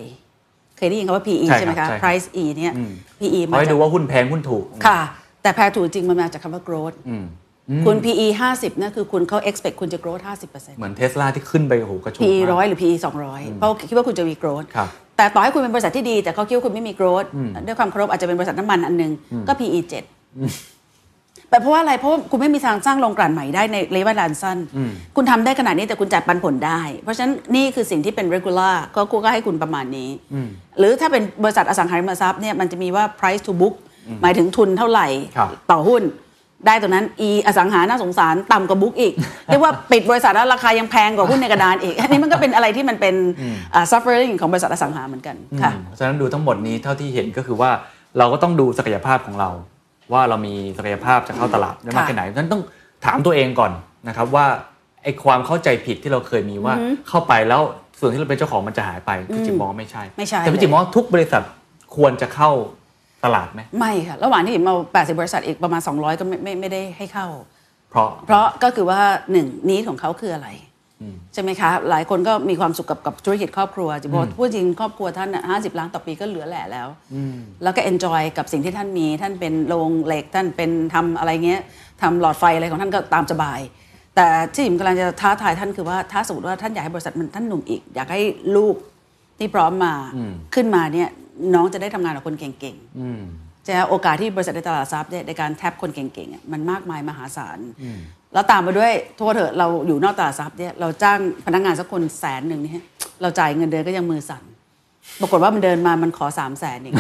[0.78, 2.74] เคยได้ยินคำว่า PE ใช่ใช่ไหมครัคะบใช่ price E เนี่ย
[3.20, 5.00] PE เขามาให้จากดูว่าหุ้นแพงหุ้นถูกค่ะ
[5.42, 7.26] แต่แพรถูกจริงมันมาจากคำว่า growth อืม
[7.86, 12.96] คุณ PE 50นั่นคือคุณเขา expect คุณจะ growth 50%เหมือนเทสลาที่ขึ้นไปโอ้โหกระชู PE มากร้อยหรือ PE
[13.28, 17.28] 200 เพราะคิดว่าคุณจะมี growth ครับ แต่ต่อให้คุณเป็นบริษัทที่ดี แต่เขาคิดว่าคุณไม่มี growth
[17.68, 19.12] ด้วยความเคารพอาจจะเป็นบริษัทน้ำมันอันหนึง
[19.48, 24.58] ก็ PE 7แต่เพราะว่าอะไรเพราะว่าคุณไม่มีทางสร้างโรงกลั่นใหม่ได้ในระยะเวลาอันสั้น
[25.16, 30.10] คุณทำได้ขนาดนี้แต่คุณจ่ายปันผลได้ เพราะฉะนั้นนี่คือสิ่งที่เป็น regular ก็กูก็ให้คุณประมาณนี้
[30.80, 33.76] หรือถ้าเป็นบริษัทอสังหาริมทรัพย์เนี่ยมันจะมีว่า price to book
[34.22, 36.02] หมายถึงทุนเท่าไหร่ครับต่อหุ้น
[36.66, 39.14] ได้ตรงนั้นอีอสังหาน่าสงสารต่ำกว่าบุ๊กอีก
[39.48, 43.16] เรียกว่าปิดบริษัทแล้วราคายังแพงกว่าหุ้นในกระดานอีก อันนี้มันก็เป็นอะไรที่มันเป็น
[43.74, 47.72] อ่า suffering ของบริษัทอสังหาเหมือนกันค่ะเพราะฉะนั้นดูทั้งหมดนี้เท่าที่เห็นก็คือว่า
[48.18, 49.50] เราก็ต้องดูศักยภาพของเรา
[50.14, 52.62] ว่าเรามีศักยภาพจะเข้าตลาดได้มากค่ะแค่ไหนฉะนั้นต้อง
[53.06, 53.72] ถามตัวเองก่อน
[54.08, 54.46] นะครับว่า
[55.04, 56.74] ไอ้ความเข้าใจผิดที่เราเคยมีว่า
[57.08, 57.62] เข้าไปแล้ว
[58.00, 61.44] ส่วนที่เราเป็นเจ้าของมันจะหายไปพี่จิมมองว่าไม่ใช่ไม่ใช่แต่พี่จิมมองว่าทุกบริษัท
[61.96, 62.52] ควรจะเข้า
[63.26, 67.28] ตลาดไหมไม่ค่ะ ระหว่างที่ผมเอา80 บริษัทอีกประมาณ 200 ก็ไม่ไม่ไม่ได้ให้เข้า
[67.90, 69.02] เพราะเพราะก็คือว่า
[69.32, 70.50] หนึ่งนี้ของเขาคืออะไร
[71.34, 76.88] ใช่ไหมคะ หลายคนก็มีความสุขกับกับธุรกิจครอบครัวจะบอกพูดจริงครอบครัวท่านห้าสิบล้านต่อปีก็เหลือแหล่แล้ว
[77.64, 81.62] แล้วก็ enjoy กับสิ่งที่ท่านมี ท่านเป็นโรงเหล็กท่านเป็นทำอะไรเงี้ย
[82.02, 83.60] ทำหลอดไฟอะไรของท่านก็ตามสบาย
[84.16, 88.22] แต่ที่ผมกำลังจะท้าทายท่านคือว่าถ้าสมมติว่าท่านอยากให้บริษัทมันท่านหนุ่มอีก อยากให้
[88.56, 88.76] ลูก
[89.40, 89.94] ที่พร้อมมา
[90.56, 91.10] ขึ้นมาเนี่ย
[91.54, 97.60] น้องจะได้ทำงานกับคนเก่งๆจะโอกาสที่บริษัทในตลาดทรัพย์เนี่ยในการแท็บคนเก่งๆอะมันมากมายมหาศาล
[98.34, 102.84] แล้วตามมาด้วยโทษเถอะเราอยู่นอกตลาดทรัพย์เนี่ยเราจ้างพนักงานสักคนแสนหนึ่งเนี่ย
[103.22, 104.44] เราจ่ายเงินเดือนก็ยังมือสั่น
[105.22, 106.94] ปรากฏว่ามันเดินมามันขอสามแสนอีก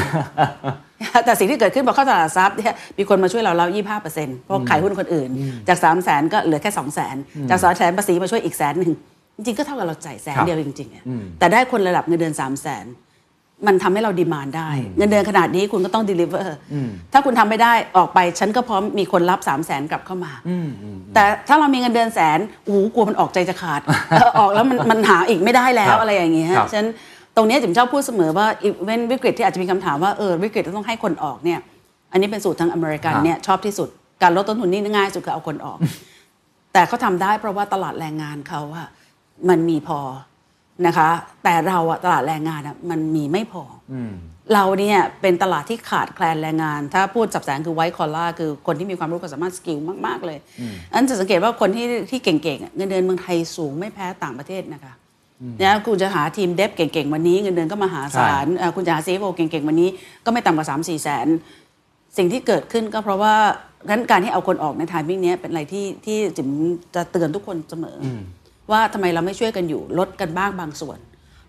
[1.26, 5.30] แต่สิ่งที่เกิดขึ้นพอเข้าตลาดทรัพย์เนี่ยมีคนมาช่วยเราเรายี่ห้าเปอร์เซ็นต์เพราะขายหุ้นคนอื่น
[5.68, 7.16] จากสามแสนก็เหลือแค่สองแสน
[7.50, 8.92] จากสองแสนภาษีมาช่วยอีกแสนหนึ่ง
[9.36, 11.04] จริงๆก็เท่ากับเราจ่ายแสนครับเดียวจริงๆอะ
[11.40, 12.86] แต่ได้คนระดับเงินเดือนสามแสน
[13.66, 16.48] มันทำให้เราดีมานได้ เงินเดือนขนาดนี้คุณก็ต้อง deliver
[17.14, 20.32] ถ้าคุณทำไม่ได้ออกไป ฉันก็พร้อมมีคนรับ3 0 0แสนกลับเข้ามา
[21.14, 26.90] แต่ถ้าเรามีเงินเดือนแสนโอ้โหกลัวมันออกใจจะขาดเออออกแล้วมันมันหาอีกไม่ได้แล้ควรับอะไรอย่างเงี้ยครับฉะนั้น
[27.36, 28.48] ตรงเนี้ยจิมชอบพูดเสมอว่า
[28.86, 31.60] เว้นวิกฤตที่อาจจะมีคำถามว่าเออวิกฤตต้องให้คนออกเนี่ย
[32.12, 33.90] อันนี้เป็นสูตรทางอเมริกันครับเนี่ยชอบที่สุด
[34.22, 35.78] การลดต้นทุนนี่ง่ายสุดคือเอาคนออก
[36.74, 38.88] แต่เขาทำได้เพราะว่าตลาดแรงงานเขาอะ
[39.50, 40.00] มันมีพอ
[40.86, 41.10] นะคะ
[41.44, 43.64] แต่เราอะตลาดแรงงานอะมันมีไม่พอ
[43.94, 43.96] อ
[44.54, 50.40] เราเนี่ยเป็นตลาดที่ขาดแคลนแรงงาน ถ้าพูดศัพท์แสงคือ white collar คือคนที่มีความรู้ความสามารถ skill มาก ๆ เลย
[50.94, 54.94] อันจะสังเกตว่าคนที่ที่เก่งๆอะเงินเดือนเมืองไทยสูงไม่แพ้ต่างประเทศนะคะ
[55.62, 59.90] นะคุณจะหาทีม dev เก่ง ๆ วันนี้เงินเดือนก็มหาศาลเอ่อคุณจะหา CEO เก่ง ๆ วันนี้
[60.26, 61.28] ก็ไม่ต่ำกว่า 3 4แสน
[62.18, 63.36] สิ่งที่เกิดขึ้นก็เพราะว่า
[63.90, 66.50] งั้นการที่เอาคนออกใน timing เนี้ยเป็นอะไรที่ที่จิม
[66.96, 68.08] จะเตือนทุกคนเสมออ
[68.72, 70.98] ว่าทำไมเราไม่ช่วยกันอยู่ลดกันบ้างบางส่วน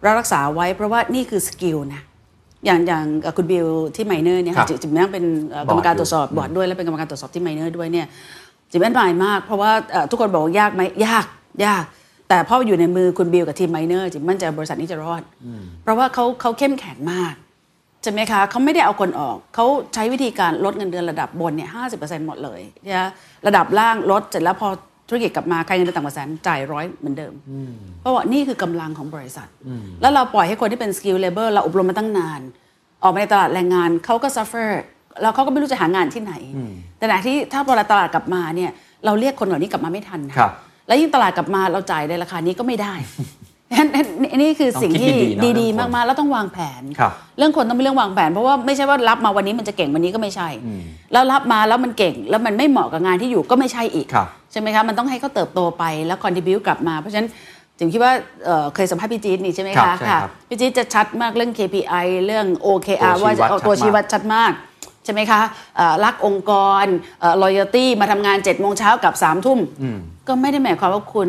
[0.02, 2.02] เรารักษาไว้เพราะว่านี่คือ skill นะ
[2.64, 3.66] อย่างอย่างเอ่อคุณบิล
[3.96, 8.06] ที่ไมเนอร์เนี่ยครัค่ะบจิจิมนั่งเป็นเอ่อกรรมการตรวจสอบบอร์ดด้วย และเป็นกรรมการตรวจสอบที่ไมเนอร์ด้วยเนี่ย
[8.70, 11.24] จิมแอนมายมาก เพราะว่าเอ่อทุกคนบอกว่ายากไหมยาก
[11.64, 11.84] ยาก
[12.28, 15.22] แต่พออยู่ในมือคุณบิลกับทีมไมเนอร์จิมมั่นใจว่าบริษัทนี้จะรอด
[15.82, 17.34] เพราะว่าเขาเขาเข้มแข็งมาก
[18.02, 23.08] ใช่ไหมคะเขาไม่ได้เอาคนออก เขาใช้วิธีการลดเงินเดือนระดับบนเนี่ยห้าสิบเปอร์เซ็นต์หมดเลยนะ
[23.46, 24.68] ระดับล่างลดเสร็จแล้วพอ
[25.08, 27.32] ธุรกิจกลับมาใครเงินเดือนต่ำกว่าแสนจ่ายร้อยเหมือนเดิม
[28.00, 29.48] เพราะว่านี่คือกำลังของบริษัท
[30.00, 32.40] แล้วเราปล่อยให้คนที่เป็น skill labor เราอบรมมาตั้งนาน
[33.02, 34.70] ออกมาในตลาดแรงงานเขาก็ suffer
[35.22, 36.34] แล้วเขาก็ไม่รู้จะหางานที่ไหน
[36.98, 38.70] แต่ขณะที่ถ้าพอตลาดกลับมาเนี่ย
[39.04, 40.52] เราเรียกคนเหล่านี้กลับมาไม่ทันนะครับ
[40.86, 42.94] แล้วยิ่งตลาดกลับมาเราจ่ายในราคานี้ก็ไม่ได้
[44.40, 50.48] นี่คือสิ่งที่ต้องคิดดีๆนะดีเรื่องคนๆมากๆ แล้วต้องวางแผนครับเรื่องคนต้องเป็นเรื่องวางแผน เพราะว่าไม่ใช่ว่ารับมาวันนี้มันจะเก่งวันนี้ก็ไม่ใช่
[51.12, 57.28] แล้วรับมาแล้วมันเก่ง แล้วมันไม่เหมาะกับงานที่อยู่ก็ไม่ใช่อีกครับใช่ไหมคะมันต้องให้เขาเติบโตไปแล้วคอนทิบิวกลับมา เพราะฉะนั้น
[57.78, 58.12] ถึงคิดว่า
[58.44, 65.40] เอ่อเคยสัมภาษณ์พี่จี๊ดนี่ใช่ไหมครัคะบใช่ค่ะครับพี่จี๊ดจะชัดมากเรื่อง KPI เรื่อง OKR ตัวว่าชี้วัดจะเอาตัวชัดมากชี้วัดชัดมากใช่ไหมคะ
[65.76, 66.52] เอ่อรักองค์ก
[66.82, 66.86] ร
[67.20, 69.58] เอ่อ loyalty มาทำงาน7จ็ดโมงเช้ากับ3ามทุ่ม
[70.28, 71.28] ก็ไม่ได้หมายความว่าคุณ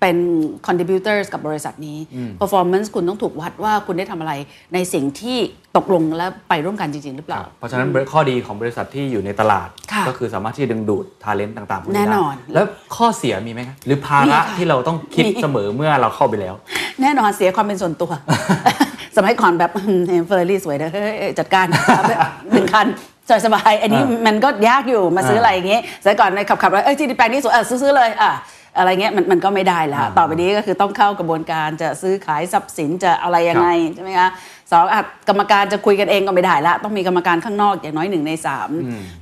[0.00, 0.18] เป็น
[0.66, 1.98] contributors กับบริษัทนี้
[2.40, 4.32] performance คุณต้องถูกวัดว่าคุณได้ทำอะไร
[4.74, 5.38] ในสิ่งที่
[5.76, 12.66] ตกลงและไปร่วมกันจริง ๆ หรือเปล่า เพราะฉะนั้นข้อดีของบริษัทที่อยู่ในตลาดค่ะก็คือสามารถที่จะดึงดูดทาเลนต์ต่างๆพวกแน่นอนได้แล้ว
[12.96, 16.54] ข้อเสียมีไหมครับหรือภามีระค่ะที่เราต้องคิดมีเสมอเมื่อเราเข้าไปแล้ว
[17.02, 18.10] แน่นอนเสียความเป็นส่วนตัว
[19.16, 19.70] สมัยก่อนแบบ
[20.08, 22.12] เห็นเฟอร์รี่สวยเด้อเฮ้ยจัดการเอาไป
[22.52, 22.86] หนึ่งคัน
[23.28, 28.32] สบายสบายๆอันนี้อ่ามัมันก็ยากอยู่มาซื้ออะไรอย่างเงี้ยสมัยก่อนในขับขับๆแล้วเอ้ยที่ดินแปลงนี้สวยเออซื้อๆเลยอะ
[28.78, 34.28] อะไรเงี้ยมันมันก็ไม่ได้แล้วต่อไปนี้ก็คือต้องเข้ากระบวนการจะซื้อขายทรัพย์สินจะอะไรยังไงใช่ไหมคะ
[34.72, 38.70] สองอะกรรมการจะคุยกันเองก็ไม่ได้ละ ต้องมีกรรมการข้างนอกอย่างน้อยหนึ่งในสาม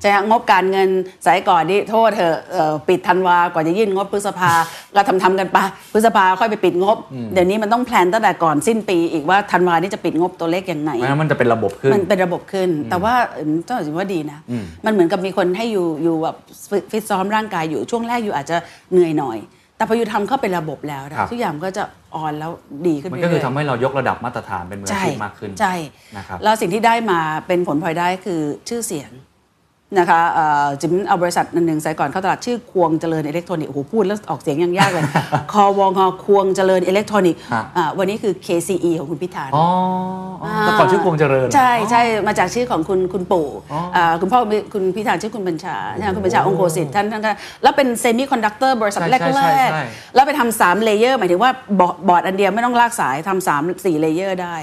[0.01, 0.89] ใช่ไหมงบการเงิน
[1.27, 4.53] สายก่อนนี่โทษเถอะเอ่อปิดธันวา กว่าจะยื่นงบพฤษภา
[4.95, 5.59] ก็ทำทำๆกันไป
[5.93, 6.97] พฤษภาค่อยไปปิดงบ
[7.33, 14.39] เดี๋ยวนี้มันต้องแพลนตั้งแต่ก่อนสิ้นปีอีกว่าธันวานี่จะปิดงบตัวเลขยังไงไม่งั้นมันจะเป็นระบบขึ้นมันเป็นระบบขึ้น แต่ว่าเอิ่มต้องถือว่าดีนะ
[14.85, 16.37] มันเหมือนกับมีคนให้อยู่อยู่แบบ
[16.71, 18.57] ฟิฟิตซ้อมร่างกายอยู่ช่วงแรกอยู่อาจจะ
[18.93, 19.39] เหนื่อยหน่อย
[19.77, 21.83] แต่พออยู่ทำเข้าเป็นระบบแล้วนะครับ ทุกอย่างก็จะ
[22.15, 22.51] ออนแล้ว
[22.87, 25.75] ดีขึ้นมันเรื่ก็คืออยทำให้เรายกระดับมาตรฐานเป็นมืออาใช่ชีพมากขึ้นใช่
[26.17, 29.11] นะครับแล้วสิ่งที่ได้มาเป็นผลพลอยได้คือชื่อเสียง
[29.99, 35.05] นะคะเอ่อจิมเอาบริษัทอันหนึ่งสายก่อนเข้าตลาดชื่อควงเจริญอิเล็กทรอนิกส์โอ้โหพูดแล้วออกเสียงยังยากเลย
[35.53, 39.67] คอวงอกวงเจริญอิเล็กทรอนิกส์ฮะอ่าวันนี้คือ KCE ของคุณพิธานอ๋อ
[40.43, 44.41] อ๋อแต่ก่อนชื่อกวงเจริญ ใช่ใช่มาจากชื่อของคุณคุณปู่อ๋ออ่าคุณพ่อ
[44.75, 47.31] คุณพิธานชื่อคุณบัญชาใช่ไหมคุณบัญชาองค์โคสิทธิ์ท่านท่านก็
[47.63, 54.57] แล้วเป็น semiconductor บริษัทใช่แรกใช่ใช่ใช่ๆแล้วไปทำสาม layer หมายถึงว่าบอร์ดบอร์ดอันเดียวไม่ต้องลากสายทำสามสี่ layer ได้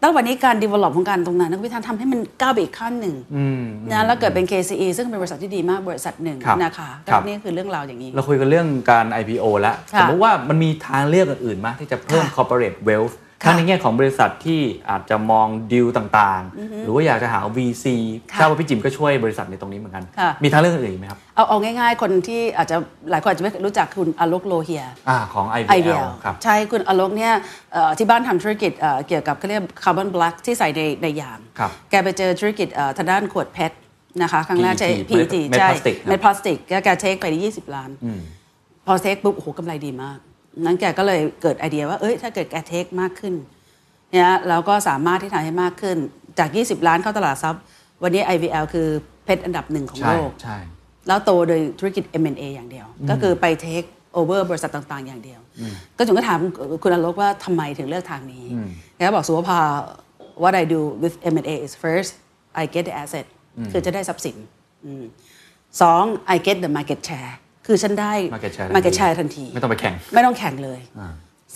[0.00, 17.84] แล้ววันนี้การ develop ของการตรงนั้นคุณพิธานทำให้มันก้าวไปอีกขั้นหนึ่งอืมนะแล้วเกิดเป็น KCE ซึ่งเป็นบริษัทที่ดีมากบริษัทหนึ่งครับนะคะครับก็นี่คือเรื่องราวอย่างนี้ เราคุยกันเรื่องการ IPO แล้วค่ะสมมติว่ามันมีทางเลือกอื่นๆไหมที่จะเพิ่มค่ะ corporate wealth ค่ะทั้งในแง่ของบริษัทที่อาจจะมองดีลต่างๆ หรือว่าอยากจะหา VC
[18.32, 22.76] ค่ะทราบว่าพี่จิมก็ช่วยบริษัทในตรงนี้เหมือนกันค่ะมีทางเลือกอื่นอีกไหมครับ เอาเอาง่ายๆ คนที่อาจจะ
[23.10, 27.32] หลายคนอาจจะไม่รู้จักคุณอโลกโลเฮียอ่าของไอ IPL เดียครับใช่คุณอโลกเนี่ย
[27.72, 33.76] เอ่อที่บ้านทำธุรกิจเอ่อเกี่ยวกับเขาเรียกคาร์บอนแบล็กที่ใส่ในในยางครับแกไปเจอธุรกิจเอ่อทางด้านขวดเพชร
[34.22, 37.90] นะคะครั้งแรกใช้ PET PET เม็ดใช่พลาสติกครับเม็ดพลาสติกแกแกเทคไปที่20 ล้าน
[38.86, 40.18] พอเทคปุ๊บโอ้โหกำไรดีมาก
[40.64, 43.34] นั้นแกก็เลยเกิดไอเดียว่าเอ้ยถ้าเกิดแกเทคมากขึ้น
[44.12, 45.96] เนี่ยเราก็สามารถที่ทำให้มากขึ้น
[46.38, 47.62] จาก 20 ล้านเข้าตลาดทรัพย์
[48.02, 48.88] วันนี้ IVL คือ
[49.24, 50.56] เพชรอันดับหนึ่งของใช่โลกใช่
[51.06, 53.88] แล้วโตโดยธุรกิจ M&A อย่างเดียว ก็คือไป take
[54.18, 55.40] over บริษัทต่างๆ อย่างเดียว
[55.96, 56.38] ก็จุงก็ถาม
[56.82, 58.44] คุณอลกว่าทำไมถึงเลือกทางนี้
[58.96, 59.60] แกก็บอกสุภา
[60.42, 62.10] what I do with M&A is first
[62.60, 63.26] I get the asset
[63.72, 64.36] คือจะได้ทรัพย์สิน
[64.84, 65.04] อืม
[65.80, 66.04] สอง
[66.34, 67.32] I get the market share
[67.66, 70.80] คือฉันได้ market share ทันที market share ทันที ไม่ต้องไปแข่ง ไม่ต้องแข่งเลย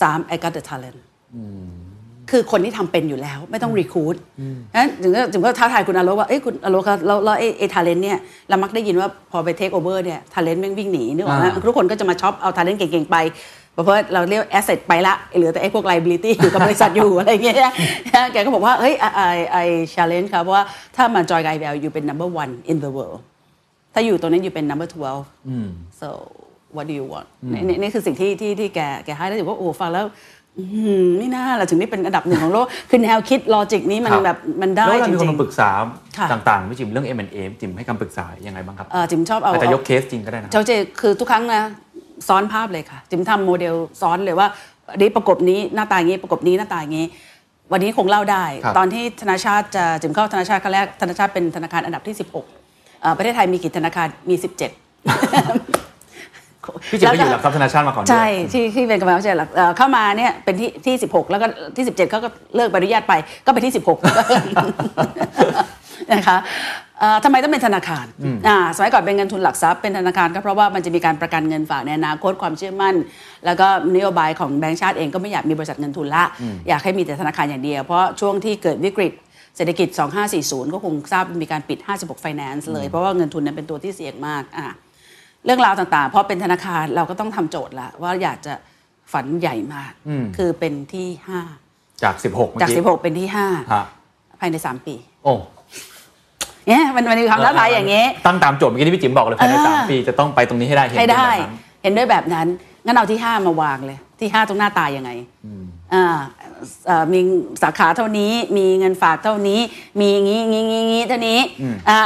[0.01, 0.97] สาม I got the talent
[2.31, 4.15] คือคนที่ทำเป็นอยู่แล้วไม่ต้อง recruit
[4.75, 8.17] นั้นถึงก็ถึงก็ท้าทายคุณอาโลกว่าเอ้ยคุณอาโลกครับแล้วแล้วไอ้ไอ้ talent เนี่ย
[8.49, 13.15] เรามักได้ยินว่าพอไปเทคโอเวอร์เนี่ย talent แม่งวิ่งหนีนึกออกไหมอ่าทุกคนก็จะมา shop เอา talent เก่งๆไป
[13.83, 17.73] เพราะว่าเราเรียก asset ไปละเหลือแต่ไอ้พวก liability อยู่กับบริษัทอยู่อะไรอย่างเงี้ยนะ
[18.33, 19.21] แกก็บอกว่า เฮ้ยไอ
[19.51, 19.57] ไอ
[19.93, 20.63] challenge ครับว่า
[20.95, 23.19] ถ้ามาจอยกับ IVL you เป็น number one in the world
[23.93, 24.87] ถ้าอยู่ตรงนั้น you เป็น number
[25.43, 26.07] 12 so
[26.75, 30.05] what do you want นี่นี่นี่คือสิ่งที่ที่ที่แกแกให้แล้วถือว่าโอ้ฟังแล้ว
[30.57, 35.69] อื้อหือไม่น่าเราถึงได้เป็นอันดับหนึ่งของโลก คือแนวคิด logic นี้มันครับแบบมันได้แล้วเวลาจมีคนริงมาปรึกษา
[36.17, 40.71] ค่ะต่างๆพี่จิมเรื่อง M&A จิมให้คำปรึกษายังไงบ้างครับๆเอ่อจิมชอบเอาอาจจะยกเอาเคสจริงก็ได้นะเจ้าเจ
[41.01, 41.61] คือทุกครั้งนะ
[42.27, 44.47] ซ้อนภาพเลยค่ะ จิมทำโมเดลซ้อนเลยว่า
[44.91, 47.05] อันนี้ประกบนี้หน้าตาอย่างนี้ประกบนี้หน้าตาอย่างนี้
[47.71, 54.49] วันนี้คงเล่าได้ครับตอนที่ธนาชาติจะจิมเข้าธนาชาติครั้งแรกธนาชาติเป็นธนาคารอันดับที่ 16เอ่อประเทศไทยมีกี่ธนาคารมี 17
[56.91, 61.45] พี่จิมก็อยู่หลักทรัพย์ธนาชาติมาก่อนด้วยใช่ที่ที่เป็นกรรมการผู้จัดหลักเอ่อเข้ามาเนี่ยเป็นที่ที่16แล้วก็
[61.75, 63.13] ที่17เขาก็เลิกใบอนุญาตไป
[63.45, 63.97] ก็ไปที่16
[66.13, 66.84] นะคะเอ่อ
[67.23, 68.05] ทำไมต้องเป็นธนาคาร
[68.47, 72.95] อ่าสมัยก่อนเป็นเงินทุนหลักทรัพย์เป็นธนาคารก็เพราะว่ามันจะมีการประกันเงินฝากในอนาคตความเชื่อมั่น
[73.45, 76.23] แล้วก็นโยบายของแบงก์ชาติเองก็ไม่อยากมีบริษัทเงินทุนละ
[76.69, 79.13] อยากให้มีแต่ธนาคารอย่างเดียว เพราะช่วงที่เกิดวิกฤต
[79.57, 79.87] เศรษฐกิจ
[80.31, 84.67] 2540 ก็คงทราบมีการปิด 56 Finance เลย เพราะว่าเงินทุนนั้นเป็นตัวที่เสี่ยงมากอะ
[85.45, 88.53] เรื่องราวต่างๆ เพราะเป็นธนาคารเราก็ต้องทำโจทย์ละว่าอยากจะ
[89.13, 89.91] ฝันใหญ่มาก
[90.37, 91.07] คือเป็นที่
[92.03, 93.47] จาก 16 5จาก 16 เป็นที่ฮะ
[93.99, 95.33] 5ภายใน 3 ปี โอ้
[96.67, 102.47] เนี่ยมันมันมีความท้าทายอย่างนี้ ตั้งตามโจทย์เมื่อกี้ที่พี่จิมบอกเลยภายในอ่าสามปีจะต้องไปตรงนี้ให้ได้เห็นให้ได้เป็นแบบนั้นเห็นด้วยแบบนั้น
[102.85, 105.11] งั้นเอาที่5มาวางเลย ที่5ตรงหน้าตายังไง
[105.93, 106.17] อ่า
[106.87, 107.19] เอ่อมี
[107.63, 109.59] สาขาเท่านี้ มีเงินฝากเท่านี้
[109.99, 111.39] มีงี้งี้งี้งี้เท่านี้
[111.89, 112.01] อ่า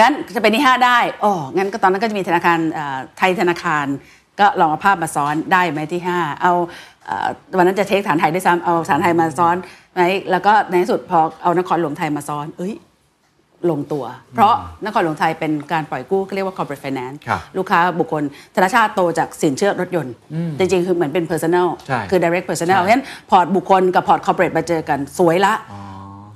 [0.00, 3.86] งั้นจะเป็นที่5ได้อ๋องั้นก็ตอนนั้นก็จะมีธนาคารเอ่อไทยธนาคาร
[4.40, 6.52] ก็ลองเอาภาพมาซ้อนได้ไหมที่5เอา
[7.06, 9.56] เอ่อวันนั้นจะเทคฐานไทยด้วยซ้ำเอาฐานไทยมาซ้อน
[9.94, 12.74] ไหมแล้วก็ในที่สุดพอเอานครหลวงไทยมาซ้อน เอ้ย
[13.70, 14.04] ลงตัว
[14.34, 14.54] เพราะ
[14.84, 18.22] นครหลวงไทยเป็นการปล่อยกู้เขาเรียกว่า corporate finance ครับลูกค้าบุคคล
[18.56, 20.14] ธนาชาติโตจากสินเชื่อรถยนต์
[20.58, 25.54] จริง ๆ คือเหมือนเป็น personal ใช่คือ direct personal ใช่เพราะฉะนั้นพอร์ตบุคคลกับพอร์ต corporate มาเจอกันสวยละ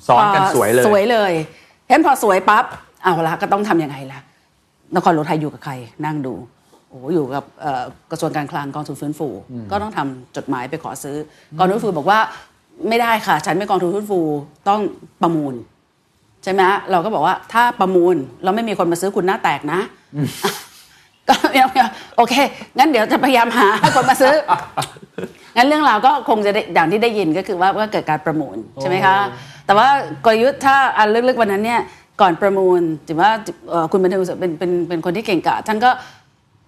[0.07, 2.65] ซ้อนกันสวยเลยสวยเลยเพราะฉะนั้นพอสวยปั๊บ
[3.03, 4.21] เอาละก็ต้องทำยังไงล่ะ
[4.97, 5.73] นครหลวงไทยอยู่กับใคร
[6.05, 6.35] นั่งดู
[6.89, 9.29] โอ้โหอยู่กับเอ่อกระทรวงการคลังกองทุนฟื้นฟู
[9.71, 11.17] ก็ต้องทำจดหมายไปขอซื้อ
[11.59, 12.21] กองทุนฟื้นฟูบอกว่า
[12.89, 14.21] ไม่ได้ค่ะ ฉันไม่กองทุนฟื้นฟู
[14.69, 14.81] ต้อง
[15.23, 15.55] ประมูล
[16.45, 19.81] ใช่ไหมฮะเราก็บอกว่าถ้าประมูลเราไม่มีคนมาซื้อคุณหน้าแตกนะ
[21.29, 21.35] ก็
[22.17, 22.35] โอเค
[22.79, 24.35] งั้นเดี๋ยวจะพยายามหาคนมาซื้อ
[25.57, 29.17] งั้นเรื่องราวก็คงจะได้อย่างที่ได้ยินก็คือว่าว่าเกิดการประมูลใช่ไหมคะ
[29.67, 29.89] แต่ว่า
[30.25, 31.81] กลยุทธ์ถ้าอันลึกๆวันนั้นเนี่ย
[32.21, 33.31] ก่อนประมูลถือว่า
[33.71, 35.91] เอ่อคุณบันเทิงสุขเป็นเป็นเป็นคนที่เก่งกาจท่านก็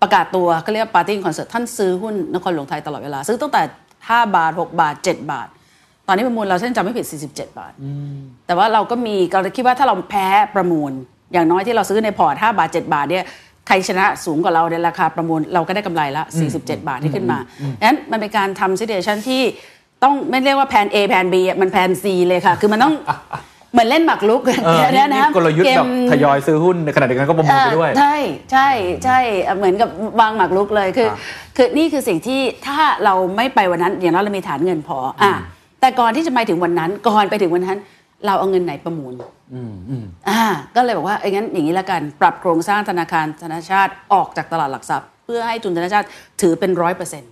[0.03, 3.62] ประกาศตัวก็เรียกปาร์ตี้คอนเสิร์ตท่านซื้อหุ้นนครหลวงไทยตลอดเวลา ซื้อตั้งแต่
[3.99, 5.49] 5 บาท 6 บาท 7 บาท
[6.09, 7.72] ตอนนี้ประมูลเราเส้นจำไม่ผิด 47 บาท
[8.46, 10.90] แต่ว่าเราก็มีเราคิดว่าถ้าเราแพ้ประมูล
[11.32, 13.24] อย่างน้อยที่เราซื้อในพอร์ต 5 บาท 7 บาทเนี่ย
[13.66, 16.22] ใครชนะสูงกว่าเราในราคาประมูล เราก็ได้กำไรละ
[16.57, 17.38] 47 บาทที่ขึ้นมา
[17.78, 19.42] ดังนั้นมันเป็นการทำซิเดชันที่
[20.02, 22.94] ต้องไม่เรียกว่าแผน A แผน B อะมันแผน C เลยค่ะ คือมันต้อง
[23.72, 28.16] เหมือนเล่นหมากรุกเออนี่นี่กลยุทธ์แบบทยอยซื้อหุ้นในขณะเดียวกันก็ประมูลไปด้วยเออใช่
[28.52, 28.68] ใช่
[29.05, 29.18] ใช่
[29.57, 29.88] เหมือนกับ
[30.20, 31.18] วางหมากรุกเลยคือครับ
[31.57, 35.32] คือนี่คือสิ่งที่ถ้าเราไม่ไปวันนั้นอย่างน้อยเรามีฐานเงินพออะ
[35.85, 37.78] แต่ก่อนที่จะไปถึงวันนั้น ก่อนไปถึงวันนั้น
[38.26, 39.14] เราเอาเงินไหนประมูล
[40.28, 40.43] อ่า
[40.76, 46.07] ก็เลยบอกว่าเอ้ยงั้นอย่างนี้ละกัน ปรับโครงสร้างธนาคารธนาชาติออกจากตลาดหลักทรัพย์ เพื่อให้ทุนธนาชาติ
[46.41, 47.30] ถือเป็นร้อยเปอร์เซ็นต์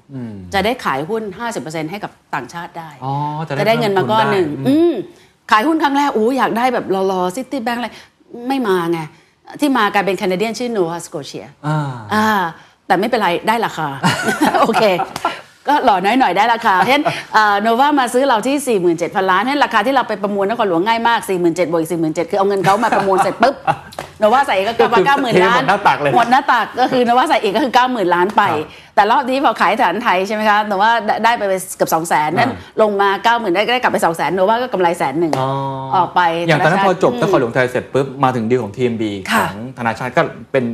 [0.55, 1.23] จะได้ขายหุ้น
[1.57, 3.15] 50%ให้กับต่างชาติได้อ๋อ
[3.49, 4.93] จะได้จะได้เงินมาก้อนหนึ่งเพิ่มทุนได้อืม
[5.51, 7.89] ขายหุ้นครั้งแรกอู้อยากได้แบบรอๆซิตี้แบงค์อะไร
[8.49, 9.01] ไม่มาไง
[9.61, 11.79] ที่มากลายเป็นแคนาเดียนชื่อ Nova Scotia อ่า
[12.15, 12.27] อ่า
[12.87, 13.89] แต่ไม่เป็นไรได้ราคา
[14.61, 14.85] โอเค
[15.69, 17.01] ก็หล่อน้อยหน่อยได้ราคาเช่น
[17.63, 23.55] โนวามาซื้อเราที่ 47,000 ล้านเช่นราคาที่เราไปประมูลนครหลวงง่ายมาก 47,000บวกอีก47,000 คือเอาเงินเขามาประมูลเสร็จปุ๊บ
[24.19, 28.43] โนวาใส่อีกก็กลับมาก็คือเก้าหมื่นเทหมดล้านหน้าตักเลยหมดหน้าตักก็คือโนวาใส่อีกก็คือ90,000ล้านไป
[28.95, 30.91] แต่รอบนี้พอขายฐานไทยใช่ไหมคะโนวา
[31.25, 31.43] ได้ไป
[31.77, 32.51] เกือบ2 0 0 0 0นนั้น
[32.83, 35.49] ลงมา90,000ได้ได้กลับไป2 0 0 0 0นโนวาก็กำไรแสนหนึ่งอ๋อ
[35.97, 40.65] ออกไปอย่างตอนนั้นธนาคารพอจบอืมนครหลวงไทยเสร็จปุ๊บมาถึงดีลของ TMB ขค่ะองธนาชาติก็เป็น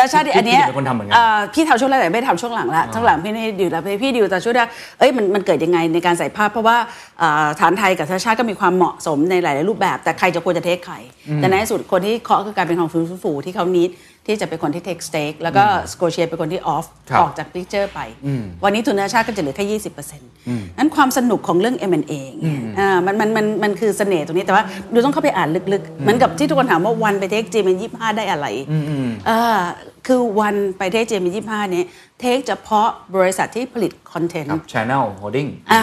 [0.00, 1.14] ถ้าชาติอันเนี้ยพี่เป็นคนทำเหมือนกัน
[1.54, 6.76] พี่ทำช่วงแรกแต่ไม่ทำช่วงหลังละช่วงหลังพี่นี่ดิวแล้วพี่ดิวแต่ช่วงแรกเอ้ยมันมันเกิดยังไงในการใส่ภาพเพราะว่า
[7.22, 10.96] อ่าฐานไทยกับธนาชาติก็มีความเหมาะสมในหลาย ๆ รูปแบบ แต่ใครจะควรจะเทคใคร
[11.36, 13.90] แต่ในที่สุดคนที่เคาะคือการเป็นของฟื้นฟูที่เขานิด
[14.26, 18.00] ที่ที่จะเป็นคนที่ take stake แล้วก็สโกเชียเป็นคนที่ off ครับออกจาก picture ไป
[18.64, 20.30] วันนี้ทุนนานาชาติก็จะเหลือแค่ยี่สิบเปอร์เซ็นต์
[20.78, 28.46] นั้นความสนุกของเรื่อง M&A เนี่ยอ่ามันมันมันมันคือเสน่ห์ตรงนี้แต่ว่าดูต้องเข้าไปอ่านลึก ๆ เหมือนกับที่ทุกคนถามว่า ONE ไป take GMM ยี่ห้าได้อะไร
[29.28, 29.58] อ่า
[30.06, 31.86] คือ ONE ไป take GMM ยี่ห้าเนี่ย
[32.20, 35.82] take เฉพาะบริษัทที่ผลิตคอนเทนต์ครับ Channel Holding อ่า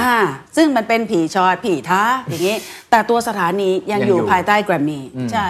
[0.56, 2.56] ซึ่งมันเป็นพี่ฉอดพี่ถาอย่างนี้
[2.92, 5.04] แต่ตัวสถานียังยังอยู่อยู่ภายใต้แกรมมี่
[5.34, 5.50] ใช่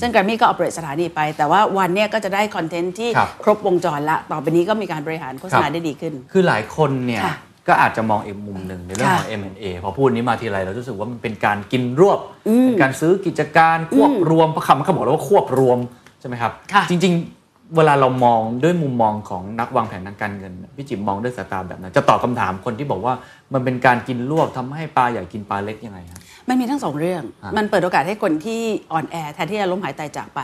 [0.00, 7.36] ซึ่งแกรมมี่ก็ operate สถานีไป แต่ว่าวันเนี้ยก็จะได้คอนเทนต์ที่ครับครบวงจรละ ต่อไปนี้ก็มีการบริหารโฆษณาครับได้ดีขึ้น คือหลายคนเนี่ยค่ะ
[7.68, 12.18] ก็อาจจะมองอีกมุมหนึ่งในเรื่องของค่ะ M&A พอพูดนี้มาทีไรเรารู้สึกว่ามันเป็นการกินรวบ
[12.64, 15.78] เป็นการซื้อกิจการควบรวมเพราะคำเขาบอกแล้วว่าควบรวม
[16.20, 17.37] ใช่ไหมครับค่ะจริง ๆ
[17.76, 23.14] เวลาเรามองด้วยมุมมองของนักวางแผนทางการเงินพี่จิมมองด้วยสายตาแบบนั้นจะตอบคำถามคนที่บอกว่า
[23.54, 28.60] มันเป็นการกินรวบทำให้ปลาใหญ่กินปลาเล็กยังไงครับมันมีทั้งสองเรื่องอะมันเปิดโอกาสให้คนที่
[28.92, 30.40] อ่อนแอแทนที่จะล้มหายตายจากไป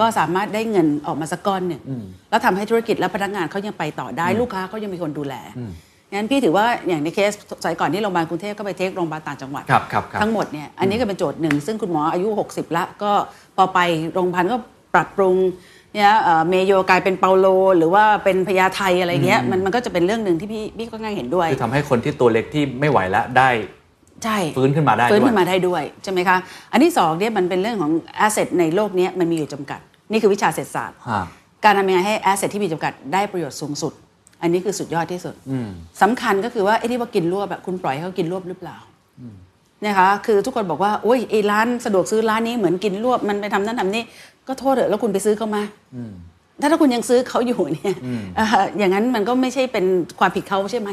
[0.00, 1.82] ก็สามารถได้เงินออกมาสักก้อนหนึ่ง
[2.30, 5.34] แล้วทำให้ธุรกิจและพนักงานเขายังไปต่อได้ลูกค้าเขายังมีคนดูแล
[6.12, 7.32] งั้นพี่ถือว่าอย่างในเคส
[7.62, 13.12] สมัยก่อนที่โรงพยาบาลกรุงเทพก็ไปเทคโรงพยาบาลต่างจังหวัดครับครับครับทั้งหมดเนี่ยอันนี้ก็เป็นโจทย์หนึ่งซึ่งคุณหมออายุ 60 ละก็
[13.56, 13.78] พอไป
[14.14, 14.56] โรงพยาบาลก็
[14.94, 15.36] ปรับปรุง
[15.94, 17.46] เนี่ยเอ่อเมโยกลายเป็นเปาโล
[17.78, 23.50] หรือว่าเป็นพญาไทอะไรเงี้ยมันมันก็จะเป็นเรื่องหนึ่งที่พี่พี่ก็ง่ายเห็นด้วยคือทำให้คนที่ตัวเล็กที่ไม่ไหวแล้วได้
[24.24, 26.36] ใช่ฟื้นขึ้นมาได้ฟื้นด้วยขึ้นมาได้ด้วยใช่ไหมคะ
[26.72, 27.92] อันที่สองเนี่ยมันเป็นเรื่องของ
[28.26, 29.80] asset ในโลกเนี้ยมันมีอยู่จำกัด
[30.10, 31.22] นี่คือวิชาเศรษฐศาสตร์ฮะ
[31.64, 33.92] การทำยังไงให้ asset ที่มีจำกัดได้ประโยชน์สูงสุด
[34.42, 35.34] อันนี้คือสุดยอดที่สุด
[36.02, 38.76] สำคัญก็คือว่าไอ้ที่ว่ากินรวบแบบคุณปล่อยให้เขากินรวบหรือเปล่า
[39.86, 44.02] นะคะคือทุกคนบอกว่าโอ้ยไอ้ร้านสะดวกซื้อร้านนี้เหมือนกินรวบมันไปทำนั่นทำนี่
[44.48, 45.62] ก็โทษเถอะแล้วคุณไปซื้อเขามา
[46.60, 47.96] ถ้าถ้าคุณยังซื้อเขาอยู่เนี่ย
[48.36, 49.84] เอ่ออย่างนั้นมันก็ไม่ใช่เป็น
[50.18, 50.88] ความผิดเขาใช่ไหม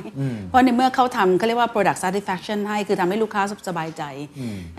[0.47, 4.03] เพราะในเมื่อเขาทำเขาเรียกว่า product satisfaction ให้คือทำให้ลูกค้าสบายใจ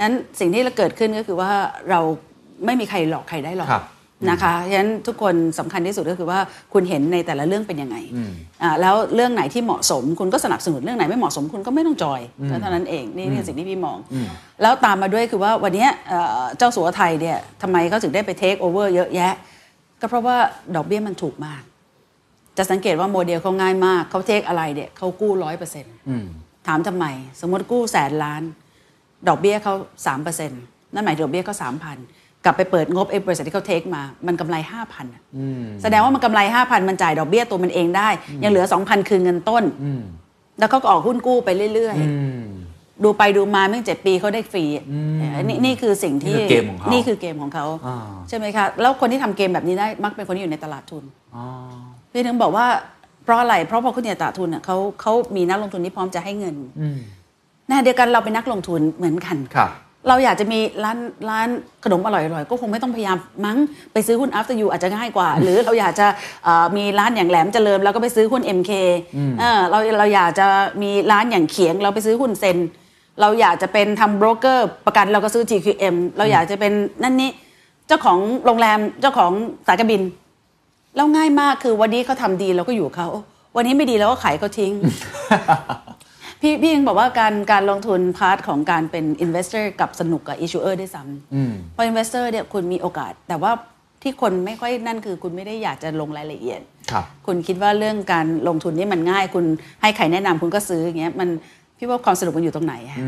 [0.05, 1.51] นั้นสิ่งที่เราเกิดขึ้นก็คือว่า
[1.91, 2.01] เรา
[2.67, 3.85] ไม่มีใครหลอกใครได้หรอกครับ
[4.29, 6.39] นะคะฉะนั้นทุกคนสำคัญที่สุดก็คือว่า
[6.73, 7.97] คุณเห็นในแต่ละเรื่องเป็นยังไง
[8.63, 13.99] อ่าแล้วเรื่องไหนที่เหมาะสม คุณก็สนับสนุนเรื่องไหนไม่เหมาะสมคุณก็ไม่ต้องจอยก็เท่านั้นเองนี่นี่คือสิ่งที่พี่มอง
[14.63, 19.33] แล้วตามมาด้วยคือว่าวันเนี้ยเอ่อเจ้าสัวไทยเนี่ยทำไมเขาถึงได้ไป take over เยอะแยะ
[20.01, 20.37] ก็เพราะว่า
[20.77, 21.63] ดอกเบี้ยมันถูกมาก
[22.59, 25.95] จะสังเกตว่าโมเดลเขาง่ายมากเขา take อะไรเนี่ยเขากู้ร้อยเปอร์เซ็นต์
[26.67, 27.07] ถามทำไม
[27.41, 28.43] สมมติกู้แสนล้าน
[29.29, 29.75] ดอกเบี้ยเขา
[30.07, 30.63] สามเปอร์เซ็นต์
[30.95, 31.99] นั่นหมายถึงดอกเบี้ยเขาสามพัน
[32.45, 35.07] กลับไปเปิดงบไอ้บริษัทที่เขาเทคมา มันกำไรห้าพัน
[35.83, 38.09] แสดงว่ามันกำไรห้าพันมันจ่ายดอกเบี้ยตัวมันเองได้
[38.43, 39.65] ยังเหลือสองพันคือเงินต้น
[40.59, 44.65] แล้วเขาก็ออกหุ้นกู้ไปเรื่อยๆ ดูไปดูมาเมื่อเจ็ดปีเขาได้ฟรี
[45.49, 51.05] นี่นี่คือสิ่งที่นี่คือเกมของเขานี่คือเกมของเขาอ่าใช่ไหมคะแล้วคนที่ทำเกมแบบนี้ได้มักเป็นคนที่อยู่ในตลาดทุน
[52.13, 52.67] พี่ถึงบอกว่า
[53.25, 56.57] เพราะอะไร เพราะพอคุณอยู่ในตลาดทุนอะเขาเขามีนักลงทุนที่พร้อมจะให้เงิน
[57.69, 59.71] นะเดียวกันเราเป็นนักลงทุนเหมือนกันครับ
[60.09, 60.99] เราอยากจะมีร้าน
[61.31, 61.49] ร้าน
[61.85, 63.59] ขนมอร่อยๆ ก็คงไม่ต้องพยายามมั้ง
[63.93, 66.07] ไปซื้อหุ้น after you อาจจะง่ายกว่า หรือเราอยากจะ
[66.45, 68.71] เอ่อมีร้านอย่างแหลมเจริญเราก็ไปซื้อหุ้น MK
[69.41, 70.47] เออเราเราอยากจะ
[70.83, 72.59] มีร้านอย่างเขียง เราไปซื้อหุ้นเซน
[73.21, 76.73] เราอยากจะเป็นทำโบรกเกอร์ประกันเราก็ซื้อ GQM เราอยากจะเป็น
[77.03, 77.31] นั่นนี่
[77.89, 79.33] เจ้าของโรงแรมเจ้าของ
[79.67, 80.03] สายการบิน
[80.97, 83.09] แล้วง่ายมากคือวันนี้เขาทำดีเราก็อยู่กับเขา
[83.57, 84.73] วันนี้ไม่ดีเราก็ขายเขาทิ้ง
[86.41, 93.53] พี่พี่ยังบอกว่าการการลงทุน part ของการเป็น investor กับสนุกกับ issuer ได้วยซ้ำเพราะ investor เนี่ยคุณมีโอกาส แต่ว่า
[94.03, 96.61] ที่คนไม่ค่อยนั่นคือคุณไม่ได้อยากจะลงรายละเอียด
[96.91, 99.45] ครับคุณคิดว่าเรื่องการลงทุนนี่มันง่าย คุณ
[99.83, 101.29] ให้ใครแนะนำคุณก็ซื้ออย่างเงี้ยมัน
[101.83, 102.99] พี่ว่าความสนุกมันอยู่ตรงไหนอะ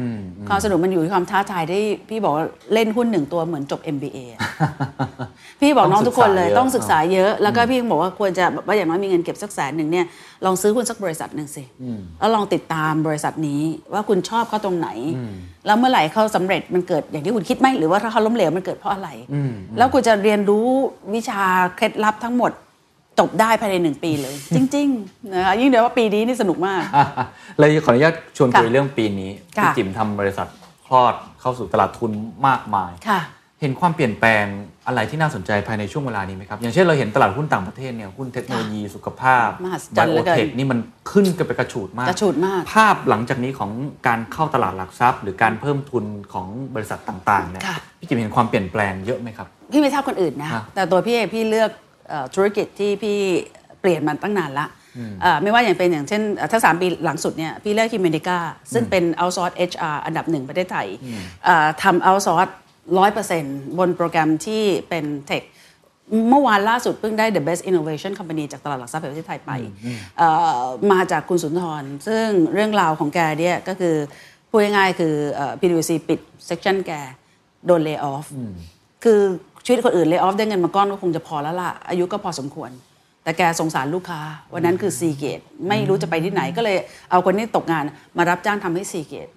[0.48, 4.40] ความสนุกมันอยู่ที่ความท้าทายที่พี่บอกว่าเล่นหุ้นหนึ่งตัวเหมือนจบ MBA อะ
[5.60, 10.06] พี่บอกน้องทุกคนเลยต้ต้อองงศึศึกกษาษาเยเยอะอะ แล้วก็พี่บอกว่าควรจะแบบว่าอย่างน้อยมีเงินเก็บสักแสนหนึ่งเนี่ย
[10.44, 11.62] ลองซื้อหุ้นสักบริษัทหนึ่งสิ
[12.18, 13.62] แล้วลองติดตามบริษัทนี้
[13.92, 14.88] ว่าคุณชอบเขาตรงไหน
[15.66, 19.08] แล้วเมื่อไหร่เขาสำเร็จมันเกิดอย่างที่คุณคิดไหมหรือว่าถ้าเขาล้มเหลวมันเกิดเพราะอะไร
[19.78, 20.66] แล้วคุณจะเรียนรู้
[21.14, 21.42] วิชา
[21.76, 22.52] เคล็ดลับทั้งหมด
[23.18, 27.04] จบได้ภายในหนึ่งปีเลย จริงๆนะคะยิ่งเดี๋ยวว่าปีนี้นี่สนุกมากอะ
[27.58, 30.48] เลยขออนุญาตชวนคุยค่ะเรื่องปีนี้ค่ะพี่จิ๋มทำบริษัท
[30.86, 32.12] คลอดเข้าสู่ตลาดทุน
[32.46, 33.20] มากมายค่ะ
[33.60, 34.44] เห็นความเปลี่ยนแปลง
[34.86, 40.78] อะไรที่น่าสนใจภายในช่วงเวลานี้ไหมครับ อย่างเช่นเราเห็นตลาดหุ้นต่างประเทศเนี่ยหุ้นเทคโนโลยีสุขภาพมหัศจรรย์เหลือเกินเทคนี่มัน
[41.10, 43.70] ขึ้นกันไปกระฉูดมากกระฉูดมาก ภาพหลังจากนี้ของ
[44.08, 51.91] การเข้าตลาดหลักทรัพย์ หรือการเพิ่มทุนของบริษัทต่างๆเนี่ยค่ะพี่จิ๋มเห็นความเปลี่ยนแปลงเยอะไหมครับ พี่ไม่ทราบคนอื่นนะฮะแต่ตัวพี่เองพี่เลือกเอ่อ
[52.34, 53.18] ธุรกิจที่พี่
[53.80, 54.66] เปลี่ยนมาตั้งนานละ
[55.22, 58.38] เอ่อไม่ว่าอย่างเป็นอย่างเช่นเอ่อถ้า 3 ปีหลังสุดเนี่ยพี่เลือก Humanica
[58.72, 60.88] ซึ่งเป็น outsource HR อันดับหนึ่งประเทศไทย
[61.44, 62.52] เอ่อทำ outsource
[62.98, 65.42] ร้อยเปอร์เซ็นต์บนโปรแกรมที่เป็น tech
[66.30, 69.52] เมื่อวานล่าสุดเพิ่งได้ the best innovation company จากตลาดหลักทรัพย์แห่งประเทศไทยไป
[70.18, 73.94] เอ่อมาจากคุณสุนทร ซึ่งเรื่องราวของแกเนี่ยก็คือ
[74.50, 76.92] พูดง่ายๆคือเอ่อ PwC ปิด section แก
[77.66, 78.26] โดน lay off
[79.04, 79.20] คือ
[79.64, 82.70] ชีวิตคนอื่น lay off ได้เงินมาก้อนก็คงจะพอแล้วล่ะ อายุก็พอสมควร
[83.24, 84.20] แต่แกสงสารลูกค้า
[84.54, 86.76] วันนั้นคือซีเกตไม่รู้จะไปที่ไหนก็เลย
[87.10, 87.84] เอาคนที่ตกงาน
[88.18, 89.28] มารับจ้างทำให้ซีเกต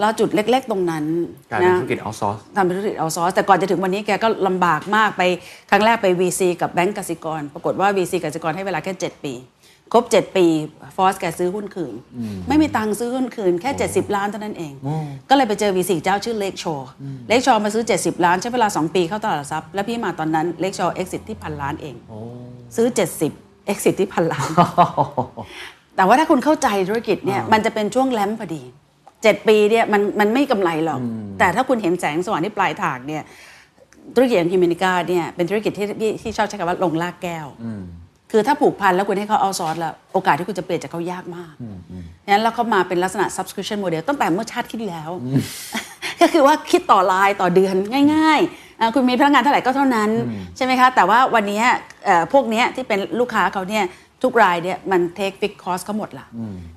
[0.00, 1.04] แล้วจุดเล็ก ๆ ตรงนั้น
[1.50, 5.22] กลายเป็นนะธุรกิจ outsource ทำเป็นธุรกิจ outsource แต่ก่อนจะถึงวันนี้แกก็ลำบากมากไป
[5.70, 9.34] ครั้งแรกไป VC กับแบงก์กสิกร ปรากฏว่า VC กสิกรให้เวลาแค่ 7 ปี
[9.92, 10.46] ครบ 7 ปี
[10.96, 11.94] force แกซื้อหุ้นคืน
[12.48, 14.72] ไม่มีตังค์ซื้อหุ้นคืน แค่ 70 ล้านเท่านั้นเอง
[15.28, 21.94] ก็เลยไปเจอ VC เจ้าชื่อ Lakeshore Lakeshore มาซื้อ 70 ล้าน ใช้เวลา 2 ปีเข้าตลาดหลักทรัพย์แล้วพี่มาตอนนั้นเล็กชอ exit ที่พันล้านเอง
[22.76, 22.86] ซื้อ
[23.28, 24.48] 70 exit ที่พันล้าน
[25.96, 28.62] แต่ว่าถ้าคุณเข้าใจธุรกิจเนี่ยมันจะเป็นช่วงแลมพอดี
[29.22, 31.00] เจ็ดปีเนี่ยมันมันไม่กำไรหรอก
[31.38, 33.22] แต่ถ้าคุณเห็นแสงสว่างที่ปลายทางเนี่ย
[34.14, 37.46] ธุรกิจอย่าง Humanica เนี่ยเป็นธุรกิจที่ที่ที่ชอบใช้คำว่าลงรากแก้ว
[38.30, 41.54] คือถ้าผูกพันแล้วคุณให้เขา outsource แล้ว โอกาสที่คุณจะเปลี่ยนจากเขายากมาก
[42.30, 45.10] งั้นแล้วเขามาเป็นลักษณะ subscription model ตั้งแต่เมื่อชาติที่แล้ว
[46.20, 47.74] ก็คือว่าคิดต่อรายต่อเดือน
[48.14, 50.10] ง่ายๆอ่าคุณมีพนักงานเท่าไหร่ก็เท่านั้น
[50.56, 51.62] ใช่ไหมคะ แต่ว่าวันนี้
[52.04, 53.84] เอ่อพวกเนี้ยที่เป็นลูกค้าเขาเนี่ย
[54.22, 56.26] ทุกรายเนี่ยมัน take fixed cost เขาหมดละ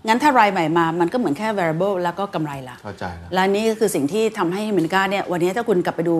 [0.07, 6.15] งั้นถ้ารายใหม่มา มันก็เหมือนแค่ variable แล้วก็กำไรละเข้าใจแล้วและนี่ก็คือสิ่งที่ทำให้เหมือนกันเนี่ยวันนี้ถ้าคุณกลับไปดู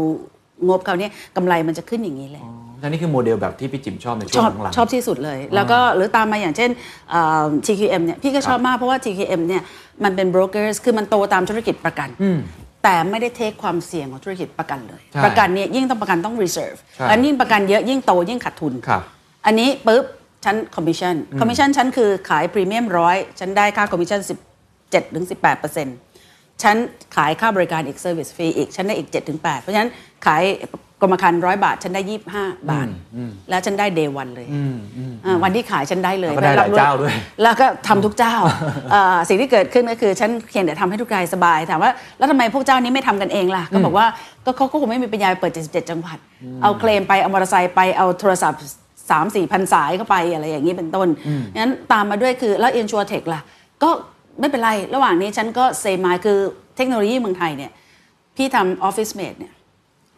[0.68, 2.44] งบเขาเนี่ยกำไรมันจะขึ้นอย่างนี้เลย
[2.82, 6.70] และนี่คือโมเดลแบบที่พี่จิมชอบในชช่วองบหลังๆชอบที่สุดเลย แล้วก็หรือตามมาอย่างเช่น
[7.12, 9.62] เอ่อ TQM เนี่ยพี่ก็ชอบมากเพราะว่า TQM เนี่ย
[10.04, 12.10] มันเป็น brokers คือมันโตตามธุรกิจประกัน
[12.84, 19.02] แต่ไม่ได้ take ความเสี่ยงของธุรกิจประกันเลยใช่ประกันเนี่ยยิ่งต้องประกันต้อง reserve ใช่แล้วยิ่งประกันเยอะยิ่งโตยิ่งขาดทุนครับ
[19.46, 20.06] อันนี้ปุ๊บ
[20.46, 24.22] ฉันคอมมิชชั่นคอมมิชชั่นฉันคือขายพรีเมียมร้อยฉันได้ค่าคอมมิชชั่น
[24.68, 25.96] 17ถึง18เปอร์เซ็นต์
[26.64, 26.76] ฉัน
[27.16, 29.90] ขายค่าบริการอีก service fee อีกฉันได้อีก7ถึง8เพราะฉะนั้น
[30.26, 30.44] ขาย
[31.02, 32.02] กรมธรรม์ร้อยบาท ฉันได้
[32.34, 32.88] 25บาท
[33.50, 34.48] แล้วฉันได้เดย์วันเลย
[35.26, 38.36] อ่าวันที่ขายฉันได้เลยแล้วก็ได้หลายเจ้าด้วยแล้วก็ทำทุกเจ้า
[38.92, 44.06] เอ่อสิ่งที่เกิดขึ้นก็คือฉันเพียงแต่ทำให้ทุกรายสบายถามว่าแล้วทำไมพวกเจ้านี้ไม่ทำกันเองล่ะ ก็บอกว่า
[44.46, 46.18] ก็เขาก็คงไม่มีปัญญาไปเปิด 77 จังหวัด
[46.64, 48.62] เอาเคลมไปเอามอเตอร์ไซค์ไปเอาโทรศัพท์
[49.00, 51.08] 3 4พันสายเข้าไปอะไรอย่างนี้เป็นต้น
[51.58, 53.42] งั้นตามมาด้วยคือแล้วเอ็นชัวเทคล่ะ
[53.84, 53.90] ก็
[54.40, 56.38] ไม่เป็นไร ระหว่างนี้ฉันก็เซมายคือ
[56.78, 57.72] เทคโนโลยีเมืองไทยเนี่ย
[58.38, 59.54] พี่ทำ OfficeMate เนี่ย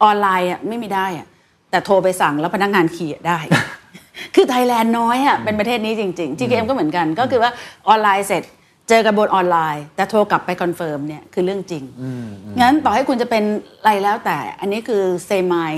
[0.04, 1.26] ออนไลน์อะไม่มีได้อะ
[1.70, 3.38] แต่โทรไปสั่งแล้วพนักงานขี่อะได้
[4.34, 7.50] คือ Thailand only อะเป็นประเทศนี้จริงๆ TQM ก็เหมือนกัน ก็คือว่า
[7.88, 8.42] ออนไลน์เสร็จ
[8.88, 11.84] เจอกันบนออนไลน์ แต่โทรกลับไป confirm เนี่ยคือเรื่องจริง
[12.60, 13.44] งั้นต่อให้คุณจะเป็น
[13.80, 15.72] อะไรแล้วแต่อันนี้คือเซมาย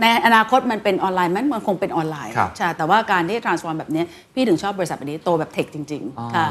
[0.00, 6.46] ในอนาคตมันเป็นออนไลน์มันมันคงเป็นออนไลน์ครับใช่แต่ว่าการที่ transform แบบเนี้ยพี่ถึงชอบบริษัทแบบนี้โตแบบ tech จริงอ๋อๆค่ะ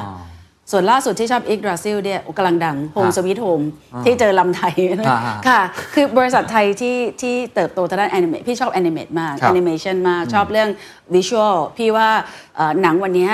[0.72, 3.62] ส่วนล่าสุดที่ชอบ Yggdrazil เนี่ยกำลังดัง Home ฮะ Sweet Home
[4.06, 4.74] ที่เจอรำไทย
[5.10, 5.62] อ่าฮะค่ะ
[5.94, 10.70] คือบริษัทไทยที่ที่เติบโตทางด้านแอนิเมพี่ชอบ animate มากครับแอนิเมชันมาก ชอบเรื่อง
[11.14, 12.10] visual พี่ว่า
[12.56, 13.32] เอ่อหนังวันเนี้ย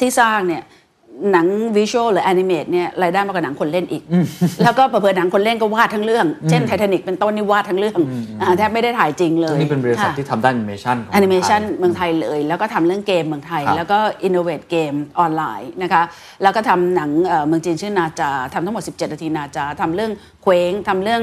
[0.00, 0.62] ที่สร้างเนี่ย
[1.32, 1.46] หนัง
[1.76, 4.02] visual หรือ animate เนี่ยรายได้มากกว่าหนังคนเล่นอีก
[4.64, 7.98] แล้วก็เผลอๆหนังคนเล่นก็วาดทั้งเรื่อง เช่นไททานิกเป็นต้นนี่วาดทั้งเรื่อง
[8.40, 16.02] อ่าแทบไม่ได้ถ่ายจริงเลยซึ่งนี่เป็นบริษัทค่ะที่ทำด้านแอนิเมชันของแอนิเมชันไทยเมืองไทยเลย แล้วก็ทำเรื่องเกมเมืองไทยครับแล้วก็innovate เกมออนไลน์นะคะ
[16.42, 20.12] แล้วก็ทำหนังเอ่อเมืองจีนชื่อนาจาทำทั้งหมด 17 นาทีนาจาทำเรื่อง
[20.42, 21.22] เคว้งทำเรื่อง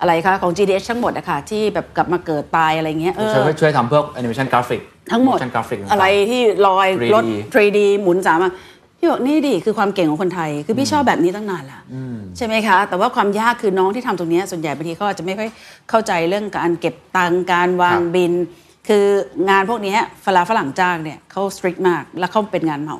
[0.00, 4.80] อะไรคะของ GDH ทั้งหมดอะค่ะที่แบบกลับมาเกิดตายอะไรเงี้ยเออช่วยช่วยทำพวกแอนิเมชันกราฟิก
[5.12, 7.24] ทั้งหมดกราฟิกอะไรที่ลอย 3D รถ
[7.54, 8.52] 3D หมุนสามารถ
[9.04, 11.80] พี่บอกนี่ดิคือความเก่งของคนไทย คือพี่ชอบแบบนี้ตั้งนานละ
[12.36, 15.48] ใช่ไหมคะ แต่ว่าความยากคือน้องที่ทำตรงเนี้ยส่วนใหญ่บางทีเขาอาจจะไม่ค่อย
[15.90, 18.32] เข้าใจเรื่องการเก็บตังค์การวางบิล
[18.88, 19.06] คือ
[19.48, 22.96] งานพวกเนี้ยเวลาฝรั่งจ้างเนี่ยเขา strict มาก แล้วเขาเป็นงานเหมา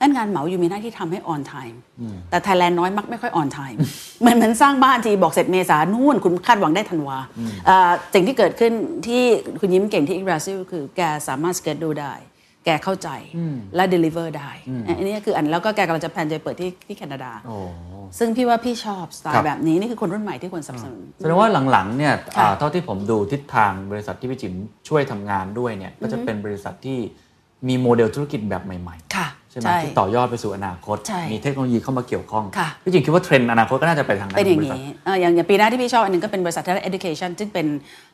[0.00, 1.76] นั่นงานเหมาอยู่มีหน้าที่ทำให้ on time
[2.30, 3.78] แต่ไทยแลนด์น้อยมักไม่ค่อย on time
[4.20, 7.18] เหมือนเหมือนสร้างบ้านทีบอกเสร็จเมษานู่นคุณคาดหวังได้ธันวา
[7.66, 8.72] เอ่อสิ่งที่เกิดขึ้น
[9.06, 9.22] ที่
[9.60, 12.12] คุณยิ้มเก่งที่อิกราซิลคือแกสามารถสเกจดูได้
[12.64, 13.08] แกเข้าใจ
[13.76, 14.50] และ deliver ได้
[14.86, 17.56] อันนี้คืออันแล้วก็แกกำลังจะแพลนจะเปิดที่ที่แคนาดาโอ้
[18.18, 24.54] ซึ่งพี่ว่าพี่ชอบสไตครัล์บแบบนี้นี่คือคนรุ่นใหม่ที่ควรสนับสนุนแสดงว่าหลังๆเนี่ยค่ะอ่าเท่าที่ผมดูทิศทางบริษัทที่พี่จิม
[24.88, 26.98] ช่วยทำงานด้วยเนี่ยก็จะเป็นบริษัทที่
[27.68, 37.66] มีโมเดลธุรกิจแบบใหม่ค่ะๆใช่ไหมที่ต่อยอดไปสู่อนาคตใช่มีเทคโนโลยีเข้ามาเกี่ยวข้องค่ะพี่จิมคิดว่าเทรนด์อนาคตก็น่าจะไปทางนั้นเป็นอย่างขบริษัทนี้เอ่ออย่างอย่างปีหน้าที่พี่ชอบอันหนึงก็เป็นบริษัททางด้าน education ซึ่งเป็น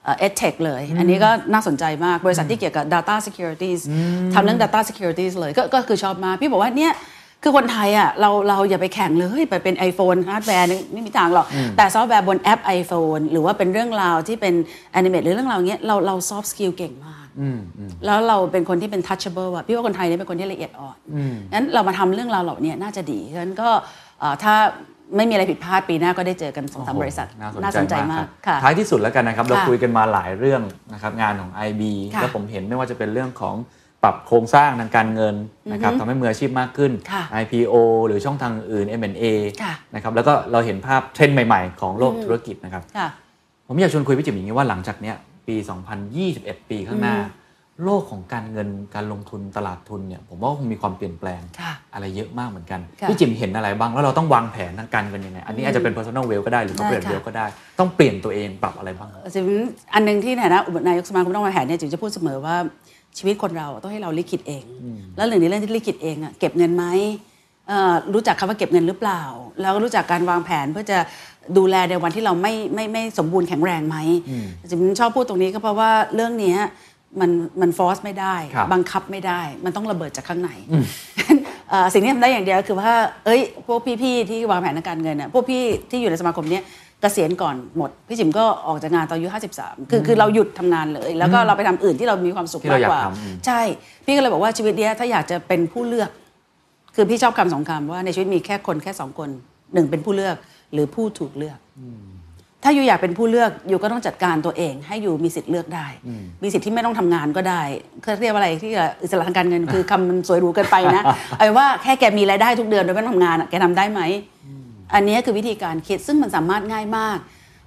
[0.05, 3.81] เอ่อ edtech เลย อันนี้ก็น่าสนใจมากบริษัทที่เกี่ยวกับ data securities
[4.35, 6.93] ทำเรื่อง data securities เลยก็ก็คือชอบมากพี่บอกว่าเนี่ย
[7.43, 14.55] คือคนไทยอะเราเราอย่าไปแข่งเลยไปเป็น iPhone ฮาร์ดแวร์นี่ไม่มีทางหรอก แต่ซอฟต์แวร์บนแอป iPhone หรือว่าเป็นเรื่องราวที่เป็น
[14.99, 17.27] animate หรือเรื่องราวเงี้ยเราเรา soft skill เก่งมาก
[18.07, 20.97] แล้วเราเป็นคนที่เป็น touchable อะพี่ว่าคนไทยเนี่ยเป็นคนที่ละเอียดอ่อน
[21.55, 23.69] งั้นเรามาทำเรื่องราวเหล่านี้น่าจะดีฉะนั้นก็
[24.21, 24.55] เอ่อถ้า
[25.17, 27.29] ไม่มีอะไรผิดพลาดปีหน้าก็ได้เจอกันสองสามบริษัท
[27.63, 30.63] น่าสนใจมากกค่ะท้ายที่สุดแล้วกันนะครับ เราค่ะคุยกันมาหลายเรื่อง
[30.93, 31.83] นะครับงานของ IB
[32.15, 33.55] ค่ะแล้วผมเห็นไม่ว่าจะเป็นเรื่องของ
[34.03, 35.35] ปรับโครงสร้างทางการเงิน
[35.73, 37.75] นะครับทำให้มืออาชีพมากขึ้นค่ะ IPO
[38.07, 39.25] หรือช่องทางอื่น M&A
[39.63, 43.09] ค่ะนะครับแล้วก็เราเห็นภาพเทรนด์ใหม่ๆ ของโลกธุรกิจนะครับค่ะ
[43.69, 45.57] ผมอยากชวนคุยพี่จิ๋มอย่างนี้ว่าหลังจากเนี้ยปี
[46.13, 47.17] 2021 ปีข้างหน้า
[47.87, 57.47] โลกของการเงินการลงทุนตลาดทุนเนี่ยผมว่าคงมีความเปลี่ยนแปลงค่ะอะไรเยอะมากเหมือนกันค่ะพี่จิมเห็นอะไรบ้าง แล้วเราต้องวางแผนทางการเงินยังไง อันนี้อาจจะเป็น personal wealth ก็ได้หรือได้ corporate ค่ะ wealth ก็ได้
[57.79, 59.45] ต้องเปลี่ยนตัวเองปรับอะไรบ้างจิม
[59.95, 62.57] อันหนึ่งที่ในฐานะอุปนายกสมาคมต้องวางแผนเนี่ยจิมจะพูดเสมอว่า
[63.19, 64.65] ชีวิตคนเราต้องให้เราลิขิตเอง
[65.17, 66.85] แล้วหนึ่งในเรื่องที่ลิขิตเองอะเก็บเงินไหม
[67.69, 69.23] เอ่อรู้จักคำว่าเก็บเงินหรือเปล่า
[69.61, 70.99] แล้วก็รู้จักการวางแผนเพื่อจะ
[71.57, 73.97] ดูแลในวันที่เราไม่ไม่ไม่สมบูรณ์แข็งแรงไหม
[74.71, 76.59] จิมชอบพูดตรงนี้ก็เพราะว่าเรื่องเนี้ย
[77.21, 77.31] มัน
[77.61, 80.51] มันฟอร์สไม่ได้ครับบังคับไม่ได้ มันต้องระเบิดจากข้างใน
[81.71, 82.93] เอ่อสิ่งที่ทำได้อย่างเดียวคือว่า
[83.25, 89.29] เอ้ย พวกพี่ๆที่วางแผนทางการเงินน่ะพวกพี่ที่อยู่ในสมาคมเนี้ยเกษียณก่อนหมด พี่จิมก็ออกจากงานตอนอายุ
[89.59, 93.61] 53 คือคือเราหยุดทำงานเลย แล้วก็เราไปทำอื่นที่เรามีความสุขที่มาเรากอยากกว่าทำอืมใช่
[94.05, 96.11] พี่ก็เลยบอกว่าชีวิตเนี้ยถ้าอยากจะเป็นผู้เลือก
[96.97, 99.29] คือพี่ชอบคำสองคำว่าในชีวิตมีแค่คนแค่สองคน
[99.75, 100.37] หนึ่งเป็นผู้เลือก
[100.73, 101.59] หรือผู้ถูกเลือก
[102.65, 105.87] ถ้าอยู่อยากเป็นผู้เลือกอยู่ก็ต้องจัดการตัวเอง ให้อยู่มีสิทธิ์เลือกได้
[106.43, 107.63] มีสิทธิ์ที่ไม่ต้องทำงานก็ได้
[108.01, 108.71] เขาเรียกว่าอะไรที่
[109.03, 111.03] อิสระทางการเงินคือคำมันสวยหรูเกินไปนะ
[111.37, 114.01] เอาเป็นว่าแค่แกมีรายได้ทุกเดือนโดยไม่ต้องทำงานอะแกทำได้ไหม
[114.95, 117.19] อันนี้คือวิธีการคิดซึ่งมันสามารถง่ายมาก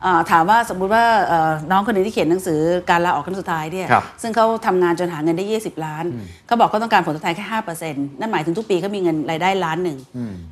[0.06, 2.60] อ่าถามว่าสมมุติว่าเอ่อน้องคนหนึ่งที่เขียนหนังสือ
[2.90, 6.06] การลาออกครั้งสุดท้ายเนี่ยครับซึ่งเขาทำงานจนหาเงินได้ 20 ล้าน
[6.48, 7.46] เขาบอกเขาต้องการผลตอบแทนแค่
[7.84, 9.98] 5%นั่นหมายถึงทุกปีเขามีเงินรายได้ล้านหนึ่ง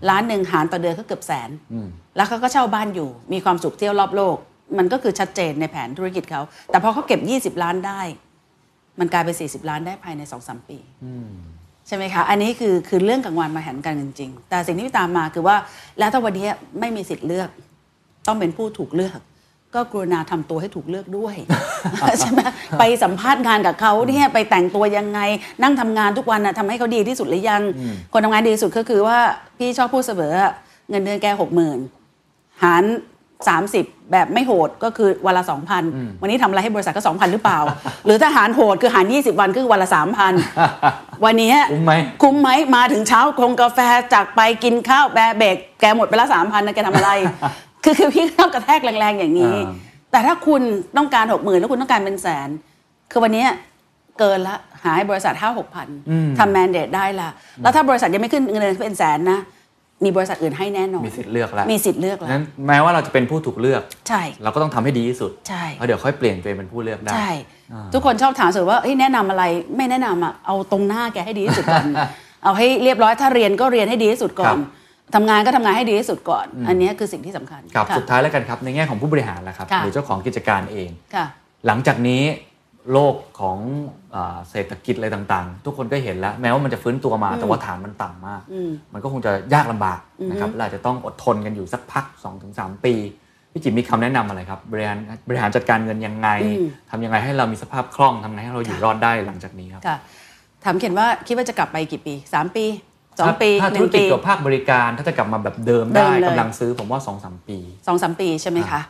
[0.10, 1.50] ล้านหนึ่งหารต่อเดือนก็เกือบแสน
[2.16, 4.36] แล้วเขาก็เช่าบ้านอยู่ มีความสุขเที่ยวรอบโลก
[4.78, 6.42] มันก็คือชัดเจนในแผนธุรกิจเขา
[6.72, 8.02] แต่พอเขาเก็บ 20 ล้านได้
[9.00, 10.78] มันกลายเป็น40 ล้านได้ภายใน2-3ปี
[11.88, 15.56] ใช่ไหมคะ อันนี้คือคือเรื่องกลางวันมาแผนการเงินจริง แต่สิ่งที่ตามมาคือว่า
[16.00, 16.48] แล้วถ้าวันนี้
[16.80, 17.50] ไม่มีสิทธิ์เลือก
[18.28, 19.20] ต้องเป็นผู้ถูกเลือก
[19.76, 21.36] ก็กรุณาทำตัวให้ถูกเลือกด้วย
[22.20, 22.40] ใช่ไหม
[22.80, 25.20] ไปสัมภาษณ์งานกับเขาเนี่ยไปแต่งตัวยังไง
[25.62, 27.62] นั่งทำงานทุกวันนะทำให้เขาดีที่สุดหรือยัง
[28.14, 29.20] คนทำงานดีที่สุดก็คือว่า
[29.58, 30.54] พี่ชอบพูดเสมออะ
[30.90, 31.80] เงินเดือนแกหกหมื่น
[32.64, 32.84] หาร
[33.50, 35.44] 30 แบบไม่โหดก็คือวันละ
[35.82, 37.60] 2,000 วันนี้ทำอะไรให้บริษัทก็ 2,000 หรือเปล่า
[38.06, 39.90] หรือถ้าหารโหดคือหาร 20 วันก็คือวันละ
[40.56, 43.80] 3,000 วันนี้คุ้มไหมคุ้มไหมมาถึงเช้าคงกาแฟ
[44.14, 47.12] จากไปกินข้าวแบะเบรกแกหมดไปละสามพันนะแกทำอะไร
[47.84, 50.62] คือคือพี่ต้องกระแทกแรงๆอย่างนี้ อ่า แต่ถ้าคุณ
[50.98, 52.50] ต้องการหกหมื่นแล้วคุณต้องการเป็นแสน
[53.12, 53.46] คือวันนี้
[54.20, 55.88] เกินละหาให้บริษัทห้าหกพัน
[56.38, 57.30] ทำแมนเดตได้ละ
[57.62, 59.40] แล้วถ้าบริษัทยังไม่ขึ้นเงินเดือนเป็นแสนนะ
[60.04, 67.32] มีบริษัทอื่นให้แน่นอน มีสิทธิ์เลือกแล้วมีสิทธิ์เลือกแล้วนั้นแม้ว่าเราจะเป็นผู้ถูกเลือก ใช่ เราก็ต้องทำให้ดีที่สุด ใช่แล้วเดี๋ยวค่อยเปลี่ยนตัวเองเป็นผู้เลือกได้ ใช่
[67.74, 69.44] อ่าทุกคนชอบถามสุดว่าเอ้ยแนะนำอะไร
[69.78, 71.88] ไม่แนะนำอะ เอาตรงหน้าแกให้ดีที่สุดก่อน
[72.44, 74.58] เอาให้เรียบร้อย ถ้าเรียนก็เรียนให้ดีที่สุดก่อน
[75.16, 81.26] ทำงานก็ทำงานให้ดีที่สุดก่อน อันนี้คือสิ่งที่สำคัญ ครับค่ะสุดท้ายแล้วกันครับ ในแง่ของผู้บริหารแล้วครับค่ะหรือเจ้าของกิจการเองค่ะ
[81.68, 82.24] หลังจากนี้
[82.94, 83.58] โลกของ
[84.16, 88.42] อาเศรษฐกิจอะไรต่างๆ ทุกคนก็เห็นแล้ว แม้ว่ามันจะฟื้นตัวมาแต่ว่าฐานมันต่ำมาก
[88.94, 90.00] มันก็คงจะยากลำบาก
[90.32, 92.06] นะครับและอาจจะต้องอดทนกันอยู่สักพัก
[92.46, 92.94] 2-3 ปี
[93.52, 99.98] พี่จิมมีคำแนะนำอะไรครับบริหารบริหารจัดการเงินยังไงอืมทำยังไงให้เรามีสภาพคล่องทำยังไงให้เราอยู่รอดได้หลังจากนี้ครับค่ะ
[100.64, 102.66] ถามเขียนว่าคิดว่าจะกลับไปกี่ปีสามปี
[103.20, 107.58] สองถ้าปีถ้าหธุนึ่รงกิจปีกับภาคบริการถ้าจะกลับมาแบบเดิมเดิได้มเลยกำลังซื้อผมว่า2-3ปี
[107.88, 108.82] สองสามปีใช่ไหมคะ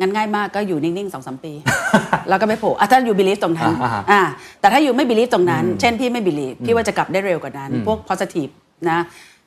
[0.00, 1.52] งั้นง่ายมากก็อยู่นิ่งๆสองสามปี
[2.28, 4.22] แล้วก็ไม่โผล่อะถ้า you believe ตรงนั้นอ่าฮะอ่า
[4.60, 8.52] แต่ถ้า you ไม่ believe ตรงนั้น เช่นพี่ไม่ believe พี่ว่าจะกลับได้เร็วกว่านั้น พวก positive
[8.90, 8.98] นะ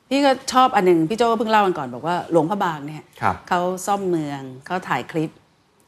[0.08, 5.30] พี่ก็ชอบอันหนึ่งพี่โจเพิ่งเล่ากันก่อนบอกว่าหลวงพระบางเนี่ยครับเขาซ่อมเมืองเขาถ่ายคลิป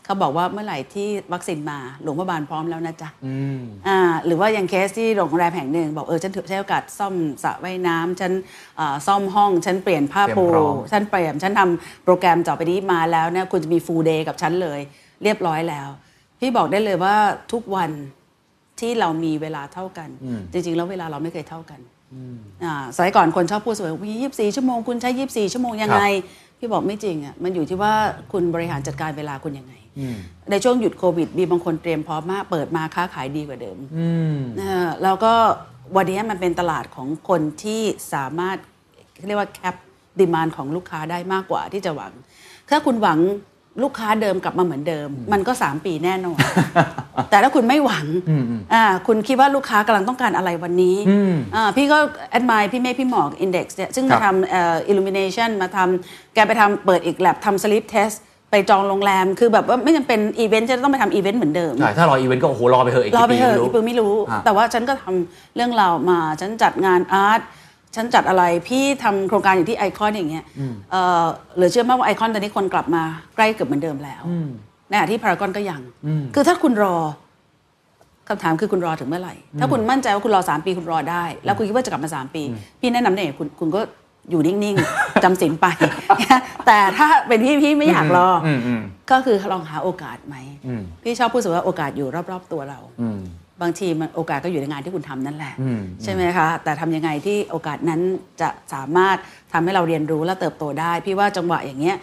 [0.04, 8.32] เขาบอกว่าเมื่อไหร่ที่วัคซีนมาหลวงพระบางพร้อมแล้วนะจ๊ะอืมอ่าหรือว่าอย่างเคสที่โรงแรมแห่งหนึ่งบอกเออฉันถือใช้โอกาสซ่อมสระว่ายน้ำฉัน
[8.78, 14.80] อ่าซ่อมห้อง ฉันเปลี่ยนผ้าเตรียมปูพร้อมฉันเปลี่ยนฉันทำโปรแกรมต่อไปนี้มาแล้วเนี่ยคุณจะมี full day กับฉันเลย
[15.22, 15.88] เรียบร้อยแล้ว
[16.40, 17.14] พี่บอกได้เลยว่า
[17.52, 17.90] ทุกวัน
[18.80, 20.08] ที่เรามีเวลาเท่ากัน
[20.52, 21.80] จริง ๆ แล้วเวลาเราไม่เคยเท่ากัน
[22.64, 26.02] อ่าสมัยก่อนคนชอบพูดเสมอว่ายี่สิบสี่ชั่วโมงคุณใช้ยี่สิบสี่ชั่วโมงยังไง
[26.58, 27.92] พี่บอกไม่จริงอะมันอยู่ที่ว่า
[28.32, 29.74] คุณบริหารจัดการเวลาคุณยังไง
[30.50, 35.34] ในช่วงหยุดโควิด มีบางคนเตรียมพร้อมมากเปิดมาค้าขายดีกว่าเดิมอืมนะฮะแล้วก็
[35.96, 37.82] วันนี้มันเป็นตลาดของคนที่
[38.14, 38.56] สามารถ
[39.26, 39.74] เรียกว่าแคป
[40.18, 42.12] ดีมานของลูกค้าได้มากกว่าที่จะหวัง
[42.70, 43.18] ถ้าคุณหวัง
[43.82, 46.38] ลูกค้าเดิมกลับมาเหมือนเดิม มันก็ 3 ปีแน่นอน
[47.30, 48.06] แต่ถ้าคุณไม่หวัง
[48.74, 50.96] อ่าคุณคิดว่าลูกค้ากำลังต้องการอะไรวันนี้
[51.56, 51.98] อ่าพี่ก็
[52.30, 58.16] admire พี่เมฆพี่หมอก Index เนี่ยซึ่งครับมาทำเอ่อ illumination มาทำแกไปทำเปิดอีกแลบทำ sleep test
[58.52, 67.40] ไปจองโรงแรม คือแบบว่าไม่จำเป็นอีเวนต์จะต้องไปทำอีเวนต์เหมือนเดิมใช่ถ้ารออีเวนต์ก็โอ้โหรอไปเถอะอีกรอกี่ไปปีเถอะไม่รู้อีปือไม่รู้ฮะแต่ว่าฉันก็ทำเรื่องราวมา ฉันจัดงาน art
[67.96, 70.44] ฉันจัดอะไรพี่ทำโครงการอยู่ที่ไอคอนอย่างเงี้ย
[70.90, 71.24] เอ่อ
[71.56, 73.02] เหลือเชื่อมากว่าไอคอนตอนนี้คนกลับมา
[73.36, 74.22] ใกล้เกือบเหมือนเดิมแล้ว
[74.88, 75.80] ในขณะที่พารากอนก็ยัง
[76.34, 76.96] คือถ้าคุณรอ
[78.28, 82.42] คำถามคือคุณรอถึงเมื่อไหร่ ถ้าคุณมั่นใจว่าคุณรอ 3 ปีคุณรอได้ แล้วคุณคิดว่าจะกลับมา 3 ปี
[82.80, 83.80] พี่แนะนำเนี่ยคุณคุณก็
[84.30, 85.66] อยู่นิ่งๆจำศีลไป
[86.66, 93.20] แต่ถ้าเป็นพี่พี่ไม่อยากรออมอืมก็คือลองหาโอกาสไหมอืมพี่ชอบพูดเสมอว่าโอกาสอยู่รอบๆตัวเราอืม
[93.62, 98.00] บางทีมันโอกาสก็อยู่ในงานที่คุณทำนั่นแหละอืมใช่ไหมคะ แต่ทำยังไงที่โอกาสนั้น
[98.40, 99.16] จะสามารถ
[99.52, 101.96] ทำให้เราเรียนรู้และเติบโตได้ พี่ว่าจังหวะอย่างเงี้ย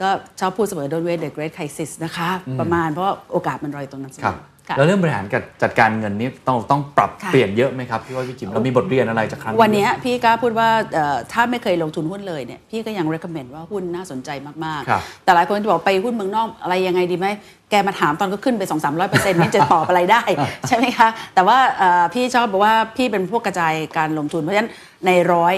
[0.00, 0.08] ก็
[0.40, 14.30] ชอบพูดเสมอ don't wait the great crisis นะคะ ประมาณเพราะว่าโอกาสมันรออยู่ตรงนั้นเสมครับอค่ะ แล้วเรื่องบริหารกับจัดการเงินนี่ต้องต้องปรับค่ะเปลี่ยนเยอะไหมครับพี่ว่าพี่จิมเรามีบทเรียนอะไรจากครั้งวันเนี้ยพี่กล้าพูดว่าเอ่อถ้าไม่เคยลงทุนหุ้นเลยเนี่ยพี่ก็ยัง recommend ว่าหุ้นน่าสนใจ
[14.64, 17.26] มากครับๆแต่หลายคนจะบอกไปหุ้นเมืองนอกอะไรยังไงดีไหม
[17.70, 20.22] แกมาถามตอนก็ขึ้นไป 2 3 0 0เปอร์เซ็นต์นี่จะตอบอะไรได้
[20.68, 24.70] ใช่ไหมคะ แต่ว่าเอ่อพี่ชอบบอกว่าพี่เป็นพวกกระจายการลงทุนเพราะฉะนั้น
[25.06, 25.54] ในร้อย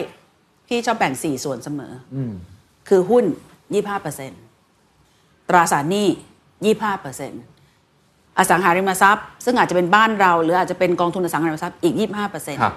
[0.68, 2.16] พี่ชอบแบ่ง 4 ส่วนเสมออ
[2.88, 3.24] คือหุ้น
[4.02, 6.08] 25%ตราสารหนี้
[6.74, 7.51] 25%
[8.38, 11.94] อสังหาริมทรัพย์ ซึ่งอาจจะเป็นบ้านเรา หรืออาจจะเป็นกองทุนอสังหาริมทรัพย์อีก
[12.28, 12.74] 25%ครับ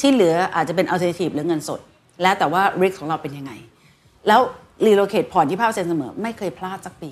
[0.00, 1.80] ที่เหลืออาจจะเป็น alternative หรือเงินสด
[2.22, 3.52] แล้วแต่ว่า risk ของเราเป็นยังไง
[4.28, 4.40] แล้ว
[4.86, 7.10] relocate พอร์ต25%เสมอ ไม่เคยพลาดสักปี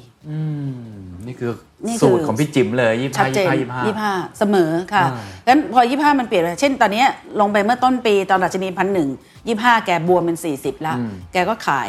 [1.27, 1.53] นี่คือ
[1.87, 7.09] นี่คือสูตรของพี่จิมเลยยี่ชัห้าชัดเจนยี่ห้ายี่ห้า25เสมอค่ะอ่างั้นพอ25มันเปลี่ยนไปเช่น ตอนเนี้ย
[7.41, 9.09] ลงไปเมื่อต้นปีตอนดัชนีพันหนึ่ง
[9.49, 10.97] 25แกบวมเป็น40แล้ว
[11.33, 11.89] แกก็ขาย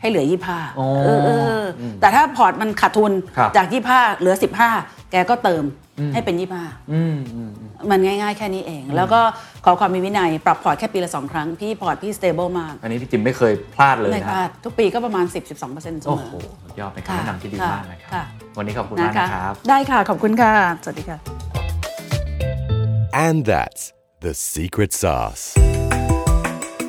[0.00, 4.34] ให้เหลือ25อ๋อเออเออเอออแต่ถ้าพอร์ตมันขาดทุนครับจาก25เหลือ
[4.68, 5.64] 15 แกก็เติม
[6.12, 7.50] ให้เป็น25อืมอืม
[7.90, 9.20] มันง่าย ๆ แค่นี้เอง แล้วก็
[9.64, 16.34] ขอความมีวินัยปรับพอร์ตแค่ปีละสองครั้ง พี่พอร์ตพี่ stable มาก อันนี้พี่จิมไม่เคยพลาดเลยไม่นะพลาดทุกปีก็ประมาณ 10-12%เสมอโอ้โห
[16.64, 18.24] สุดยอดเป็นค่ะคำแนะนำที่ดีค่ะมากนะครับค่ะ
[18.58, 20.52] วันนี้ขอบคุณมากนะครับ ได้ค่ะ ขอบคุณค่ะ
[20.84, 21.18] สวัสดีค่ะ
[23.26, 25.44] And that's the secret sauce.